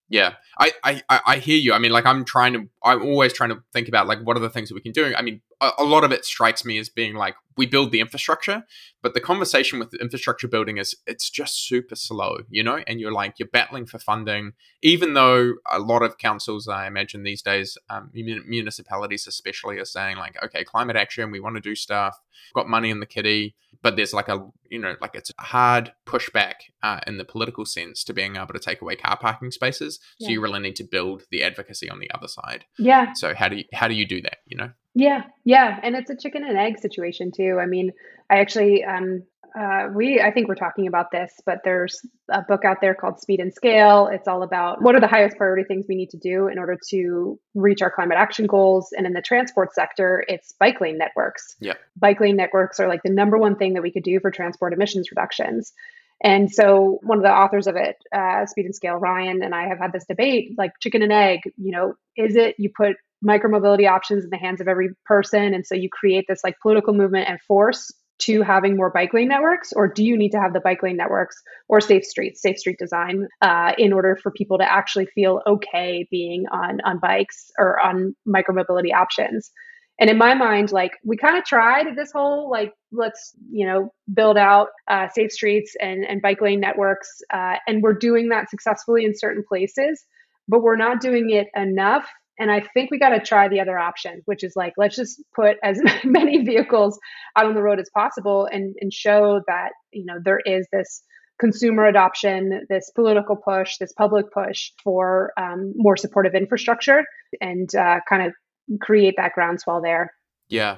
yeah, 0.10 0.34
I, 0.58 0.72
I 0.84 1.02
I 1.10 1.38
hear 1.38 1.58
you. 1.58 1.74
I 1.74 1.80
mean, 1.80 1.92
like 1.92 2.06
I'm 2.06 2.24
trying 2.24 2.54
to, 2.54 2.70
I'm 2.84 3.02
always 3.02 3.34
trying 3.34 3.50
to 3.50 3.62
think 3.74 3.88
about 3.88 4.08
like 4.08 4.20
what 4.20 4.38
are 4.38 4.40
the 4.40 4.50
things 4.50 4.70
that 4.70 4.76
we 4.76 4.82
can 4.82 4.94
do. 4.94 5.14
I 5.16 5.22
mean, 5.22 5.42
a, 5.62 5.84
lot 5.84 6.04
of 6.04 6.12
it 6.12 6.26
strikes 6.26 6.64
me 6.64 6.78
as 6.78 6.90
being 6.90 7.16
like 7.16 7.36
we 7.56 7.66
build 7.66 7.92
the 7.92 8.00
infrastructure, 8.00 8.64
but 9.02 9.14
the 9.14 9.20
conversation 9.20 9.80
with 9.80 9.90
the 9.90 9.98
infrastructure 9.98 10.48
building 10.48 10.78
is 10.78 10.96
it's 11.08 11.30
just 11.30 11.68
super 11.68 11.96
slow, 11.96 12.38
you 12.50 12.64
know. 12.64 12.84
And 12.86 13.00
you're 13.00 13.12
like 13.12 13.40
you're 13.40 13.48
battling 13.48 13.88
for 13.88 13.98
funding, 13.98 14.54
even 14.84 15.14
though 15.14 15.56
a 15.72 15.80
lot 15.80 16.04
of 16.04 16.18
councils, 16.18 16.68
I 16.68 16.86
imagine 16.86 17.24
these 17.24 17.42
days, 17.42 17.78
um, 17.90 18.12
municipalities 18.14 19.26
especially, 19.28 19.80
are 19.80 19.86
saying 19.86 20.18
like, 20.18 20.42
okay, 20.44 20.64
climate 20.64 20.96
action, 20.96 21.32
we 21.32 21.40
want 21.40 21.56
to 21.56 21.62
do 21.62 21.76
stuff, 21.76 22.22
got 22.54 22.70
money 22.70 22.90
in 22.90 23.00
the 23.00 23.06
kitty 23.06 23.56
but 23.82 23.96
there's 23.96 24.14
like 24.14 24.28
a 24.28 24.46
you 24.70 24.80
know 24.80 24.96
like 25.02 25.16
it's 25.16 25.32
a 25.38 25.42
hard 25.42 25.94
pushback 26.06 26.54
uh, 26.84 27.00
in 27.08 27.18
the 27.18 27.26
political 27.26 27.66
sense 27.66 28.04
to 28.04 28.14
being 28.14 28.36
able 28.36 28.48
to 28.48 28.60
take 28.60 28.82
away 28.82 28.96
car 28.96 29.18
parking 29.18 29.52
spaces 29.52 30.00
so 30.20 30.30
you 30.30 30.42
really 30.42 30.60
need 30.60 30.76
to 30.76 30.84
build 30.84 31.24
the 31.32 31.44
advocacy 31.44 31.90
on 31.90 32.00
the 32.00 32.10
other 32.12 32.28
side. 32.28 32.66
Yeah. 32.78 33.14
So 33.14 33.34
how 33.34 33.48
do 33.48 33.58
you 33.58 33.64
how 33.74 33.88
do 33.88 33.94
you 33.94 34.06
do 34.06 34.22
that 34.22 34.38
you 34.46 34.58
know 34.58 34.72
yeah 34.98 35.24
yeah 35.46 35.80
and 35.84 35.96
it's 35.96 36.10
a 36.10 36.16
chicken 36.16 36.44
and 36.44 36.58
egg 36.58 36.80
situation 36.80 37.32
too 37.32 37.58
i 37.62 37.66
mean 37.66 37.92
i 38.30 38.40
actually 38.40 38.84
um 38.84 39.24
Uh, 39.58 39.88
we, 39.96 40.22
I 40.22 40.30
think 40.32 40.48
we're 40.48 40.64
talking 40.66 40.88
about 40.88 41.10
this, 41.10 41.32
but 41.44 41.58
there's 41.64 41.96
a 42.30 42.44
book 42.44 42.64
out 42.64 42.78
there 42.80 42.94
called 42.94 43.20
Speed 43.20 43.40
and 43.40 43.52
Scale. 43.52 44.08
It's 44.16 44.28
all 44.28 44.44
about 44.44 44.84
what 44.84 44.94
are 44.96 45.02
the 45.02 45.14
highest 45.16 45.36
priority 45.38 45.64
things 45.64 45.86
we 45.90 45.96
need 45.96 46.12
to 46.12 46.22
do 46.32 46.48
in 46.48 46.60
order 46.60 46.78
to 46.92 47.40
reach 47.56 47.82
our 47.82 47.90
climate 47.90 48.20
action 48.20 48.46
goals. 48.46 48.94
And 48.96 49.08
in 49.08 49.14
the 49.14 49.22
transport 49.32 49.74
sector, 49.74 50.24
it's 50.28 50.54
bike 50.60 50.80
lane 50.80 51.00
networks. 51.00 51.56
Yeah. 51.60 51.78
Bike 51.96 52.20
lane 52.20 52.36
networks 52.36 52.80
are 52.80 52.88
like 52.88 53.02
the 53.04 53.10
number 53.22 53.38
one 53.40 53.56
thing 53.56 53.74
that 53.74 53.82
we 53.82 53.92
could 53.92 54.04
do 54.04 54.20
for 54.20 54.30
transport 54.30 54.74
emissions 54.74 55.10
reductions. 55.10 55.74
And 56.22 56.52
so, 56.52 57.00
one 57.02 57.18
of 57.18 57.24
the 57.24 57.34
authors 57.42 57.66
of 57.68 57.76
it, 57.78 57.96
uh, 58.14 58.46
Speed 58.46 58.66
and 58.66 58.76
Scale, 58.76 58.98
Ryan, 58.98 59.42
and 59.44 59.56
I 59.56 59.68
have 59.70 59.80
had 59.80 59.92
this 59.92 60.06
debate 60.06 60.54
like 60.56 60.74
chicken 60.84 61.02
and 61.02 61.14
egg. 61.14 61.40
You 61.58 61.72
know, 61.72 61.94
is 62.16 62.36
it 62.36 62.56
you 62.60 62.70
put 62.76 62.98
micromobility 63.26 63.90
options 63.90 64.24
in 64.24 64.30
the 64.30 64.38
hands 64.38 64.62
of 64.62 64.68
every 64.68 64.90
person? 65.06 65.54
And 65.54 65.66
so 65.66 65.76
you 65.76 65.90
create 65.90 66.26
this 66.28 66.42
like 66.44 66.56
political 66.62 66.94
movement 66.94 67.30
and 67.30 67.40
force 67.42 67.92
to 68.20 68.42
having 68.42 68.76
more 68.76 68.90
bike 68.90 69.14
lane 69.14 69.28
networks, 69.28 69.72
or 69.74 69.88
do 69.88 70.04
you 70.04 70.18
need 70.18 70.32
to 70.32 70.40
have 70.40 70.54
the 70.54 70.60
bike 70.60 70.82
lane 70.82 70.98
networks 70.98 71.36
or 71.68 71.80
safe 71.80 72.04
streets, 72.04 72.42
safe 72.42 72.58
street 72.58 72.78
design, 72.80 73.28
uh, 73.42 73.74
in 73.78 73.94
order 73.94 74.18
for 74.22 74.32
people 74.32 74.58
to 74.58 74.72
actually 74.72 75.06
feel 75.06 75.42
okay 75.46 76.08
being 76.10 76.46
on 76.52 76.80
on 76.84 77.00
bikes 77.00 77.52
or 77.60 77.80
on 77.80 78.16
micromobility 78.28 78.94
options? 78.94 79.52
And 80.00 80.10
in 80.10 80.18
my 80.18 80.34
mind, 80.36 80.72
like 80.72 80.92
we 81.04 81.18
kind 81.18 81.38
of 81.38 81.44
tried 81.44 81.96
this 81.96 82.12
whole 82.12 82.50
like 82.50 82.72
let's 82.92 83.34
you 83.52 83.66
know 83.66 83.90
build 84.14 84.38
out 84.38 84.70
uh, 84.88 85.08
safe 85.10 85.32
streets 85.32 85.76
and 85.80 86.06
and 86.06 86.22
bike 86.22 86.42
lane 86.42 86.60
networks, 86.60 87.22
uh, 87.34 87.56
and 87.68 87.82
we're 87.84 87.94
doing 87.94 88.30
that 88.30 88.50
successfully 88.50 89.06
in 89.06 89.16
certain 89.16 89.44
places, 89.48 90.04
but 90.48 90.62
we're 90.62 90.76
not 90.76 91.02
doing 91.02 91.30
it 91.32 91.48
enough. 91.56 92.08
And 92.40 92.52
I 92.52 92.62
think 92.74 92.92
we 92.92 93.00
got 93.00 93.10
to 93.10 93.20
try 93.20 93.48
the 93.48 93.60
other 93.60 93.78
option, 93.78 94.22
which 94.26 94.44
is 94.44 94.54
like 94.56 94.74
let's 94.78 94.96
just 94.96 95.22
put 95.36 95.58
as 95.64 95.80
many 96.04 96.44
vehicles 96.44 97.00
out 97.36 97.46
on 97.46 97.56
the 97.56 97.64
road 97.64 97.80
as 97.80 97.90
possible 97.94 98.48
and 98.52 98.76
and 98.82 98.94
show 98.94 99.42
that 99.48 99.70
you 99.92 100.06
know 100.06 100.20
there 100.24 100.40
is 100.46 100.68
this 100.72 101.04
consumer 101.40 101.86
adoption, 101.86 102.66
this 102.70 102.90
political 102.96 103.36
push, 103.36 103.78
this 103.78 103.94
public 103.94 104.32
push 104.32 104.72
for 104.84 105.32
um, 105.38 105.74
more 105.76 105.96
supportive 105.96 106.34
infrastructure, 106.34 107.04
and 107.42 107.74
uh, 107.76 108.00
kind 108.10 108.24
of 108.24 108.34
create 108.82 109.16
that 109.18 109.34
groundswell 109.34 109.82
there. 109.82 110.12
Yeah. 110.50 110.78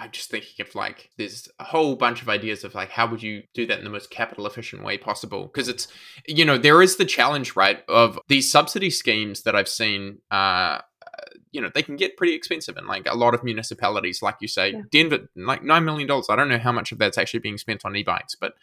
I'm 0.00 0.10
just 0.10 0.30
thinking 0.30 0.66
of 0.66 0.74
like 0.74 1.10
there's 1.18 1.48
a 1.58 1.64
whole 1.64 1.94
bunch 1.94 2.22
of 2.22 2.28
ideas 2.28 2.64
of 2.64 2.74
like 2.74 2.90
how 2.90 3.06
would 3.06 3.22
you 3.22 3.42
do 3.52 3.66
that 3.66 3.78
in 3.78 3.84
the 3.84 3.90
most 3.90 4.10
capital 4.10 4.46
efficient 4.46 4.82
way 4.82 4.96
possible 4.96 5.44
because 5.44 5.68
it's 5.68 5.88
you 6.26 6.44
know 6.44 6.56
there 6.56 6.80
is 6.80 6.96
the 6.96 7.04
challenge 7.04 7.54
right 7.54 7.84
of 7.86 8.18
these 8.28 8.50
subsidy 8.50 8.88
schemes 8.88 9.42
that 9.42 9.54
I've 9.54 9.68
seen 9.68 10.18
uh 10.30 10.78
you 11.52 11.60
know 11.60 11.70
they 11.74 11.82
can 11.82 11.96
get 11.96 12.16
pretty 12.16 12.34
expensive 12.34 12.78
and 12.78 12.86
like 12.86 13.06
a 13.06 13.14
lot 13.14 13.34
of 13.34 13.44
municipalities 13.44 14.22
like 14.22 14.36
you 14.40 14.48
say 14.48 14.70
yeah. 14.72 14.82
Denver 14.90 15.28
like 15.36 15.62
9 15.62 15.84
million 15.84 16.08
dollars 16.08 16.26
I 16.30 16.36
don't 16.36 16.48
know 16.48 16.58
how 16.58 16.72
much 16.72 16.92
of 16.92 16.98
that's 16.98 17.18
actually 17.18 17.40
being 17.40 17.58
spent 17.58 17.84
on 17.84 17.94
e-bikes 17.94 18.34
but 18.34 18.54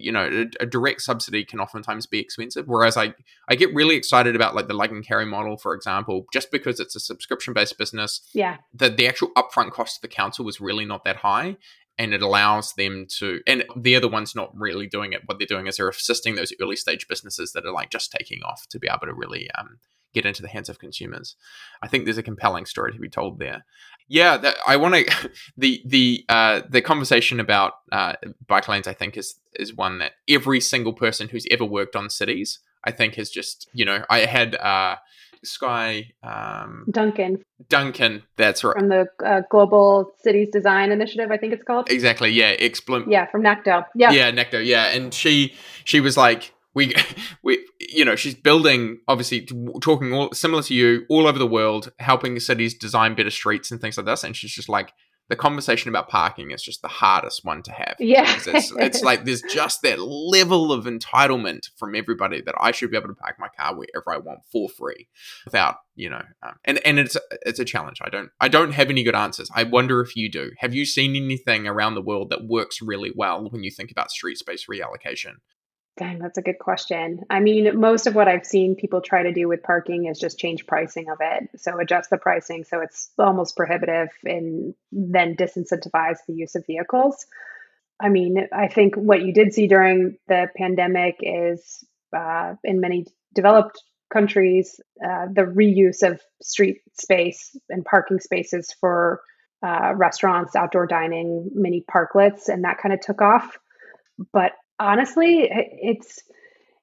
you 0.00 0.12
know 0.12 0.28
a, 0.60 0.62
a, 0.62 0.66
direct 0.66 1.02
subsidy 1.02 1.44
can 1.44 1.60
oftentimes 1.60 2.06
be 2.06 2.18
expensive. 2.18 2.66
Whereas 2.66 2.96
i 2.96 3.14
i 3.48 3.54
get 3.54 3.74
really 3.74 3.96
excited 3.96 4.34
about 4.34 4.54
like 4.54 4.68
the 4.68 4.74
Lug 4.74 4.92
and 4.92 5.06
Carry 5.06 5.26
model 5.26 5.56
for 5.56 5.74
example 5.74 6.26
just 6.32 6.50
because 6.50 6.80
it's 6.80 6.96
a 6.96 7.00
subscription 7.00 7.54
based 7.54 7.78
business 7.78 8.20
yeah. 8.32 8.58
the, 8.74 8.88
the 8.88 9.06
actual 9.06 9.30
upfront 9.36 9.72
cost 9.72 9.96
to 9.96 10.02
the 10.02 10.08
council 10.08 10.44
was 10.44 10.60
really 10.60 10.84
not 10.84 11.04
that 11.04 11.16
high 11.16 11.56
and 12.00 12.14
it 12.14 12.22
allows 12.22 12.72
them 12.74 13.06
to 13.18 13.40
and 13.46 13.62
they're 13.76 14.00
the 14.00 14.08
ones 14.08 14.34
not 14.34 14.50
really 14.56 14.86
doing 14.86 15.12
it. 15.12 15.20
What 15.26 15.38
they're 15.38 15.46
doing 15.46 15.66
is 15.66 15.76
they're 15.76 15.88
assisting 15.90 16.34
those 16.34 16.50
early 16.60 16.76
stage 16.76 17.06
businesses 17.06 17.52
that 17.52 17.66
are 17.66 17.72
like 17.72 17.90
just 17.90 18.10
taking 18.10 18.42
off 18.42 18.66
to 18.70 18.78
be 18.78 18.88
able 18.88 19.06
to 19.06 19.12
really 19.12 19.50
um, 19.58 19.78
get 20.12 20.26
into 20.26 20.42
the 20.42 20.48
hands 20.48 20.68
of 20.68 20.78
consumers. 20.78 21.36
I 21.82 21.88
think 21.88 22.04
there's 22.04 22.18
a 22.18 22.22
compelling 22.22 22.66
story 22.66 22.92
to 22.92 22.98
be 22.98 23.08
told 23.08 23.38
there. 23.38 23.64
Yeah, 24.08 24.36
that, 24.38 24.56
I 24.66 24.76
want 24.76 24.94
to 24.94 25.30
the 25.56 25.82
the 25.84 26.24
uh, 26.28 26.62
the 26.68 26.82
conversation 26.82 27.40
about 27.40 27.74
uh, 27.92 28.14
bike 28.46 28.68
lanes. 28.68 28.88
I 28.88 28.92
think 28.92 29.16
is 29.16 29.36
is 29.54 29.74
one 29.74 29.98
that 29.98 30.12
every 30.28 30.60
single 30.60 30.92
person 30.92 31.28
who's 31.28 31.46
ever 31.50 31.64
worked 31.64 31.96
on 31.96 32.10
cities, 32.10 32.58
I 32.84 32.90
think, 32.90 33.14
has 33.14 33.30
just 33.30 33.68
you 33.72 33.84
know. 33.84 34.04
I 34.10 34.20
had 34.20 34.56
uh, 34.56 34.96
Skye 35.44 36.12
um, 36.22 36.84
Duncan. 36.90 37.44
Duncan, 37.68 38.22
that's 38.36 38.62
right. 38.64 38.76
From 38.76 38.88
the 38.88 39.06
uh, 39.24 39.42
Global 39.50 40.12
Cities 40.22 40.48
Design 40.52 40.92
Initiative, 40.92 41.30
I 41.30 41.36
think 41.36 41.52
it's 41.52 41.64
called. 41.64 41.90
Exactly. 41.90 42.30
Yeah. 42.30 42.56
Explim- 42.56 43.10
yeah, 43.10 43.26
from 43.26 43.42
NACTO. 43.42 43.86
Yeah. 43.94 44.10
Yeah, 44.10 44.30
NACTO. 44.30 44.64
Yeah, 44.64 44.86
and 44.86 45.14
she 45.14 45.54
she 45.84 46.00
was 46.00 46.16
like, 46.16 46.52
we 46.74 46.94
we 47.42 47.66
you 47.78 48.04
know 48.04 48.16
she's 48.16 48.34
building 48.34 49.00
obviously 49.08 49.46
talking 49.80 50.12
all 50.12 50.32
similar 50.32 50.62
to 50.62 50.74
you 50.74 51.04
all 51.08 51.26
over 51.26 51.38
the 51.38 51.46
world 51.46 51.92
helping 51.98 52.38
cities 52.38 52.74
design 52.74 53.14
better 53.14 53.30
streets 53.30 53.70
and 53.70 53.80
things 53.80 53.96
like 53.96 54.06
this 54.06 54.24
and 54.24 54.36
she's 54.36 54.52
just 54.52 54.68
like 54.68 54.92
the 55.30 55.36
conversation 55.36 55.88
about 55.88 56.08
parking 56.08 56.50
is 56.50 56.60
just 56.60 56.82
the 56.82 56.88
hardest 56.88 57.44
one 57.44 57.62
to 57.62 57.70
have. 57.70 57.94
Yeah. 58.00 58.36
It's, 58.46 58.72
it's 58.78 59.02
like 59.02 59.24
there's 59.24 59.42
just 59.42 59.80
that 59.82 60.00
level 60.00 60.72
of 60.72 60.86
entitlement 60.86 61.68
from 61.76 61.94
everybody 61.94 62.40
that 62.42 62.56
i 62.60 62.72
should 62.72 62.90
be 62.90 62.96
able 62.96 63.08
to 63.08 63.14
park 63.14 63.36
my 63.38 63.46
car 63.56 63.74
wherever 63.74 64.12
i 64.12 64.18
want 64.18 64.40
for 64.50 64.68
free 64.68 65.06
without 65.44 65.76
you 65.94 66.10
know 66.10 66.22
um, 66.42 66.54
and 66.64 66.84
and 66.84 66.98
it's 66.98 67.16
it's 67.46 67.60
a 67.60 67.64
challenge. 67.64 67.98
I 68.02 68.10
don't 68.10 68.30
i 68.40 68.48
don't 68.48 68.72
have 68.72 68.90
any 68.90 69.04
good 69.04 69.14
answers. 69.14 69.48
I 69.54 69.62
wonder 69.62 70.00
if 70.00 70.16
you 70.16 70.30
do. 70.30 70.50
Have 70.58 70.74
you 70.74 70.84
seen 70.84 71.14
anything 71.14 71.68
around 71.68 71.94
the 71.94 72.02
world 72.02 72.30
that 72.30 72.46
works 72.46 72.82
really 72.82 73.12
well 73.14 73.48
when 73.48 73.62
you 73.62 73.70
think 73.70 73.92
about 73.92 74.10
street 74.10 74.38
space 74.38 74.66
reallocation 74.68 75.36
Dang, 76.00 76.18
that's 76.18 76.38
a 76.38 76.42
good 76.42 76.58
question. 76.58 77.24
I 77.28 77.40
mean, 77.40 77.78
most 77.78 78.06
of 78.06 78.14
what 78.14 78.26
I've 78.26 78.46
seen 78.46 78.74
people 78.74 79.02
try 79.02 79.22
to 79.22 79.34
do 79.34 79.48
with 79.48 79.62
parking 79.62 80.06
is 80.06 80.18
just 80.18 80.38
change 80.38 80.66
pricing 80.66 81.10
of 81.10 81.18
it. 81.20 81.50
So 81.60 81.78
adjust 81.78 82.08
the 82.08 82.16
pricing 82.16 82.64
so 82.64 82.80
it's 82.80 83.10
almost 83.18 83.54
prohibitive 83.54 84.08
and 84.24 84.72
then 84.90 85.36
disincentivize 85.36 86.16
the 86.26 86.32
use 86.32 86.54
of 86.54 86.64
vehicles. 86.66 87.26
I 88.00 88.08
mean, 88.08 88.48
I 88.50 88.68
think 88.68 88.94
what 88.94 89.20
you 89.20 89.34
did 89.34 89.52
see 89.52 89.66
during 89.66 90.16
the 90.26 90.46
pandemic 90.56 91.16
is 91.20 91.84
uh, 92.16 92.54
in 92.64 92.80
many 92.80 93.04
developed 93.34 93.82
countries, 94.10 94.80
uh, 95.04 95.26
the 95.30 95.42
reuse 95.42 96.02
of 96.02 96.22
street 96.40 96.78
space 96.98 97.54
and 97.68 97.84
parking 97.84 98.20
spaces 98.20 98.74
for 98.80 99.20
uh, 99.62 99.92
restaurants, 99.94 100.56
outdoor 100.56 100.86
dining, 100.86 101.50
mini 101.52 101.84
parklets, 101.94 102.48
and 102.48 102.64
that 102.64 102.78
kind 102.78 102.94
of 102.94 103.00
took 103.00 103.20
off. 103.20 103.58
But 104.32 104.52
honestly, 104.80 105.48
it's 105.50 106.22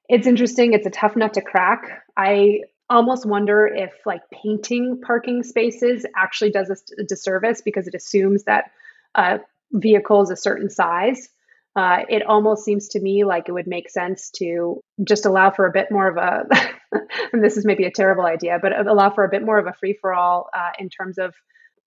it's 0.08 0.26
interesting. 0.26 0.72
It's 0.72 0.86
a 0.86 0.90
tough 0.90 1.16
nut 1.16 1.34
to 1.34 1.42
crack. 1.42 2.02
I 2.16 2.60
almost 2.88 3.26
wonder 3.26 3.66
if 3.66 3.92
like 4.06 4.22
painting 4.32 5.00
parking 5.04 5.42
spaces 5.42 6.06
actually 6.16 6.50
does 6.50 6.70
a 6.98 7.04
disservice 7.04 7.60
because 7.60 7.86
it 7.86 7.94
assumes 7.94 8.44
that 8.44 8.70
a 9.14 9.40
vehicle 9.72 10.22
is 10.22 10.30
a 10.30 10.36
certain 10.36 10.70
size. 10.70 11.28
Uh, 11.76 12.04
it 12.08 12.24
almost 12.26 12.64
seems 12.64 12.88
to 12.88 13.00
me 13.00 13.24
like 13.24 13.48
it 13.48 13.52
would 13.52 13.66
make 13.66 13.90
sense 13.90 14.30
to 14.30 14.80
just 15.04 15.26
allow 15.26 15.50
for 15.50 15.66
a 15.66 15.70
bit 15.70 15.90
more 15.90 16.08
of 16.08 16.16
a, 16.16 16.44
and 17.32 17.44
this 17.44 17.56
is 17.56 17.66
maybe 17.66 17.84
a 17.84 17.90
terrible 17.90 18.24
idea, 18.24 18.58
but 18.60 18.72
allow 18.88 19.10
for 19.10 19.24
a 19.24 19.28
bit 19.28 19.44
more 19.44 19.58
of 19.58 19.66
a 19.66 19.74
free 19.74 19.96
for 20.00 20.14
all 20.14 20.48
uh, 20.56 20.70
in 20.78 20.88
terms 20.88 21.18
of 21.18 21.34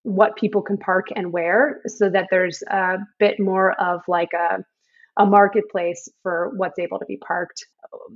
what 0.04 0.36
people 0.36 0.62
can 0.62 0.78
park 0.78 1.08
and 1.14 1.32
where, 1.32 1.80
so 1.86 2.08
that 2.08 2.28
there's 2.30 2.62
a 2.62 2.98
bit 3.18 3.38
more 3.38 3.72
of 3.80 4.02
like 4.08 4.32
a 4.32 4.64
a 5.16 5.26
marketplace 5.26 6.08
for 6.22 6.52
what's 6.56 6.78
able 6.78 6.98
to 6.98 7.06
be 7.06 7.18
parked. 7.18 7.66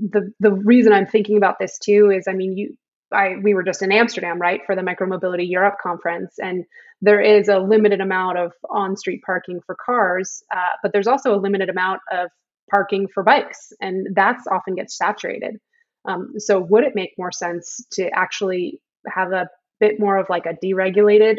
The 0.00 0.32
the 0.40 0.52
reason 0.52 0.92
I'm 0.92 1.06
thinking 1.06 1.36
about 1.36 1.58
this 1.58 1.78
too 1.78 2.10
is 2.10 2.26
I 2.28 2.32
mean 2.32 2.56
you 2.56 2.76
I 3.12 3.36
we 3.42 3.54
were 3.54 3.62
just 3.62 3.82
in 3.82 3.92
Amsterdam, 3.92 4.40
right, 4.40 4.60
for 4.66 4.74
the 4.74 4.82
Micromobility 4.82 5.48
Europe 5.48 5.76
conference, 5.82 6.34
and 6.38 6.64
there 7.02 7.20
is 7.20 7.48
a 7.48 7.58
limited 7.58 8.00
amount 8.00 8.38
of 8.38 8.52
on-street 8.70 9.22
parking 9.24 9.60
for 9.64 9.76
cars, 9.84 10.42
uh, 10.54 10.72
but 10.82 10.92
there's 10.92 11.06
also 11.06 11.34
a 11.34 11.38
limited 11.40 11.68
amount 11.68 12.00
of 12.10 12.30
parking 12.70 13.06
for 13.12 13.22
bikes, 13.22 13.72
and 13.80 14.08
that's 14.14 14.46
often 14.48 14.74
gets 14.74 14.96
saturated. 14.96 15.56
Um, 16.06 16.34
so, 16.38 16.58
would 16.58 16.84
it 16.84 16.94
make 16.94 17.14
more 17.18 17.32
sense 17.32 17.84
to 17.92 18.08
actually 18.10 18.80
have 19.08 19.32
a 19.32 19.48
bit 19.78 20.00
more 20.00 20.16
of 20.16 20.28
like 20.28 20.46
a 20.46 20.56
deregulated 20.64 21.38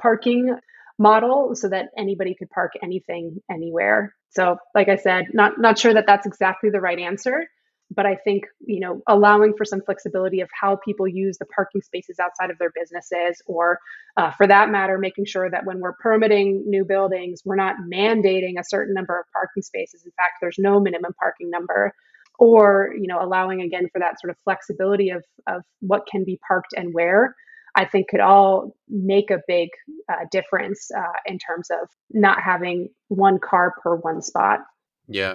parking 0.00 0.56
model 1.00 1.54
so 1.54 1.68
that 1.70 1.86
anybody 1.96 2.36
could 2.38 2.50
park 2.50 2.72
anything 2.82 3.40
anywhere. 3.50 4.14
So, 4.28 4.58
like 4.74 4.88
I 4.88 4.96
said, 4.96 5.24
not 5.32 5.58
not 5.58 5.78
sure 5.78 5.94
that 5.94 6.04
that's 6.06 6.26
exactly 6.26 6.70
the 6.70 6.80
right 6.80 6.98
answer, 6.98 7.46
but 7.90 8.06
I 8.06 8.16
think 8.16 8.44
you 8.60 8.80
know 8.80 9.00
allowing 9.08 9.54
for 9.56 9.64
some 9.64 9.80
flexibility 9.80 10.40
of 10.42 10.50
how 10.52 10.76
people 10.76 11.08
use 11.08 11.38
the 11.38 11.46
parking 11.46 11.80
spaces 11.80 12.18
outside 12.20 12.50
of 12.50 12.58
their 12.58 12.70
businesses, 12.78 13.42
or 13.46 13.78
uh, 14.18 14.30
for 14.32 14.46
that 14.46 14.70
matter, 14.70 14.98
making 14.98 15.24
sure 15.24 15.50
that 15.50 15.64
when 15.64 15.80
we're 15.80 15.94
permitting 15.94 16.64
new 16.66 16.84
buildings, 16.84 17.40
we're 17.46 17.56
not 17.56 17.76
mandating 17.92 18.60
a 18.60 18.64
certain 18.64 18.94
number 18.94 19.18
of 19.18 19.24
parking 19.32 19.62
spaces. 19.62 20.04
In 20.04 20.12
fact, 20.12 20.34
there's 20.42 20.58
no 20.58 20.80
minimum 20.80 21.14
parking 21.18 21.50
number, 21.50 21.94
or 22.38 22.92
you 23.00 23.08
know 23.08 23.18
allowing 23.22 23.62
again 23.62 23.88
for 23.90 24.00
that 24.00 24.20
sort 24.20 24.30
of 24.30 24.36
flexibility 24.44 25.08
of 25.08 25.24
of 25.48 25.62
what 25.80 26.06
can 26.06 26.24
be 26.24 26.38
parked 26.46 26.74
and 26.76 26.92
where 26.92 27.34
I 27.74 27.84
think 27.84 28.08
could 28.08 28.20
all 28.20 28.76
make 28.88 29.30
a 29.30 29.40
big 29.46 29.68
uh, 30.08 30.24
difference 30.30 30.90
uh, 30.96 31.12
in 31.26 31.38
terms 31.38 31.68
of 31.70 31.88
not 32.10 32.42
having 32.42 32.88
one 33.08 33.38
car 33.38 33.74
per 33.82 33.96
one 33.96 34.22
spot. 34.22 34.60
Yeah, 35.08 35.34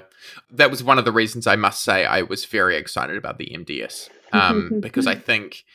that 0.51 0.71
was 0.71 0.83
one 0.83 0.97
of 0.97 1.05
the 1.05 1.11
reasons 1.11 1.47
I 1.47 1.57
must 1.57 1.83
say 1.83 2.05
I 2.05 2.21
was 2.21 2.45
very 2.45 2.77
excited 2.77 3.17
about 3.17 3.37
the 3.37 3.51
MDS 3.53 4.09
um, 4.31 4.71
because 4.79 5.07
I 5.07 5.15
think, 5.15 5.65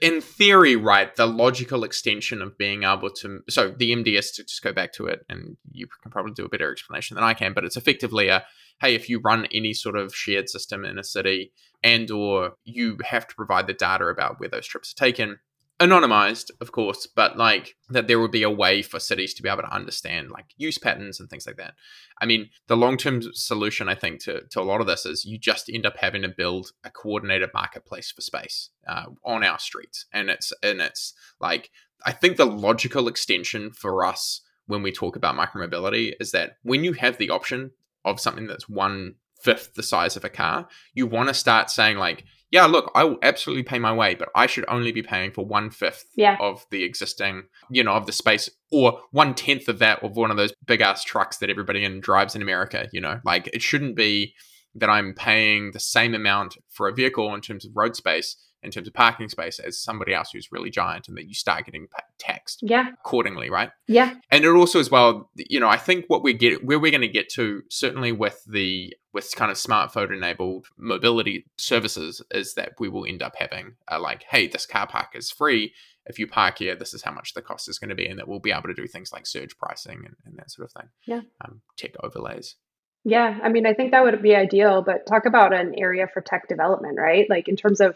in 0.00 0.20
theory, 0.20 0.76
right, 0.76 1.14
the 1.14 1.26
logical 1.26 1.84
extension 1.84 2.42
of 2.42 2.56
being 2.56 2.84
able 2.84 3.10
to, 3.10 3.40
so 3.48 3.70
the 3.70 3.92
MDS 3.92 4.34
to 4.34 4.44
just 4.44 4.62
go 4.62 4.72
back 4.72 4.92
to 4.94 5.06
it, 5.06 5.24
and 5.28 5.56
you 5.72 5.88
can 6.02 6.12
probably 6.12 6.32
do 6.32 6.44
a 6.44 6.48
better 6.48 6.70
explanation 6.70 7.16
than 7.16 7.24
I 7.24 7.34
can, 7.34 7.52
but 7.52 7.64
it's 7.64 7.76
effectively 7.76 8.28
a, 8.28 8.44
hey, 8.80 8.94
if 8.94 9.08
you 9.08 9.20
run 9.20 9.46
any 9.52 9.74
sort 9.74 9.96
of 9.96 10.14
shared 10.14 10.48
system 10.48 10.84
in 10.84 10.98
a 10.98 11.04
city, 11.04 11.52
and 11.82 12.10
or 12.10 12.52
you 12.64 12.98
have 13.04 13.26
to 13.26 13.34
provide 13.34 13.66
the 13.66 13.74
data 13.74 14.06
about 14.06 14.38
where 14.38 14.48
those 14.48 14.66
trips 14.66 14.92
are 14.92 15.04
taken 15.04 15.38
anonymized, 15.80 16.50
of 16.60 16.72
course, 16.72 17.06
but 17.06 17.38
like 17.38 17.74
that 17.88 18.06
there 18.06 18.20
would 18.20 18.30
be 18.30 18.42
a 18.42 18.50
way 18.50 18.82
for 18.82 19.00
cities 19.00 19.32
to 19.34 19.42
be 19.42 19.48
able 19.48 19.62
to 19.62 19.74
understand 19.74 20.30
like 20.30 20.46
use 20.56 20.78
patterns 20.78 21.18
and 21.18 21.30
things 21.30 21.46
like 21.46 21.56
that. 21.56 21.74
I 22.20 22.26
mean, 22.26 22.50
the 22.66 22.76
long 22.76 22.96
term 22.96 23.22
solution, 23.32 23.88
I 23.88 23.94
think, 23.94 24.20
to, 24.24 24.42
to 24.50 24.60
a 24.60 24.62
lot 24.62 24.80
of 24.80 24.86
this 24.86 25.06
is 25.06 25.24
you 25.24 25.38
just 25.38 25.70
end 25.72 25.86
up 25.86 25.96
having 25.96 26.22
to 26.22 26.28
build 26.28 26.72
a 26.84 26.90
coordinated 26.90 27.50
marketplace 27.54 28.10
for 28.10 28.20
space 28.20 28.70
uh, 28.86 29.06
on 29.24 29.42
our 29.42 29.58
streets, 29.58 30.06
and 30.12 30.28
it's 30.28 30.52
and 30.62 30.80
it's 30.80 31.14
like 31.40 31.70
I 32.04 32.12
think 32.12 32.36
the 32.36 32.46
logical 32.46 33.08
extension 33.08 33.72
for 33.72 34.04
us 34.04 34.42
when 34.66 34.82
we 34.82 34.92
talk 34.92 35.16
about 35.16 35.34
micromobility 35.34 36.12
is 36.20 36.30
that 36.32 36.56
when 36.62 36.84
you 36.84 36.92
have 36.92 37.16
the 37.16 37.30
option 37.30 37.72
of 38.04 38.20
something 38.20 38.46
that's 38.46 38.68
one 38.68 39.14
fifth 39.42 39.74
the 39.74 39.82
size 39.82 40.16
of 40.16 40.24
a 40.24 40.28
car, 40.28 40.68
you 40.94 41.06
want 41.06 41.28
to 41.28 41.34
start 41.34 41.70
saying 41.70 41.96
like 41.96 42.24
yeah, 42.50 42.66
look, 42.66 42.90
I 42.94 43.04
will 43.04 43.18
absolutely 43.22 43.62
pay 43.62 43.78
my 43.78 43.92
way, 43.92 44.14
but 44.14 44.28
I 44.34 44.46
should 44.46 44.64
only 44.68 44.90
be 44.90 45.02
paying 45.02 45.30
for 45.30 45.44
one 45.44 45.70
fifth 45.70 46.06
yeah. 46.16 46.36
of 46.40 46.66
the 46.70 46.82
existing, 46.82 47.44
you 47.70 47.84
know, 47.84 47.92
of 47.92 48.06
the 48.06 48.12
space, 48.12 48.50
or 48.72 49.00
one 49.12 49.34
tenth 49.34 49.68
of 49.68 49.78
that 49.78 50.02
of 50.02 50.16
one 50.16 50.30
of 50.30 50.36
those 50.36 50.52
big 50.66 50.80
ass 50.80 51.04
trucks 51.04 51.38
that 51.38 51.50
everybody 51.50 51.84
in 51.84 52.00
drives 52.00 52.34
in 52.34 52.42
America. 52.42 52.88
You 52.92 53.00
know, 53.00 53.20
like 53.24 53.48
it 53.52 53.62
shouldn't 53.62 53.94
be 53.94 54.34
that 54.74 54.90
I'm 54.90 55.14
paying 55.14 55.70
the 55.72 55.80
same 55.80 56.14
amount 56.14 56.56
for 56.68 56.88
a 56.88 56.94
vehicle 56.94 57.34
in 57.34 57.40
terms 57.40 57.64
of 57.64 57.72
road 57.74 57.96
space 57.96 58.36
in 58.62 58.70
terms 58.70 58.86
of 58.86 58.94
parking 58.94 59.28
space 59.28 59.58
as 59.58 59.78
somebody 59.78 60.12
else 60.12 60.30
who's 60.32 60.52
really 60.52 60.70
giant 60.70 61.08
and 61.08 61.16
that 61.16 61.26
you 61.26 61.34
start 61.34 61.64
getting 61.64 61.86
taxed 62.18 62.60
yeah. 62.62 62.88
accordingly 62.92 63.50
right? 63.50 63.70
Yeah. 63.86 64.14
And 64.30 64.44
it 64.44 64.48
also 64.48 64.78
as 64.78 64.90
well 64.90 65.30
you 65.36 65.60
know 65.60 65.68
i 65.68 65.76
think 65.76 66.04
what 66.08 66.22
we 66.22 66.32
get 66.32 66.64
where 66.64 66.78
we're 66.78 66.90
going 66.90 67.00
to 67.00 67.08
get 67.08 67.28
to 67.30 67.62
certainly 67.68 68.12
with 68.12 68.42
the 68.46 68.94
with 69.12 69.34
kind 69.34 69.50
of 69.50 69.56
smartphone 69.56 70.14
enabled 70.14 70.66
mobility 70.76 71.46
services 71.56 72.22
is 72.30 72.54
that 72.54 72.72
we 72.78 72.88
will 72.88 73.06
end 73.06 73.22
up 73.22 73.34
having 73.38 73.74
a 73.88 73.98
like 73.98 74.24
hey 74.30 74.46
this 74.46 74.66
car 74.66 74.86
park 74.86 75.08
is 75.14 75.30
free. 75.30 75.72
If 76.06 76.18
you 76.18 76.26
park 76.26 76.58
here 76.58 76.74
this 76.74 76.94
is 76.94 77.02
how 77.02 77.12
much 77.12 77.34
the 77.34 77.42
cost 77.42 77.68
is 77.68 77.78
going 77.78 77.90
to 77.90 77.94
be 77.94 78.06
and 78.06 78.18
that 78.18 78.28
we'll 78.28 78.40
be 78.40 78.52
able 78.52 78.68
to 78.68 78.74
do 78.74 78.86
things 78.86 79.12
like 79.12 79.26
surge 79.26 79.56
pricing 79.58 80.02
and, 80.04 80.16
and 80.24 80.36
that 80.38 80.50
sort 80.50 80.66
of 80.66 80.72
thing. 80.72 80.90
Yeah. 81.06 81.22
Um, 81.44 81.60
tech 81.76 81.92
overlays. 82.02 82.56
Yeah, 83.04 83.38
I 83.42 83.48
mean, 83.48 83.64
I 83.64 83.72
think 83.72 83.92
that 83.92 84.02
would 84.02 84.20
be 84.20 84.34
ideal, 84.34 84.82
but 84.82 85.06
talk 85.06 85.24
about 85.24 85.54
an 85.54 85.74
area 85.78 86.06
for 86.12 86.20
tech 86.20 86.48
development, 86.48 86.98
right? 86.98 87.26
Like 87.30 87.48
in 87.48 87.56
terms 87.56 87.80
of 87.80 87.92
uh, 87.92 87.94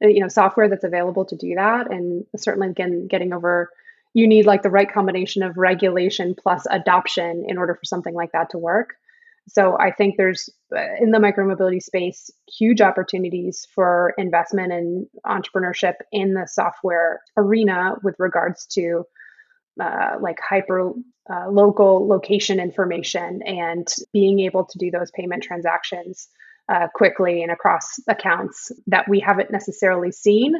you 0.00 0.20
know 0.20 0.28
software 0.28 0.68
that's 0.68 0.84
available 0.84 1.24
to 1.26 1.36
do 1.36 1.54
that. 1.54 1.90
And 1.90 2.24
certainly 2.36 2.68
again 2.68 3.06
getting 3.08 3.32
over 3.32 3.70
you 4.14 4.26
need 4.26 4.46
like 4.46 4.62
the 4.62 4.70
right 4.70 4.90
combination 4.90 5.42
of 5.42 5.58
regulation 5.58 6.34
plus 6.34 6.66
adoption 6.70 7.44
in 7.46 7.58
order 7.58 7.74
for 7.74 7.84
something 7.84 8.14
like 8.14 8.32
that 8.32 8.50
to 8.50 8.58
work. 8.58 8.94
So 9.48 9.76
i 9.78 9.90
think 9.92 10.16
there's 10.16 10.48
uh, 10.76 10.80
in 11.00 11.12
the 11.12 11.18
micromobility 11.18 11.82
space 11.82 12.30
huge 12.58 12.80
opportunities 12.80 13.66
for 13.74 14.14
investment 14.18 14.72
and 14.72 15.06
entrepreneurship 15.24 15.94
in 16.12 16.34
the 16.34 16.46
software 16.46 17.20
arena 17.36 17.94
with 18.02 18.16
regards 18.18 18.66
to 18.66 19.04
uh, 19.80 20.16
like 20.20 20.38
hyper 20.40 20.92
uh, 21.28 21.48
local 21.50 22.08
location 22.08 22.58
information 22.60 23.42
and 23.42 23.86
being 24.12 24.40
able 24.40 24.64
to 24.64 24.78
do 24.78 24.90
those 24.90 25.10
payment 25.10 25.42
transactions 25.42 26.28
uh, 26.68 26.88
quickly 26.94 27.42
and 27.42 27.52
across 27.52 27.98
accounts 28.08 28.72
that 28.86 29.08
we 29.08 29.20
haven't 29.20 29.50
necessarily 29.50 30.12
seen. 30.12 30.54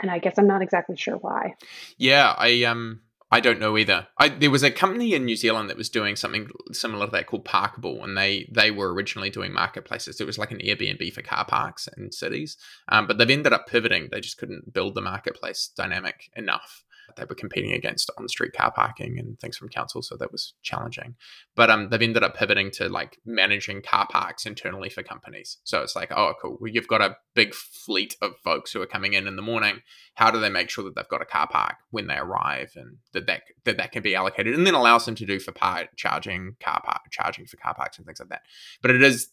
And 0.00 0.10
I 0.10 0.18
guess 0.18 0.38
I'm 0.38 0.46
not 0.46 0.62
exactly 0.62 0.96
sure 0.96 1.16
why. 1.16 1.54
Yeah, 1.96 2.34
I 2.36 2.64
um 2.64 3.00
I 3.30 3.40
don't 3.40 3.60
know 3.60 3.76
either. 3.76 4.06
I, 4.16 4.30
there 4.30 4.50
was 4.50 4.62
a 4.62 4.70
company 4.70 5.12
in 5.12 5.26
New 5.26 5.36
Zealand 5.36 5.68
that 5.68 5.76
was 5.76 5.90
doing 5.90 6.16
something 6.16 6.48
similar 6.72 7.06
to 7.06 7.12
that 7.12 7.26
called 7.26 7.44
Parkable, 7.44 8.02
and 8.02 8.16
they 8.16 8.48
they 8.50 8.70
were 8.70 8.92
originally 8.92 9.28
doing 9.28 9.52
marketplaces. 9.52 10.20
It 10.20 10.26
was 10.26 10.38
like 10.38 10.50
an 10.50 10.60
Airbnb 10.60 11.12
for 11.12 11.20
car 11.22 11.44
parks 11.44 11.88
in 11.96 12.10
cities, 12.10 12.56
um, 12.88 13.06
but 13.06 13.18
they've 13.18 13.28
ended 13.28 13.52
up 13.52 13.66
pivoting. 13.66 14.08
They 14.10 14.20
just 14.20 14.38
couldn't 14.38 14.72
build 14.72 14.94
the 14.94 15.02
marketplace 15.02 15.70
dynamic 15.76 16.30
enough 16.36 16.84
they 17.16 17.24
were 17.24 17.34
competing 17.34 17.72
against 17.72 18.10
on 18.18 18.28
street 18.28 18.52
car 18.52 18.72
parking 18.72 19.18
and 19.18 19.38
things 19.38 19.56
from 19.56 19.68
council, 19.68 20.02
so 20.02 20.16
that 20.16 20.32
was 20.32 20.54
challenging. 20.62 21.16
But 21.54 21.70
um, 21.70 21.88
they've 21.88 22.02
ended 22.02 22.22
up 22.22 22.36
pivoting 22.36 22.70
to 22.72 22.88
like 22.88 23.18
managing 23.24 23.82
car 23.82 24.06
parks 24.10 24.46
internally 24.46 24.88
for 24.88 25.02
companies. 25.02 25.58
So 25.64 25.82
it's 25.82 25.96
like, 25.96 26.10
oh, 26.12 26.34
cool. 26.40 26.58
Well, 26.60 26.70
you've 26.70 26.88
got 26.88 27.00
a 27.00 27.16
big 27.34 27.54
fleet 27.54 28.16
of 28.20 28.32
folks 28.42 28.72
who 28.72 28.82
are 28.82 28.86
coming 28.86 29.14
in 29.14 29.26
in 29.26 29.36
the 29.36 29.42
morning. 29.42 29.82
How 30.14 30.30
do 30.30 30.40
they 30.40 30.50
make 30.50 30.70
sure 30.70 30.84
that 30.84 30.94
they've 30.94 31.08
got 31.08 31.22
a 31.22 31.26
car 31.26 31.48
park 31.48 31.76
when 31.90 32.06
they 32.06 32.16
arrive, 32.16 32.72
and 32.76 32.98
that 33.12 33.26
that 33.26 33.42
that, 33.64 33.76
that 33.76 33.92
can 33.92 34.02
be 34.02 34.14
allocated, 34.14 34.54
and 34.54 34.66
then 34.66 34.74
allows 34.74 35.04
them 35.06 35.14
to 35.16 35.26
do 35.26 35.38
for 35.38 35.52
part 35.52 35.88
charging 35.96 36.56
car 36.60 36.80
park 36.84 37.02
charging 37.10 37.46
for 37.46 37.56
car 37.56 37.74
parks 37.74 37.98
and 37.98 38.06
things 38.06 38.20
like 38.20 38.28
that. 38.28 38.42
But 38.82 38.90
it 38.90 39.02
is 39.02 39.30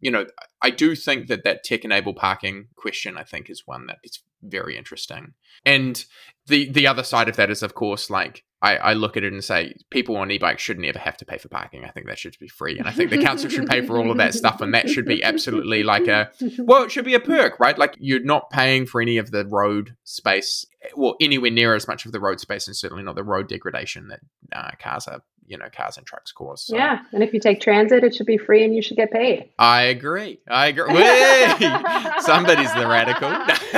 you 0.00 0.10
know, 0.10 0.26
I 0.62 0.70
do 0.70 0.94
think 0.94 1.26
that 1.28 1.44
that 1.44 1.64
tech 1.64 1.84
enabled 1.84 2.16
parking 2.16 2.68
question, 2.76 3.16
I 3.16 3.24
think, 3.24 3.50
is 3.50 3.66
one 3.66 3.86
that 3.86 3.98
is 4.04 4.20
very 4.42 4.76
interesting. 4.76 5.34
And 5.64 6.04
the 6.46 6.70
the 6.70 6.86
other 6.86 7.02
side 7.02 7.28
of 7.28 7.36
that 7.36 7.50
is, 7.50 7.62
of 7.62 7.74
course, 7.74 8.10
like 8.10 8.44
I, 8.60 8.76
I 8.76 8.92
look 8.94 9.16
at 9.16 9.22
it 9.22 9.32
and 9.32 9.44
say 9.44 9.74
people 9.90 10.16
on 10.16 10.30
e-bikes 10.30 10.62
shouldn't 10.62 10.86
ever 10.86 10.98
have 10.98 11.16
to 11.18 11.24
pay 11.24 11.38
for 11.38 11.48
parking. 11.48 11.84
I 11.84 11.90
think 11.90 12.06
that 12.06 12.18
should 12.18 12.36
be 12.40 12.48
free, 12.48 12.78
and 12.78 12.88
I 12.88 12.92
think 12.92 13.10
the 13.10 13.22
council 13.22 13.48
should 13.48 13.68
pay 13.68 13.86
for 13.86 13.98
all 13.98 14.10
of 14.10 14.16
that 14.16 14.34
stuff, 14.34 14.60
and 14.60 14.74
that 14.74 14.90
should 14.90 15.06
be 15.06 15.22
absolutely 15.22 15.82
like 15.82 16.08
a 16.08 16.30
well, 16.58 16.82
it 16.82 16.90
should 16.90 17.04
be 17.04 17.14
a 17.14 17.20
perk, 17.20 17.60
right? 17.60 17.78
Like 17.78 17.94
you're 17.98 18.22
not 18.22 18.50
paying 18.50 18.86
for 18.86 19.00
any 19.00 19.18
of 19.18 19.30
the 19.30 19.46
road 19.46 19.96
space, 20.04 20.66
well, 20.96 21.14
anywhere 21.20 21.50
near 21.50 21.74
as 21.74 21.86
much 21.86 22.04
of 22.04 22.12
the 22.12 22.20
road 22.20 22.40
space, 22.40 22.66
and 22.66 22.74
certainly 22.74 23.04
not 23.04 23.14
the 23.14 23.24
road 23.24 23.48
degradation 23.48 24.08
that 24.08 24.20
uh, 24.52 24.70
cars 24.80 25.06
are 25.06 25.22
you 25.46 25.56
know 25.56 25.68
cars 25.72 25.96
and 25.96 26.06
trucks 26.06 26.32
cause. 26.32 26.66
So. 26.66 26.76
Yeah, 26.76 27.00
and 27.12 27.22
if 27.22 27.32
you 27.32 27.40
take 27.40 27.60
transit, 27.60 28.04
it 28.04 28.14
should 28.14 28.26
be 28.26 28.38
free, 28.38 28.64
and 28.64 28.74
you 28.74 28.82
should 28.82 28.96
get 28.96 29.10
paid. 29.10 29.50
I 29.58 29.82
agree. 29.82 30.40
I 30.48 30.68
agree. 30.68 30.84
Somebody's 32.22 32.72
the 32.74 32.86
radical. 32.88 33.30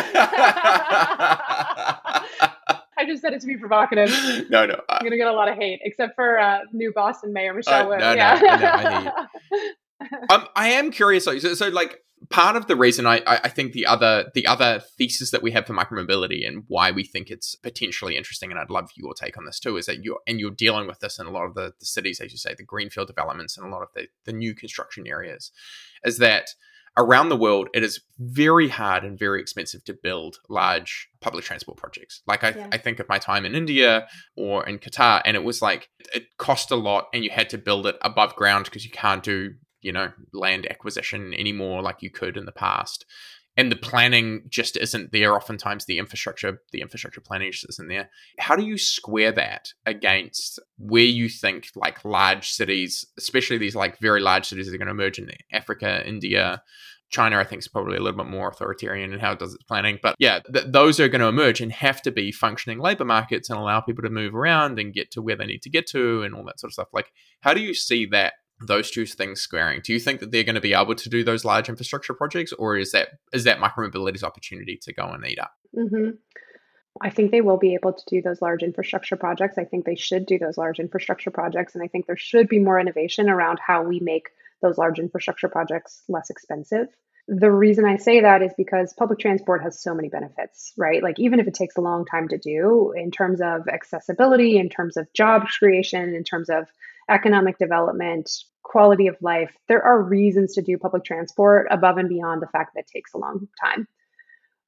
I 3.00 3.06
just 3.06 3.22
said 3.22 3.32
it 3.32 3.40
to 3.40 3.46
be 3.46 3.56
provocative. 3.56 4.10
No, 4.50 4.66
no. 4.66 4.80
I'm 4.88 5.02
gonna 5.02 5.16
get 5.16 5.26
a 5.26 5.32
lot 5.32 5.48
of 5.48 5.56
hate, 5.56 5.80
except 5.82 6.14
for 6.14 6.38
uh, 6.38 6.60
new 6.72 6.92
Boston 6.92 7.32
Mayor 7.32 7.54
Michelle 7.54 7.92
uh, 7.92 7.96
No, 7.96 8.12
yeah. 8.12 8.38
no, 8.42 8.48
I, 8.48 9.12
I, 10.30 10.34
um, 10.34 10.46
I 10.54 10.68
am 10.70 10.90
curious. 10.90 11.24
So, 11.24 11.38
so, 11.38 11.68
like, 11.68 12.00
part 12.28 12.56
of 12.56 12.66
the 12.66 12.76
reason 12.76 13.06
I, 13.06 13.22
I 13.26 13.48
think 13.48 13.72
the 13.72 13.86
other 13.86 14.30
the 14.34 14.46
other 14.46 14.82
thesis 14.98 15.30
that 15.30 15.42
we 15.42 15.52
have 15.52 15.66
for 15.66 15.72
micromobility 15.72 16.46
and 16.46 16.64
why 16.68 16.90
we 16.90 17.04
think 17.04 17.30
it's 17.30 17.54
potentially 17.54 18.16
interesting, 18.16 18.50
and 18.50 18.60
I'd 18.60 18.70
love 18.70 18.90
your 18.94 19.14
take 19.14 19.38
on 19.38 19.46
this 19.46 19.58
too, 19.58 19.76
is 19.76 19.86
that 19.86 20.04
you're 20.04 20.20
and 20.26 20.38
you're 20.38 20.50
dealing 20.50 20.86
with 20.86 21.00
this 21.00 21.18
in 21.18 21.26
a 21.26 21.30
lot 21.30 21.46
of 21.46 21.54
the, 21.54 21.72
the 21.80 21.86
cities, 21.86 22.20
as 22.20 22.32
you 22.32 22.38
say, 22.38 22.54
the 22.54 22.64
greenfield 22.64 23.08
developments 23.08 23.56
and 23.56 23.66
a 23.66 23.70
lot 23.70 23.82
of 23.82 23.88
the, 23.94 24.08
the 24.26 24.32
new 24.32 24.54
construction 24.54 25.06
areas, 25.06 25.50
is 26.04 26.18
that 26.18 26.50
around 26.96 27.28
the 27.28 27.36
world, 27.36 27.68
it 27.72 27.82
is 27.82 28.00
very 28.18 28.68
hard 28.68 29.04
and 29.04 29.18
very 29.18 29.40
expensive 29.40 29.84
to 29.84 29.94
build 29.94 30.38
large 30.48 31.08
public 31.20 31.44
transport 31.44 31.78
projects. 31.78 32.22
Like 32.26 32.44
I, 32.44 32.50
yeah. 32.50 32.68
I 32.72 32.78
think 32.78 32.98
of 32.98 33.08
my 33.08 33.18
time 33.18 33.44
in 33.44 33.54
India 33.54 34.06
or 34.36 34.66
in 34.66 34.78
Qatar, 34.78 35.22
and 35.24 35.36
it 35.36 35.44
was 35.44 35.62
like 35.62 35.88
it 36.14 36.26
cost 36.38 36.70
a 36.70 36.76
lot, 36.76 37.08
and 37.14 37.24
you 37.24 37.30
had 37.30 37.48
to 37.50 37.58
build 37.58 37.86
it 37.86 37.96
above 38.02 38.34
ground 38.36 38.66
because 38.66 38.84
you 38.84 38.90
can't 38.90 39.22
do 39.22 39.54
you 39.80 39.92
know 39.92 40.12
land 40.32 40.66
acquisition 40.70 41.32
anymore 41.34 41.82
like 41.82 42.02
you 42.02 42.10
could 42.10 42.36
in 42.36 42.44
the 42.44 42.52
past 42.52 43.06
and 43.56 43.70
the 43.70 43.76
planning 43.76 44.42
just 44.48 44.76
isn't 44.76 45.12
there 45.12 45.34
oftentimes 45.34 45.84
the 45.84 45.98
infrastructure 45.98 46.60
the 46.72 46.80
infrastructure 46.80 47.20
planning 47.20 47.50
just 47.50 47.68
isn't 47.68 47.88
there 47.88 48.10
how 48.38 48.56
do 48.56 48.64
you 48.64 48.78
square 48.78 49.32
that 49.32 49.72
against 49.86 50.58
where 50.78 51.02
you 51.02 51.28
think 51.28 51.68
like 51.74 52.04
large 52.04 52.50
cities 52.50 53.04
especially 53.18 53.58
these 53.58 53.76
like 53.76 53.98
very 53.98 54.20
large 54.20 54.46
cities 54.46 54.66
that 54.66 54.74
are 54.74 54.78
going 54.78 54.86
to 54.86 54.92
emerge 54.92 55.18
in 55.18 55.30
africa 55.52 56.06
india 56.06 56.62
China, 57.10 57.38
I 57.38 57.44
think, 57.44 57.60
is 57.60 57.68
probably 57.68 57.96
a 57.96 58.00
little 58.00 58.16
bit 58.16 58.30
more 58.30 58.48
authoritarian 58.48 59.12
in 59.12 59.18
how 59.18 59.32
it 59.32 59.40
does 59.40 59.52
its 59.52 59.64
planning. 59.64 59.98
But 60.00 60.14
yeah, 60.18 60.38
th- 60.52 60.66
those 60.68 61.00
are 61.00 61.08
going 61.08 61.20
to 61.20 61.26
emerge 61.26 61.60
and 61.60 61.72
have 61.72 62.00
to 62.02 62.12
be 62.12 62.30
functioning 62.30 62.78
labor 62.78 63.04
markets 63.04 63.50
and 63.50 63.58
allow 63.58 63.80
people 63.80 64.02
to 64.04 64.10
move 64.10 64.34
around 64.34 64.78
and 64.78 64.94
get 64.94 65.10
to 65.12 65.22
where 65.22 65.36
they 65.36 65.46
need 65.46 65.62
to 65.62 65.70
get 65.70 65.88
to 65.88 66.22
and 66.22 66.34
all 66.34 66.44
that 66.44 66.60
sort 66.60 66.68
of 66.68 66.74
stuff. 66.74 66.88
Like, 66.92 67.12
how 67.40 67.52
do 67.52 67.60
you 67.60 67.74
see 67.74 68.06
that 68.06 68.34
those 68.60 68.90
two 68.90 69.06
things 69.06 69.40
squaring. 69.40 69.80
Do 69.82 69.92
you 69.92 70.00
think 70.00 70.20
that 70.20 70.30
they're 70.30 70.44
going 70.44 70.54
to 70.54 70.60
be 70.60 70.74
able 70.74 70.94
to 70.94 71.08
do 71.08 71.24
those 71.24 71.44
large 71.44 71.68
infrastructure 71.68 72.14
projects, 72.14 72.52
or 72.52 72.76
is 72.76 72.92
that 72.92 73.08
is 73.32 73.44
that 73.44 73.58
micromobility's 73.58 74.24
opportunity 74.24 74.76
to 74.82 74.92
go 74.92 75.04
and 75.08 75.26
eat 75.26 75.38
up? 75.38 75.52
Mm-hmm. 75.76 76.10
I 77.00 77.10
think 77.10 77.30
they 77.30 77.40
will 77.40 77.56
be 77.56 77.74
able 77.74 77.92
to 77.92 78.02
do 78.08 78.20
those 78.20 78.42
large 78.42 78.62
infrastructure 78.62 79.16
projects. 79.16 79.56
I 79.58 79.64
think 79.64 79.84
they 79.84 79.94
should 79.94 80.26
do 80.26 80.38
those 80.38 80.58
large 80.58 80.78
infrastructure 80.78 81.30
projects, 81.30 81.74
and 81.74 81.82
I 81.82 81.86
think 81.86 82.06
there 82.06 82.16
should 82.16 82.48
be 82.48 82.58
more 82.58 82.78
innovation 82.78 83.30
around 83.30 83.58
how 83.64 83.82
we 83.82 84.00
make 84.00 84.28
those 84.60 84.76
large 84.76 84.98
infrastructure 84.98 85.48
projects 85.48 86.02
less 86.08 86.30
expensive. 86.30 86.88
The 87.28 87.50
reason 87.50 87.84
I 87.84 87.96
say 87.96 88.22
that 88.22 88.42
is 88.42 88.52
because 88.56 88.92
public 88.98 89.20
transport 89.20 89.62
has 89.62 89.80
so 89.80 89.94
many 89.94 90.08
benefits, 90.08 90.72
right? 90.76 91.02
Like, 91.02 91.18
even 91.20 91.38
if 91.38 91.46
it 91.46 91.54
takes 91.54 91.76
a 91.76 91.80
long 91.80 92.04
time 92.04 92.28
to 92.28 92.38
do 92.38 92.92
in 92.96 93.10
terms 93.10 93.40
of 93.40 93.68
accessibility, 93.68 94.58
in 94.58 94.68
terms 94.68 94.96
of 94.96 95.10
job 95.14 95.46
creation, 95.46 96.14
in 96.14 96.24
terms 96.24 96.50
of 96.50 96.66
economic 97.10 97.58
development, 97.58 98.30
quality 98.62 99.08
of 99.08 99.16
life, 99.20 99.54
there 99.68 99.82
are 99.82 100.02
reasons 100.02 100.54
to 100.54 100.62
do 100.62 100.78
public 100.78 101.04
transport 101.04 101.66
above 101.70 101.98
and 101.98 102.08
beyond 102.08 102.40
the 102.40 102.48
fact 102.48 102.72
that 102.74 102.80
it 102.80 102.90
takes 102.92 103.12
a 103.14 103.18
long 103.18 103.48
time. 103.62 103.86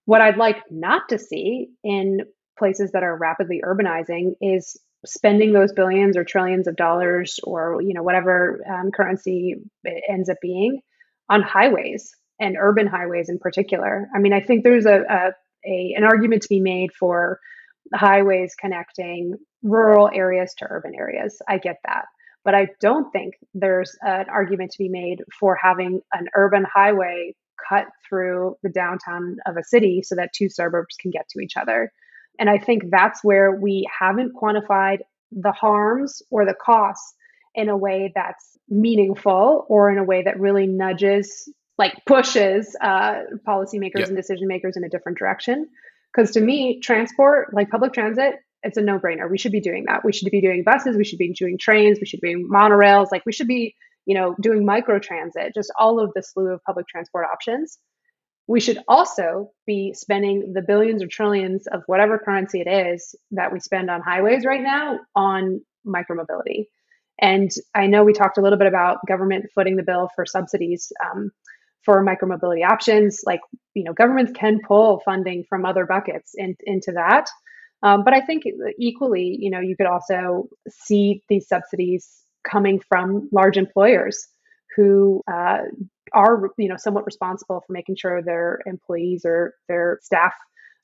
What 0.05 0.21
I'd 0.21 0.37
like 0.37 0.59
not 0.71 1.09
to 1.11 1.19
see 1.19 1.69
in 1.85 2.21
places 2.59 2.93
that 2.93 3.03
are 3.03 3.17
rapidly 3.17 3.63
urbanizing 3.65 4.35
is 4.41 4.79
spending 5.07 5.53
those 5.53 5.73
billions 5.73 6.17
or 6.17 6.25
trillions 6.25 6.67
of 6.67 6.77
dollars 6.77 7.41
or 7.45 7.81
you 7.83 7.93
know 7.93 8.03
whatever 8.03 8.61
um, 8.69 8.91
currency 8.93 9.57
it 9.85 10.05
ends 10.09 10.29
up 10.29 10.37
being 10.41 10.81
on 11.29 11.43
highways 11.43 12.15
and 12.41 12.57
urban 12.59 12.87
highways 12.87 13.29
in 13.29 13.39
particular. 13.39 14.09
I 14.15 14.19
mean, 14.19 14.33
I 14.33 14.41
think 14.41 14.65
there's 14.65 14.87
a, 14.87 15.01
a, 15.09 15.33
a 15.67 15.95
an 15.97 16.05
argument 16.05 16.43
to 16.43 16.49
be 16.49 16.61
made 16.61 16.93
for 16.93 17.39
highways 17.95 18.55
connecting 18.55 19.35
rural 19.63 20.11
areas 20.13 20.55
to 20.59 20.67
urban 20.69 20.95
areas. 20.95 21.41
I 21.49 21.59
get 21.59 21.77
that. 21.87 22.07
But 22.45 22.55
I 22.55 22.69
don't 22.81 23.11
think 23.13 23.35
there's 23.55 23.97
an 24.03 24.27
argument 24.29 24.73
to 24.73 24.79
be 24.79 24.89
made 24.89 25.23
for 25.39 25.55
having 25.55 26.01
an 26.13 26.27
urban 26.35 26.65
highway 26.73 27.35
cut 27.69 27.87
through 28.09 28.57
the 28.63 28.69
downtown 28.69 29.37
of 29.47 29.57
a 29.57 29.63
city 29.63 30.03
so 30.03 30.17
that 30.17 30.31
two 30.35 30.49
suburbs 30.49 30.97
can 31.01 31.11
get 31.11 31.29
to 31.31 31.41
each 31.41 31.57
other. 31.57 31.93
And 32.39 32.51
I 32.51 32.59
think 32.59 32.85
that's 32.91 33.23
where 33.23 33.53
we 33.53 33.87
haven't 34.01 34.33
quantified 34.35 34.99
the 35.31 35.53
harms 35.53 36.23
or 36.31 36.45
the 36.45 36.55
costs 36.55 37.15
in 37.55 37.69
a 37.69 37.77
way 37.77 38.13
that's 38.15 38.59
meaningful 38.69 39.67
or 39.69 39.91
in 39.91 39.99
a 39.99 40.05
way 40.05 40.23
that 40.23 40.41
really 40.41 40.67
nudges, 40.67 41.49
like 41.79 41.95
pushes 42.07 42.75
uh, 42.81 43.21
policymakers 43.47 43.99
yep. 43.99 44.09
and 44.09 44.17
decision 44.17 44.49
makers 44.49 44.77
in 44.77 44.85
a 44.85 44.89
different 44.89 45.19
direction. 45.19 45.69
Because 46.13 46.33
to 46.33 46.41
me, 46.41 46.81
transport, 46.81 47.55
like 47.55 47.71
public 47.71 47.93
transit, 47.93 48.35
it's 48.63 48.77
a 48.77 48.83
no 48.83 48.99
brainer. 48.99 49.31
We 49.31 49.39
should 49.39 49.53
be 49.53 49.61
doing 49.61 49.85
that. 49.89 50.05
We 50.05 50.13
should 50.13 50.31
be 50.31 50.41
doing 50.41 50.63
buses. 50.65 50.97
We 50.97 51.05
should 51.05 51.19
be 51.19 51.33
doing 51.33 51.59
trains. 51.59 51.99
We 52.01 52.07
should 52.07 52.21
be 52.21 52.33
doing 52.33 52.49
monorails. 52.53 53.09
Like 53.11 53.25
we 53.27 53.33
should 53.33 53.49
be, 53.49 53.75
you 54.07 54.15
know, 54.15 54.35
doing 54.41 54.65
micro 54.65 54.99
transit, 54.99 55.53
just 55.55 55.73
all 55.79 56.01
of 56.01 56.11
the 56.15 56.23
slew 56.23 56.49
of 56.49 56.63
public 56.65 56.87
transport 56.89 57.27
options. 57.33 57.79
We 58.47 58.61
should 58.61 58.79
also 58.89 59.51
be 59.67 59.95
spending 59.95 60.53
the 60.53 60.63
billions 60.63 61.03
or 61.03 61.07
trillions 61.07 61.67
of 61.69 61.83
whatever 61.87 62.19
currency 62.19 62.61
it 62.61 62.69
is 62.69 63.15
that 63.31 63.53
we 63.53 63.61
spend 63.61 63.89
on 63.91 64.01
highways 64.01 64.45
right 64.45 64.63
now 64.63 64.99
on 65.15 65.61
micromobility. 65.87 66.67
And 67.21 67.51
I 67.75 67.87
know 67.87 68.03
we 68.03 68.13
talked 68.13 68.39
a 68.39 68.41
little 68.41 68.59
bit 68.59 68.67
about 68.67 68.99
government 69.07 69.47
footing 69.55 69.77
the 69.77 69.85
bill 69.85 70.11
for 70.15 70.27
subsidies 70.27 70.93
um, 71.05 71.31
for 71.85 72.05
micromobility 72.05 72.69
options. 72.69 73.23
Like, 73.25 73.41
you 73.75 73.85
know, 73.85 73.93
governments 73.93 74.33
can 74.35 74.61
pull 74.67 75.01
funding 75.05 75.45
from 75.49 75.65
other 75.65 75.87
buckets 75.87 76.33
in, 76.37 76.57
into 76.65 76.93
that. 76.93 77.29
Um, 77.83 78.05
but 78.05 78.15
I 78.15 78.21
think 78.21 78.45
equally, 78.79 79.37
you 79.41 79.51
know, 79.51 79.61
you 79.61 79.77
could 79.77 79.87
also 79.87 80.49
see 80.69 81.23
these 81.29 81.49
subsidies 81.49 82.09
coming 82.49 82.81
from 82.89 83.29
large 83.33 83.57
employers 83.57 84.27
who 84.77 85.23
uh, 85.31 85.59
are, 86.13 86.51
you 86.59 86.69
know, 86.69 86.77
somewhat 86.77 87.07
responsible 87.07 87.63
for 87.67 87.73
making 87.73 87.97
sure 87.97 88.23
their 88.23 88.61
employees 88.67 89.23
or 89.25 89.55
their 89.69 89.99
staff 90.03 90.35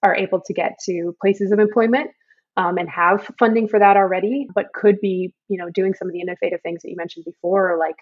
are 0.02 0.14
able 0.14 0.40
to 0.40 0.52
get 0.52 0.78
to 0.84 1.14
places 1.20 1.52
of 1.52 1.58
employment 1.58 2.10
um, 2.56 2.76
and 2.76 2.88
have 2.88 3.30
funding 3.38 3.68
for 3.68 3.78
that 3.78 3.96
already, 3.96 4.48
but 4.54 4.72
could 4.74 5.00
be, 5.00 5.32
you 5.48 5.58
know, 5.58 5.70
doing 5.70 5.94
some 5.94 6.08
of 6.08 6.12
the 6.12 6.20
innovative 6.20 6.60
things 6.62 6.82
that 6.82 6.90
you 6.90 6.96
mentioned 6.96 7.24
before, 7.24 7.78
like 7.78 7.96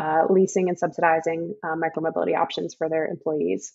uh, 0.00 0.24
leasing 0.30 0.68
and 0.68 0.78
subsidizing 0.78 1.54
uh, 1.62 1.74
micromobility 1.74 2.36
options 2.36 2.74
for 2.74 2.88
their 2.88 3.06
employees. 3.06 3.72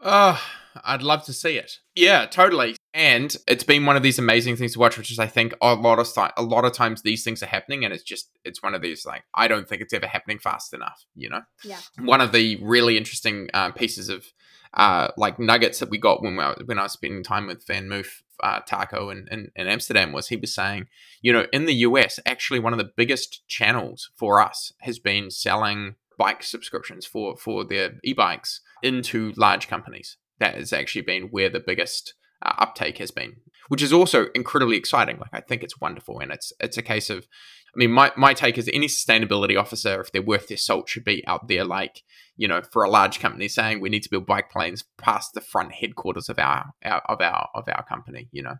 Oh, 0.00 0.40
I'd 0.84 1.02
love 1.02 1.24
to 1.24 1.32
see 1.32 1.56
it. 1.56 1.78
Yeah, 1.94 2.26
totally. 2.26 2.75
And 2.96 3.36
it's 3.46 3.62
been 3.62 3.84
one 3.84 3.96
of 3.96 4.02
these 4.02 4.18
amazing 4.18 4.56
things 4.56 4.72
to 4.72 4.78
watch, 4.78 4.96
which 4.96 5.10
is 5.10 5.18
I 5.18 5.26
think 5.26 5.52
a 5.60 5.74
lot 5.74 5.98
of 5.98 6.08
a 6.34 6.42
lot 6.42 6.64
of 6.64 6.72
times 6.72 7.02
these 7.02 7.22
things 7.22 7.42
are 7.42 7.46
happening, 7.46 7.84
and 7.84 7.92
it's 7.92 8.02
just 8.02 8.30
it's 8.42 8.62
one 8.62 8.74
of 8.74 8.80
these 8.80 9.04
like 9.04 9.24
I 9.34 9.48
don't 9.48 9.68
think 9.68 9.82
it's 9.82 9.92
ever 9.92 10.06
happening 10.06 10.38
fast 10.38 10.72
enough. 10.72 11.04
You 11.14 11.28
know. 11.28 11.42
Yeah. 11.62 11.78
One 11.98 12.22
of 12.22 12.32
the 12.32 12.58
really 12.62 12.96
interesting 12.96 13.50
uh, 13.52 13.72
pieces 13.72 14.08
of 14.08 14.24
uh, 14.72 15.08
like 15.18 15.38
nuggets 15.38 15.78
that 15.80 15.90
we 15.90 15.98
got 15.98 16.22
when 16.22 16.36
we 16.36 16.44
when 16.64 16.78
I 16.78 16.84
was 16.84 16.92
spending 16.92 17.22
time 17.22 17.46
with 17.46 17.66
VanMoof 17.66 18.22
uh, 18.42 18.60
Taco 18.60 19.10
in, 19.10 19.28
in, 19.30 19.50
in, 19.54 19.66
Amsterdam 19.66 20.12
was 20.12 20.28
he 20.28 20.36
was 20.36 20.54
saying, 20.54 20.86
you 21.20 21.34
know, 21.34 21.46
in 21.52 21.66
the 21.66 21.74
US, 21.74 22.18
actually 22.24 22.60
one 22.60 22.72
of 22.72 22.78
the 22.78 22.90
biggest 22.96 23.46
channels 23.46 24.10
for 24.16 24.40
us 24.40 24.72
has 24.80 24.98
been 24.98 25.30
selling 25.30 25.96
bike 26.18 26.42
subscriptions 26.42 27.04
for 27.04 27.36
for 27.36 27.62
their 27.62 27.92
e-bikes 28.04 28.62
into 28.82 29.34
large 29.36 29.68
companies. 29.68 30.16
That 30.38 30.54
has 30.54 30.72
actually 30.72 31.02
been 31.02 31.24
where 31.24 31.50
the 31.50 31.60
biggest 31.60 32.14
uh, 32.42 32.54
uptake 32.58 32.98
has 32.98 33.10
been, 33.10 33.36
which 33.68 33.82
is 33.82 33.92
also 33.92 34.26
incredibly 34.34 34.76
exciting. 34.76 35.18
Like 35.18 35.30
I 35.32 35.40
think 35.40 35.62
it's 35.62 35.80
wonderful, 35.80 36.20
and 36.20 36.30
it's 36.30 36.52
it's 36.60 36.76
a 36.76 36.82
case 36.82 37.10
of, 37.10 37.26
I 37.74 37.76
mean, 37.76 37.90
my 37.90 38.12
my 38.16 38.34
take 38.34 38.58
is 38.58 38.68
any 38.72 38.86
sustainability 38.86 39.58
officer, 39.58 40.00
if 40.00 40.12
they're 40.12 40.22
worth 40.22 40.48
their 40.48 40.56
salt, 40.56 40.88
should 40.88 41.04
be 41.04 41.26
out 41.26 41.48
there 41.48 41.64
like 41.64 42.02
you 42.36 42.48
know 42.48 42.62
for 42.70 42.82
a 42.82 42.90
large 42.90 43.20
company 43.20 43.48
saying 43.48 43.80
we 43.80 43.88
need 43.88 44.02
to 44.02 44.10
build 44.10 44.26
bike 44.26 44.50
planes 44.50 44.84
past 44.98 45.34
the 45.34 45.40
front 45.40 45.72
headquarters 45.72 46.28
of 46.28 46.38
our, 46.38 46.66
our 46.84 47.02
of 47.08 47.20
our 47.20 47.48
of 47.54 47.68
our 47.68 47.84
company. 47.84 48.28
You 48.32 48.42
know, 48.42 48.56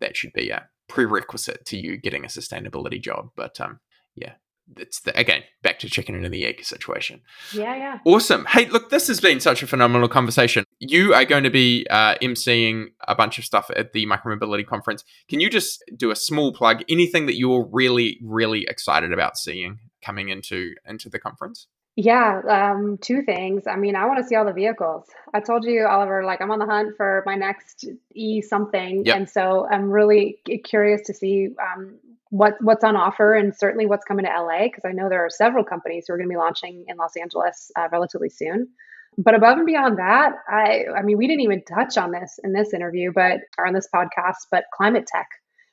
that 0.00 0.16
should 0.16 0.32
be 0.32 0.50
a 0.50 0.68
prerequisite 0.88 1.64
to 1.66 1.76
you 1.76 1.96
getting 1.96 2.24
a 2.24 2.28
sustainability 2.28 3.00
job. 3.00 3.28
But 3.36 3.60
um, 3.60 3.80
yeah, 4.14 4.34
it's 4.76 5.00
the, 5.00 5.18
again 5.18 5.42
back 5.62 5.78
to 5.80 5.88
chicken 5.88 6.22
and 6.22 6.32
the 6.32 6.44
egg 6.44 6.64
situation. 6.64 7.22
Yeah, 7.52 7.76
yeah. 7.76 7.98
Awesome. 8.04 8.44
Hey, 8.46 8.66
look, 8.66 8.90
this 8.90 9.08
has 9.08 9.20
been 9.20 9.40
such 9.40 9.62
a 9.62 9.66
phenomenal 9.66 10.08
conversation. 10.08 10.64
You 10.84 11.14
are 11.14 11.24
going 11.24 11.44
to 11.44 11.50
be 11.50 11.86
uh, 11.88 12.16
emceeing 12.16 12.88
a 13.06 13.14
bunch 13.14 13.38
of 13.38 13.44
stuff 13.44 13.70
at 13.76 13.92
the 13.92 14.04
Micromobility 14.04 14.66
Conference. 14.66 15.04
Can 15.28 15.38
you 15.38 15.48
just 15.48 15.80
do 15.96 16.10
a 16.10 16.16
small 16.16 16.52
plug? 16.52 16.82
Anything 16.88 17.26
that 17.26 17.36
you're 17.36 17.68
really, 17.70 18.18
really 18.20 18.64
excited 18.68 19.12
about 19.12 19.36
seeing 19.36 19.78
coming 20.04 20.28
into 20.28 20.74
into 20.84 21.08
the 21.08 21.20
conference? 21.20 21.68
Yeah, 21.94 22.40
um, 22.48 22.98
two 23.00 23.22
things. 23.22 23.68
I 23.68 23.76
mean, 23.76 23.94
I 23.94 24.06
want 24.06 24.18
to 24.18 24.24
see 24.24 24.34
all 24.34 24.44
the 24.44 24.52
vehicles. 24.52 25.06
I 25.32 25.38
told 25.38 25.64
you, 25.64 25.86
Oliver, 25.86 26.24
like 26.24 26.40
I'm 26.40 26.50
on 26.50 26.58
the 26.58 26.66
hunt 26.66 26.96
for 26.96 27.22
my 27.26 27.36
next 27.36 27.84
e 28.12 28.40
something, 28.40 29.04
yep. 29.04 29.16
and 29.16 29.30
so 29.30 29.68
I'm 29.70 29.88
really 29.88 30.40
curious 30.64 31.02
to 31.02 31.14
see 31.14 31.50
um, 31.62 32.00
what 32.30 32.54
what's 32.60 32.82
on 32.82 32.96
offer 32.96 33.34
and 33.34 33.54
certainly 33.54 33.86
what's 33.86 34.04
coming 34.04 34.24
to 34.24 34.32
LA 34.32 34.64
because 34.64 34.84
I 34.84 34.90
know 34.90 35.08
there 35.08 35.24
are 35.24 35.30
several 35.30 35.62
companies 35.62 36.06
who 36.08 36.14
are 36.14 36.16
going 36.16 36.28
to 36.28 36.32
be 36.32 36.38
launching 36.38 36.86
in 36.88 36.96
Los 36.96 37.14
Angeles 37.14 37.70
uh, 37.76 37.86
relatively 37.92 38.30
soon. 38.30 38.70
But 39.18 39.34
above 39.34 39.58
and 39.58 39.66
beyond 39.66 39.98
that, 39.98 40.32
I 40.48 40.84
I 40.96 41.02
mean 41.02 41.18
we 41.18 41.26
didn't 41.26 41.42
even 41.42 41.62
touch 41.64 41.98
on 41.98 42.12
this 42.12 42.38
in 42.42 42.52
this 42.52 42.72
interview, 42.72 43.12
but 43.14 43.40
or 43.58 43.66
on 43.66 43.74
this 43.74 43.88
podcast, 43.94 44.46
but 44.50 44.64
climate 44.74 45.06
tech. 45.06 45.28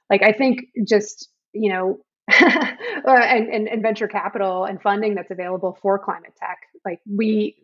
Like 0.09 0.23
I 0.23 0.31
think 0.31 0.61
just 0.85 1.29
you 1.53 1.71
know 1.71 1.99
and, 3.05 3.47
and, 3.49 3.67
and 3.67 3.81
venture 3.81 4.07
capital 4.07 4.65
and 4.65 4.81
funding 4.81 5.15
that's 5.15 5.31
available 5.31 5.77
for 5.81 5.97
climate 5.97 6.33
tech. 6.39 6.59
Like 6.85 6.99
we 7.09 7.55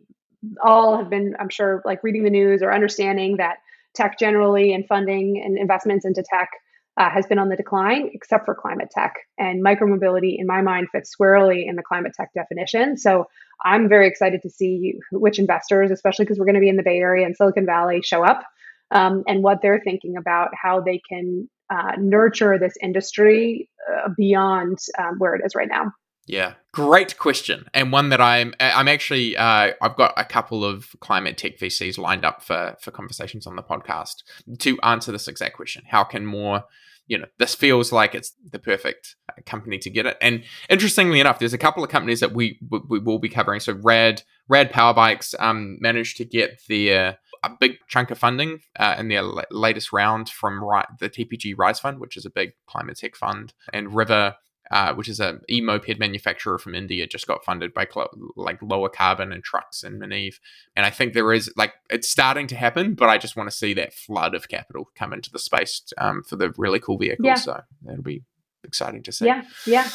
all 0.63 0.97
have 0.97 1.09
been, 1.09 1.35
I'm 1.39 1.49
sure, 1.49 1.81
like 1.85 2.03
reading 2.03 2.23
the 2.23 2.29
news 2.29 2.61
or 2.61 2.73
understanding 2.73 3.37
that 3.37 3.57
tech 3.93 4.17
generally 4.19 4.73
and 4.73 4.85
funding 4.87 5.41
and 5.43 5.57
investments 5.57 6.05
into 6.05 6.23
tech 6.23 6.49
uh, 6.97 7.09
has 7.09 7.25
been 7.25 7.39
on 7.39 7.49
the 7.49 7.55
decline, 7.55 8.09
except 8.13 8.45
for 8.45 8.55
climate 8.55 8.89
tech. 8.91 9.15
And 9.37 9.63
micromobility, 9.63 10.37
in 10.37 10.47
my 10.47 10.61
mind, 10.61 10.87
fits 10.91 11.09
squarely 11.09 11.67
in 11.67 11.75
the 11.75 11.83
climate 11.83 12.13
tech 12.15 12.33
definition. 12.33 12.97
So 12.97 13.25
I'm 13.63 13.89
very 13.89 14.07
excited 14.07 14.41
to 14.43 14.49
see 14.49 14.95
which 15.11 15.39
investors, 15.39 15.91
especially 15.91 16.25
because 16.25 16.39
we're 16.39 16.45
going 16.45 16.55
to 16.55 16.61
be 16.61 16.69
in 16.69 16.77
the 16.77 16.83
Bay 16.83 16.97
Area 16.97 17.25
and 17.25 17.35
Silicon 17.35 17.65
Valley, 17.65 18.01
show 18.01 18.23
up 18.23 18.43
um, 18.91 19.23
and 19.27 19.43
what 19.43 19.61
they're 19.61 19.81
thinking 19.83 20.15
about 20.17 20.49
how 20.61 20.81
they 20.81 21.01
can 21.09 21.49
uh, 21.69 21.93
nurture 21.97 22.57
this 22.59 22.73
industry 22.81 23.69
uh, 23.91 24.09
beyond 24.17 24.79
um, 24.99 25.15
where 25.17 25.35
it 25.35 25.41
is 25.45 25.55
right 25.55 25.69
now. 25.69 25.91
Yeah, 26.27 26.53
great 26.71 27.19
question, 27.19 27.67
and 27.73 27.91
one 27.91 28.09
that 28.09 28.19
I'm 28.19 28.55
I'm 28.59 28.87
actually 28.87 29.37
uh, 29.37 29.73
I've 29.79 29.95
got 29.95 30.13
a 30.17 30.25
couple 30.25 30.65
of 30.65 30.95
climate 30.99 31.37
tech 31.37 31.59
VCs 31.59 31.99
lined 31.99 32.25
up 32.25 32.41
for 32.41 32.75
for 32.81 32.89
conversations 32.89 33.45
on 33.45 33.55
the 33.55 33.61
podcast 33.61 34.23
to 34.59 34.79
answer 34.81 35.11
this 35.11 35.27
exact 35.27 35.55
question. 35.55 35.83
How 35.87 36.03
can 36.03 36.25
more 36.25 36.63
you 37.07 37.17
know, 37.17 37.25
this 37.37 37.53
feels 37.53 37.91
like 37.91 38.15
it's 38.15 38.33
the 38.51 38.59
perfect 38.59 39.15
uh, 39.29 39.41
company 39.45 39.77
to 39.77 39.89
get 39.89 40.05
it. 40.05 40.17
And 40.21 40.43
interestingly 40.69 41.19
enough, 41.19 41.39
there's 41.39 41.53
a 41.53 41.57
couple 41.57 41.83
of 41.83 41.89
companies 41.89 42.19
that 42.19 42.33
we 42.33 42.59
we 42.89 42.99
will 42.99 43.19
be 43.19 43.29
covering. 43.29 43.59
So 43.59 43.73
Rad 43.73 44.23
Rad 44.47 44.71
Power 44.71 44.93
Bikes 44.93 45.35
um, 45.39 45.77
managed 45.79 46.17
to 46.17 46.25
get 46.25 46.61
their 46.67 47.17
a 47.43 47.49
big 47.59 47.77
chunk 47.87 48.09
of 48.09 48.17
funding 48.17 48.59
uh, 48.79 48.95
in 48.97 49.07
their 49.07 49.21
latest 49.51 49.93
round 49.93 50.29
from 50.29 50.63
right 50.63 50.87
the 50.99 51.09
TPG 51.09 51.53
Rise 51.57 51.79
Fund, 51.79 51.99
which 51.99 52.17
is 52.17 52.25
a 52.25 52.31
big 52.31 52.53
climate 52.65 52.97
tech 52.97 53.15
fund, 53.15 53.53
and 53.71 53.95
River 53.95 54.35
uh, 54.71 54.93
which 54.93 55.07
is 55.07 55.19
a 55.19 55.39
e-moped 55.49 55.99
manufacturer 55.99 56.57
from 56.57 56.75
India, 56.75 57.07
just 57.07 57.27
got 57.27 57.45
funded 57.45 57.73
by 57.73 57.85
cl- 57.91 58.09
like 58.35 58.61
lower 58.61 58.89
carbon 58.89 59.31
and 59.31 59.43
trucks 59.43 59.83
and 59.83 60.01
Maniv. 60.01 60.39
And 60.75 60.85
I 60.85 60.89
think 60.89 61.13
there 61.13 61.31
is 61.33 61.51
like 61.55 61.73
it's 61.89 62.09
starting 62.09 62.47
to 62.47 62.55
happen, 62.55 62.95
but 62.95 63.09
I 63.09 63.17
just 63.17 63.35
want 63.35 63.49
to 63.49 63.55
see 63.55 63.73
that 63.75 63.93
flood 63.93 64.33
of 64.33 64.47
capital 64.47 64.89
come 64.95 65.13
into 65.13 65.31
the 65.31 65.39
space 65.39 65.81
um, 65.97 66.23
for 66.23 66.35
the 66.35 66.53
really 66.57 66.79
cool 66.79 66.97
vehicles. 66.97 67.25
Yeah. 67.25 67.35
So 67.35 67.61
that'll 67.83 68.03
be 68.03 68.23
exciting 68.63 69.03
to 69.03 69.11
see. 69.11 69.25
Yeah, 69.25 69.43
yeah, 69.65 69.89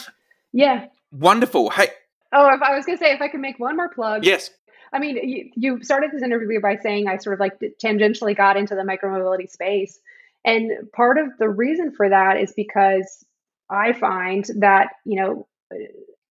yeah. 0.52 0.86
Wonderful. 1.12 1.70
Hey. 1.70 1.88
Oh, 2.32 2.48
if 2.54 2.62
I 2.62 2.76
was 2.76 2.86
going 2.86 2.96
to 2.96 3.04
say, 3.04 3.12
if 3.12 3.20
I 3.20 3.28
could 3.28 3.40
make 3.40 3.58
one 3.58 3.76
more 3.76 3.88
plug. 3.88 4.24
Yes. 4.24 4.50
I 4.92 4.98
mean, 4.98 5.16
you, 5.16 5.50
you 5.56 5.84
started 5.84 6.10
this 6.12 6.22
interview 6.22 6.60
by 6.60 6.76
saying 6.76 7.08
I 7.08 7.16
sort 7.16 7.34
of 7.34 7.40
like 7.40 7.60
tangentially 7.82 8.36
got 8.36 8.56
into 8.56 8.74
the 8.74 8.82
micromobility 8.82 9.48
space. 9.50 9.98
And 10.44 10.70
part 10.92 11.18
of 11.18 11.36
the 11.38 11.48
reason 11.48 11.92
for 11.92 12.08
that 12.08 12.36
is 12.38 12.52
because 12.52 13.24
I 13.70 13.92
find 13.92 14.44
that, 14.58 14.88
you 15.04 15.20
know, 15.20 15.46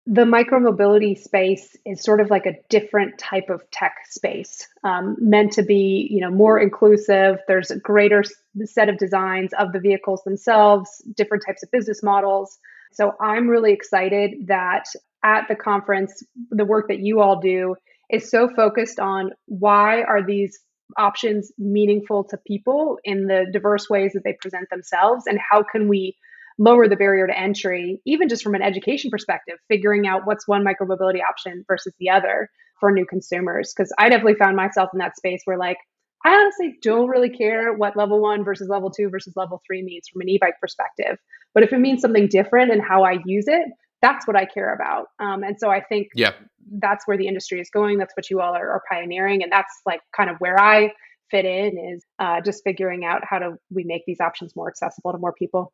the 0.06 0.24
micromobility 0.24 1.16
space 1.18 1.76
is 1.86 2.02
sort 2.02 2.20
of 2.20 2.32
like 2.32 2.48
a 2.48 2.56
different 2.70 3.20
type 3.20 3.50
of 3.50 3.62
tech 3.70 3.94
space 4.10 4.68
um, 4.84 5.16
meant 5.20 5.52
to 5.54 5.62
be 5.62 6.08
you 6.10 6.20
know 6.20 6.32
more 6.32 6.60
inclusive. 6.60 7.38
There's 7.48 7.70
a 7.70 7.80
greater 7.80 8.24
set 8.64 8.90
of 8.90 8.98
designs 8.98 9.52
of 9.60 9.72
the 9.72 9.80
vehicles 9.80 10.24
themselves 10.24 11.04
different 11.16 11.44
types 11.46 11.62
of 11.62 11.70
business 11.72 12.02
models. 12.02 12.58
So 12.92 13.14
i'm 13.22 13.48
really 13.48 13.72
excited 13.72 14.48
that 14.48 14.86
at 15.24 15.48
the 15.48 15.56
conference 15.56 16.24
the 16.50 16.66
work 16.66 16.88
that 16.88 17.00
you 17.00 17.20
all 17.20 17.40
do 17.40 17.76
is 18.10 18.30
so 18.30 18.50
focused 18.50 19.00
on 19.00 19.32
why 19.46 20.02
are 20.02 20.26
these 20.26 20.60
options 20.98 21.52
meaningful 21.60 22.24
to 22.24 22.38
people 22.48 22.98
in 23.04 23.28
the 23.28 23.46
diverse 23.54 23.90
ways 23.90 24.14
that 24.14 24.24
they 24.24 24.36
present 24.42 24.68
themselves 24.72 25.26
and 25.28 25.38
how 25.52 25.64
can 25.64 25.88
we 25.88 26.16
lower 26.60 26.88
the 26.88 26.96
barrier 26.96 27.26
to 27.26 27.40
entry, 27.40 28.00
even 28.06 28.30
just 28.30 28.44
from 28.44 28.54
an 28.54 28.62
education 28.62 29.10
perspective, 29.10 29.56
figuring 29.70 30.06
out 30.06 30.22
what's 30.26 30.48
one 30.48 30.64
micromobility 30.64 31.22
option 31.28 31.64
versus 31.68 31.94
the 32.00 32.10
other 32.10 32.50
for 32.80 32.92
new 32.92 33.06
consumers. 33.06 33.74
Because 33.76 33.92
I 33.98 34.10
definitely 34.10 34.36
found 34.36 34.56
myself 34.56 34.90
in 34.94 35.00
that 35.00 35.16
space 35.16 35.42
where, 35.46 35.58
like, 35.58 35.78
I 36.26 36.34
honestly 36.34 36.78
don't 36.84 37.08
really 37.08 37.30
care 37.30 37.74
what 37.74 37.96
level 37.96 38.22
one 38.22 38.44
versus 38.44 38.68
level 38.70 38.92
two 38.92 39.10
versus 39.10 39.34
level 39.38 39.62
three 39.66 39.82
means 39.82 40.10
from 40.12 40.22
an 40.22 40.30
e 40.30 40.38
bike 40.40 40.56
perspective. 40.62 41.18
But 41.54 41.64
if 41.64 41.72
it 41.72 41.80
means 41.80 42.02
something 42.02 42.28
different 42.28 42.72
and 42.72 42.82
how 42.82 43.04
I 43.04 43.20
use 43.26 43.46
it, 43.48 43.64
that's 44.02 44.28
what 44.28 44.36
I 44.36 44.46
care 44.46 44.74
about. 44.74 45.08
Um, 45.20 45.44
and 45.44 45.58
so 45.58 45.70
I 45.70 45.82
think 45.82 46.10
yeah. 46.14 46.34
that's 46.80 47.08
where 47.08 47.18
the 47.18 47.28
industry 47.28 47.60
is 47.60 47.70
going. 47.70 47.98
That's 47.98 48.14
what 48.16 48.30
you 48.30 48.42
all 48.42 48.54
are, 48.54 48.70
are 48.70 48.84
pioneering. 48.90 49.44
And 49.44 49.52
that's 49.52 49.74
like 49.86 50.02
kind 50.16 50.30
of 50.30 50.36
where 50.40 50.60
I 50.60 50.92
fit 51.32 51.46
in 51.46 51.78
is 51.94 52.06
uh, 52.18 52.42
just 52.42 52.64
figuring 52.64 53.06
out 53.06 53.22
how 53.24 53.40
do 53.40 53.58
we 53.70 53.84
make 53.84 54.04
these 54.06 54.20
options 54.20 54.56
more 54.56 54.68
accessible 54.68 55.12
to 55.12 55.18
more 55.18 55.34
people. 55.34 55.74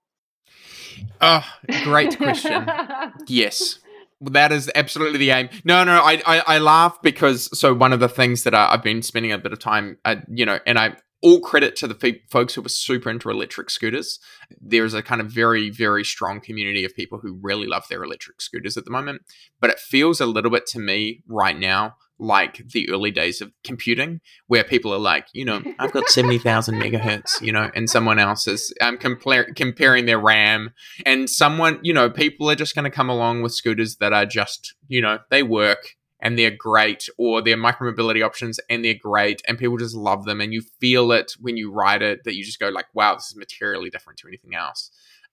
Oh, 1.21 1.45
great 1.83 2.17
question. 2.17 2.69
yes. 3.27 3.79
That 4.21 4.51
is 4.51 4.71
absolutely 4.75 5.19
the 5.19 5.31
aim. 5.31 5.49
No, 5.65 5.83
no, 5.83 6.01
I, 6.01 6.21
I, 6.25 6.43
I 6.47 6.57
laugh 6.59 7.01
because 7.01 7.57
so 7.57 7.73
one 7.73 7.91
of 7.91 7.99
the 7.99 8.07
things 8.07 8.43
that 8.43 8.55
I, 8.55 8.71
have 8.71 8.83
been 8.83 9.01
spending 9.01 9.31
a 9.31 9.37
bit 9.37 9.51
of 9.51 9.59
time, 9.59 9.97
uh, 10.05 10.15
you 10.29 10.45
know, 10.45 10.59
and 10.65 10.79
I 10.79 10.95
all 11.21 11.39
credit 11.39 11.75
to 11.77 11.87
the 11.87 11.95
fe- 11.95 12.21
folks 12.29 12.53
who 12.53 12.61
were 12.61 12.69
super 12.69 13.09
into 13.09 13.29
electric 13.29 13.69
scooters. 13.69 14.19
There's 14.61 14.93
a 14.93 15.01
kind 15.01 15.21
of 15.21 15.27
very, 15.31 15.69
very 15.69 16.03
strong 16.03 16.39
community 16.39 16.85
of 16.85 16.95
people 16.95 17.19
who 17.19 17.39
really 17.41 17.67
love 17.67 17.85
their 17.89 18.03
electric 18.03 18.41
scooters 18.41 18.77
at 18.77 18.85
the 18.85 18.91
moment. 18.91 19.21
But 19.59 19.69
it 19.69 19.79
feels 19.79 20.21
a 20.21 20.25
little 20.25 20.51
bit 20.51 20.65
to 20.67 20.79
me 20.79 21.23
right 21.27 21.57
now 21.57 21.95
like 22.17 22.61
the 22.69 22.89
early 22.89 23.11
days 23.11 23.41
of 23.41 23.51
computing, 23.63 24.21
where 24.47 24.63
people 24.63 24.93
are 24.93 24.99
like, 24.99 25.27
you 25.33 25.43
know, 25.43 25.61
I've 25.79 25.91
got 25.91 26.07
70,000 26.07 26.75
megahertz, 26.75 27.41
you 27.41 27.51
know, 27.51 27.69
and 27.75 27.89
someone 27.89 28.19
else 28.19 28.47
is 28.47 28.73
um, 28.81 28.97
compar- 28.97 29.53
comparing 29.55 30.05
their 30.05 30.19
RAM. 30.19 30.71
And 31.05 31.29
someone, 31.29 31.79
you 31.81 31.93
know, 31.93 32.09
people 32.09 32.49
are 32.49 32.55
just 32.55 32.75
going 32.75 32.89
to 32.89 32.95
come 32.95 33.09
along 33.09 33.41
with 33.41 33.53
scooters 33.53 33.97
that 33.97 34.13
are 34.13 34.25
just, 34.25 34.75
you 34.87 35.01
know, 35.01 35.19
they 35.29 35.43
work 35.43 35.95
and 36.25 36.39
they're 36.39 36.49
great, 36.49 37.07
or 37.19 37.39
they're 37.39 37.55
micromobility 37.55 38.25
options 38.25 38.59
and 38.67 38.83
they're 38.83 38.95
great, 38.99 39.43
and 39.47 39.59
people 39.59 39.77
just 39.77 39.93
love 39.93 40.25
them. 40.25 40.41
And 40.41 40.51
you 40.51 40.63
feel 40.79 41.11
it 41.11 41.33
when 41.39 41.55
you 41.55 41.71
ride 41.71 42.01
it 42.01 42.23
that 42.23 42.33
you 42.33 42.43
just 42.43 42.59
go, 42.59 42.69
like, 42.69 42.87
wow, 42.95 43.13
this 43.13 43.27
is 43.27 43.35
materially 43.35 43.91
different 43.91 44.17
to 44.19 44.27
anything 44.27 44.55
else. 44.55 44.89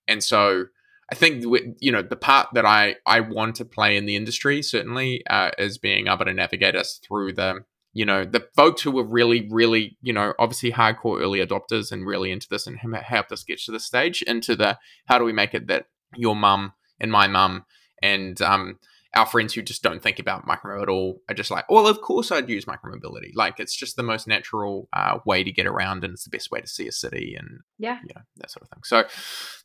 And 0.06 0.22
so, 0.22 0.66
I 1.10 1.14
think 1.14 1.44
you 1.80 1.92
know 1.92 2.02
the 2.02 2.16
part 2.16 2.48
that 2.52 2.66
I 2.66 2.96
I 3.06 3.20
want 3.20 3.56
to 3.56 3.64
play 3.64 3.96
in 3.96 4.04
the 4.04 4.16
industry 4.16 4.60
certainly 4.60 5.26
uh, 5.28 5.52
is 5.56 5.78
being 5.78 6.08
able 6.08 6.26
to 6.26 6.34
navigate 6.34 6.76
us 6.76 7.00
through 7.02 7.32
the 7.32 7.64
you 7.94 8.04
know 8.04 8.26
the 8.26 8.46
folks 8.54 8.82
who 8.82 8.90
were 8.90 9.04
really 9.04 9.48
really 9.50 9.96
you 10.02 10.12
know 10.12 10.34
obviously 10.38 10.72
hardcore 10.72 11.20
early 11.20 11.44
adopters 11.44 11.90
and 11.90 12.06
really 12.06 12.30
into 12.30 12.48
this 12.50 12.66
and 12.66 12.78
helped 12.78 13.32
us 13.32 13.44
get 13.44 13.58
to 13.60 13.72
this 13.72 13.84
stage 13.84 14.22
into 14.22 14.54
the 14.56 14.78
how 15.06 15.18
do 15.18 15.24
we 15.24 15.32
make 15.32 15.54
it 15.54 15.66
that 15.68 15.86
your 16.16 16.36
mum 16.36 16.72
and 17.00 17.10
my 17.10 17.26
mum 17.26 17.64
and 18.02 18.40
um, 18.40 18.78
our 19.14 19.26
friends 19.26 19.52
who 19.52 19.62
just 19.62 19.82
don't 19.82 20.02
think 20.02 20.18
about 20.18 20.46
micro 20.46 20.82
at 20.82 20.88
all 20.88 21.20
are 21.28 21.34
just 21.34 21.50
like, 21.50 21.70
well, 21.70 21.86
of 21.86 22.00
course 22.00 22.32
I'd 22.32 22.48
use 22.48 22.64
micromobility. 22.64 23.32
Like 23.34 23.60
it's 23.60 23.76
just 23.76 23.96
the 23.96 24.02
most 24.02 24.26
natural 24.26 24.88
uh, 24.92 25.18
way 25.26 25.44
to 25.44 25.52
get 25.52 25.66
around, 25.66 26.04
and 26.04 26.14
it's 26.14 26.24
the 26.24 26.30
best 26.30 26.50
way 26.50 26.60
to 26.60 26.66
see 26.66 26.88
a 26.88 26.92
city, 26.92 27.34
and 27.38 27.60
yeah, 27.78 27.98
you 28.06 28.14
know 28.14 28.22
that 28.36 28.50
sort 28.50 28.62
of 28.62 28.70
thing. 28.70 28.82
So, 28.84 29.04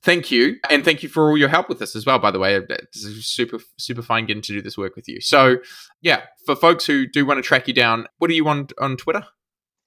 thank 0.04 0.32
you, 0.32 0.58
and 0.70 0.84
thank 0.84 1.04
you 1.04 1.10
for 1.10 1.30
all 1.30 1.38
your 1.38 1.50
help 1.50 1.70
with 1.70 1.80
this 1.80 1.96
as 1.96 2.06
well. 2.06 2.20
By 2.20 2.32
the 2.32 2.40
way, 2.40 2.56
it's 2.56 3.02
super 3.26 3.60
super 3.78 4.02
fine 4.02 4.26
getting 4.26 4.44
to 4.44 4.54
do 4.54 4.62
this 4.62 4.78
work 4.78 4.96
with 4.96 5.08
you. 5.08 5.22
So, 5.22 5.58
yeah, 6.02 6.24
for 6.46 6.56
folks 6.56 6.86
who 6.86 7.08
do 7.08 7.26
want 7.26 7.38
to 7.38 7.42
track 7.42 7.68
you 7.68 7.74
down, 7.74 8.08
what 8.18 8.30
are 8.30 8.36
you 8.36 8.48
on 8.48 8.68
on 8.80 8.98
Twitter? 8.98 9.26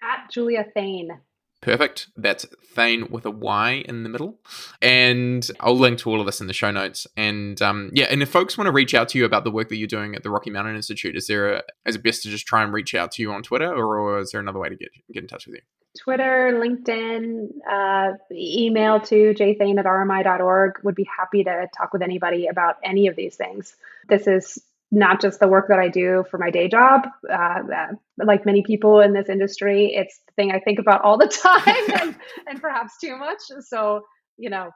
At 0.02 0.30
Julia 0.30 0.64
Thayne. 0.74 1.20
Perfect. 1.60 2.08
That's 2.16 2.46
Thayne 2.74 3.10
with 3.10 3.26
a 3.26 3.30
Y 3.30 3.84
in 3.86 4.02
the 4.02 4.08
middle. 4.08 4.38
And 4.80 5.48
I'll 5.60 5.76
link 5.76 5.98
to 6.00 6.10
all 6.10 6.20
of 6.20 6.26
this 6.26 6.40
in 6.40 6.46
the 6.46 6.54
show 6.54 6.70
notes. 6.70 7.06
And 7.16 7.60
um, 7.60 7.90
yeah, 7.92 8.06
and 8.06 8.22
if 8.22 8.30
folks 8.30 8.56
want 8.56 8.66
to 8.66 8.72
reach 8.72 8.94
out 8.94 9.10
to 9.10 9.18
you 9.18 9.26
about 9.26 9.44
the 9.44 9.50
work 9.50 9.68
that 9.68 9.76
you're 9.76 9.86
doing 9.86 10.14
at 10.14 10.22
the 10.22 10.30
Rocky 10.30 10.50
Mountain 10.50 10.76
Institute, 10.76 11.16
is 11.16 11.26
there 11.26 11.52
a, 11.54 11.62
is 11.84 11.96
it 11.96 12.02
best 12.02 12.22
to 12.22 12.30
just 12.30 12.46
try 12.46 12.62
and 12.62 12.72
reach 12.72 12.94
out 12.94 13.12
to 13.12 13.22
you 13.22 13.32
on 13.32 13.42
Twitter 13.42 13.70
or, 13.70 14.00
or 14.00 14.20
is 14.20 14.32
there 14.32 14.40
another 14.40 14.58
way 14.58 14.70
to 14.70 14.76
get, 14.76 14.88
get 15.12 15.22
in 15.22 15.28
touch 15.28 15.46
with 15.46 15.56
you? 15.56 15.62
Twitter, 15.98 16.52
LinkedIn, 16.54 17.48
uh, 17.70 18.12
email 18.30 19.00
to 19.00 19.34
jthayne 19.34 19.78
at 19.78 19.84
rmi.org. 19.84 20.74
Would 20.84 20.94
be 20.94 21.08
happy 21.18 21.44
to 21.44 21.66
talk 21.76 21.92
with 21.92 22.00
anybody 22.00 22.46
about 22.46 22.76
any 22.84 23.08
of 23.08 23.16
these 23.16 23.36
things. 23.36 23.74
This 24.08 24.26
is 24.26 24.62
not 24.90 25.20
just 25.20 25.38
the 25.38 25.48
work 25.48 25.66
that 25.68 25.78
I 25.78 25.88
do 25.88 26.24
for 26.30 26.38
my 26.38 26.50
day 26.50 26.68
job. 26.68 27.06
Uh, 27.32 27.60
like 28.18 28.44
many 28.44 28.62
people 28.62 29.00
in 29.00 29.12
this 29.12 29.28
industry, 29.28 29.92
it's 29.94 30.20
the 30.26 30.32
thing 30.34 30.52
I 30.52 30.58
think 30.58 30.78
about 30.78 31.02
all 31.02 31.16
the 31.16 31.28
time 31.42 32.00
and, 32.00 32.16
and, 32.48 32.60
perhaps 32.60 32.94
too 33.00 33.16
much. 33.16 33.38
So, 33.60 34.02
you 34.36 34.50
know, 34.50 34.70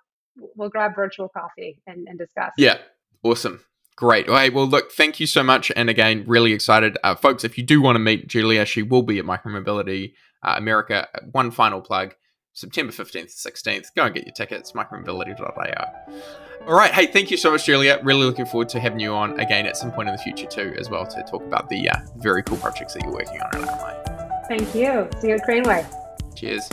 we'll 0.57 0.69
grab 0.69 0.95
virtual 0.95 1.29
coffee 1.29 1.81
and, 1.87 2.07
and 2.09 2.19
discuss. 2.19 2.53
Yeah, 2.57 2.79
awesome. 3.23 3.61
Great. 3.97 4.29
All 4.29 4.35
right. 4.35 4.53
Well, 4.53 4.67
look, 4.67 4.93
thank 4.93 5.21
you 5.21 5.27
so 5.27 5.43
much. 5.43 5.71
And 5.77 5.89
again, 5.89 6.25
really 6.27 6.53
excited. 6.53 6.99
Uh, 7.05 7.15
folks, 7.15 7.45
if 7.45 7.57
you 7.57 7.65
do 7.65 7.81
want 7.81 7.97
to 7.97 8.01
meet 8.01 8.27
Julia, 8.27 8.65
she 8.65 8.83
will 8.83 9.03
be 9.03 9.19
at 9.19 9.25
Micromobility 9.25 10.15
uh, 10.43 10.55
America. 10.57 11.09
One 11.31 11.51
final 11.51 11.81
plug 11.81 12.15
September 12.55 12.93
15th 12.93 13.43
to 13.43 13.51
16th. 13.51 13.95
Go 13.95 14.05
and 14.05 14.15
get 14.15 14.25
your 14.25 14.33
tickets, 14.33 14.73
micromobility.io. 14.73 16.15
All 16.67 16.75
right. 16.75 16.93
Hey, 16.93 17.07
thank 17.07 17.31
you 17.31 17.37
so 17.37 17.51
much, 17.51 17.67
Julia. 17.67 18.01
Really 18.03 18.25
looking 18.25 18.47
forward 18.47 18.69
to 18.71 18.81
having 18.81 19.01
you 19.01 19.13
on 19.13 19.39
again 19.39 19.67
at 19.67 19.77
some 19.77 19.93
point 19.93 20.09
in 20.09 20.15
the 20.15 20.23
future, 20.23 20.47
too, 20.47 20.75
as 20.79 20.89
well, 20.89 21.07
to 21.07 21.23
talk 21.25 21.43
about 21.43 21.69
the 21.69 21.91
uh, 21.91 21.97
very 22.17 22.43
cool 22.43 22.57
projects 22.59 22.95
that 22.95 23.03
you're 23.03 23.13
working 23.13 23.41
on 23.41 23.63
at 23.63 23.69
RMI. 23.69 24.49
Thank 24.49 24.75
you. 24.75 25.09
See 25.21 25.29
you 25.29 25.35
at 25.35 25.47
Craneway. 25.47 25.85
Cheers. 26.35 26.69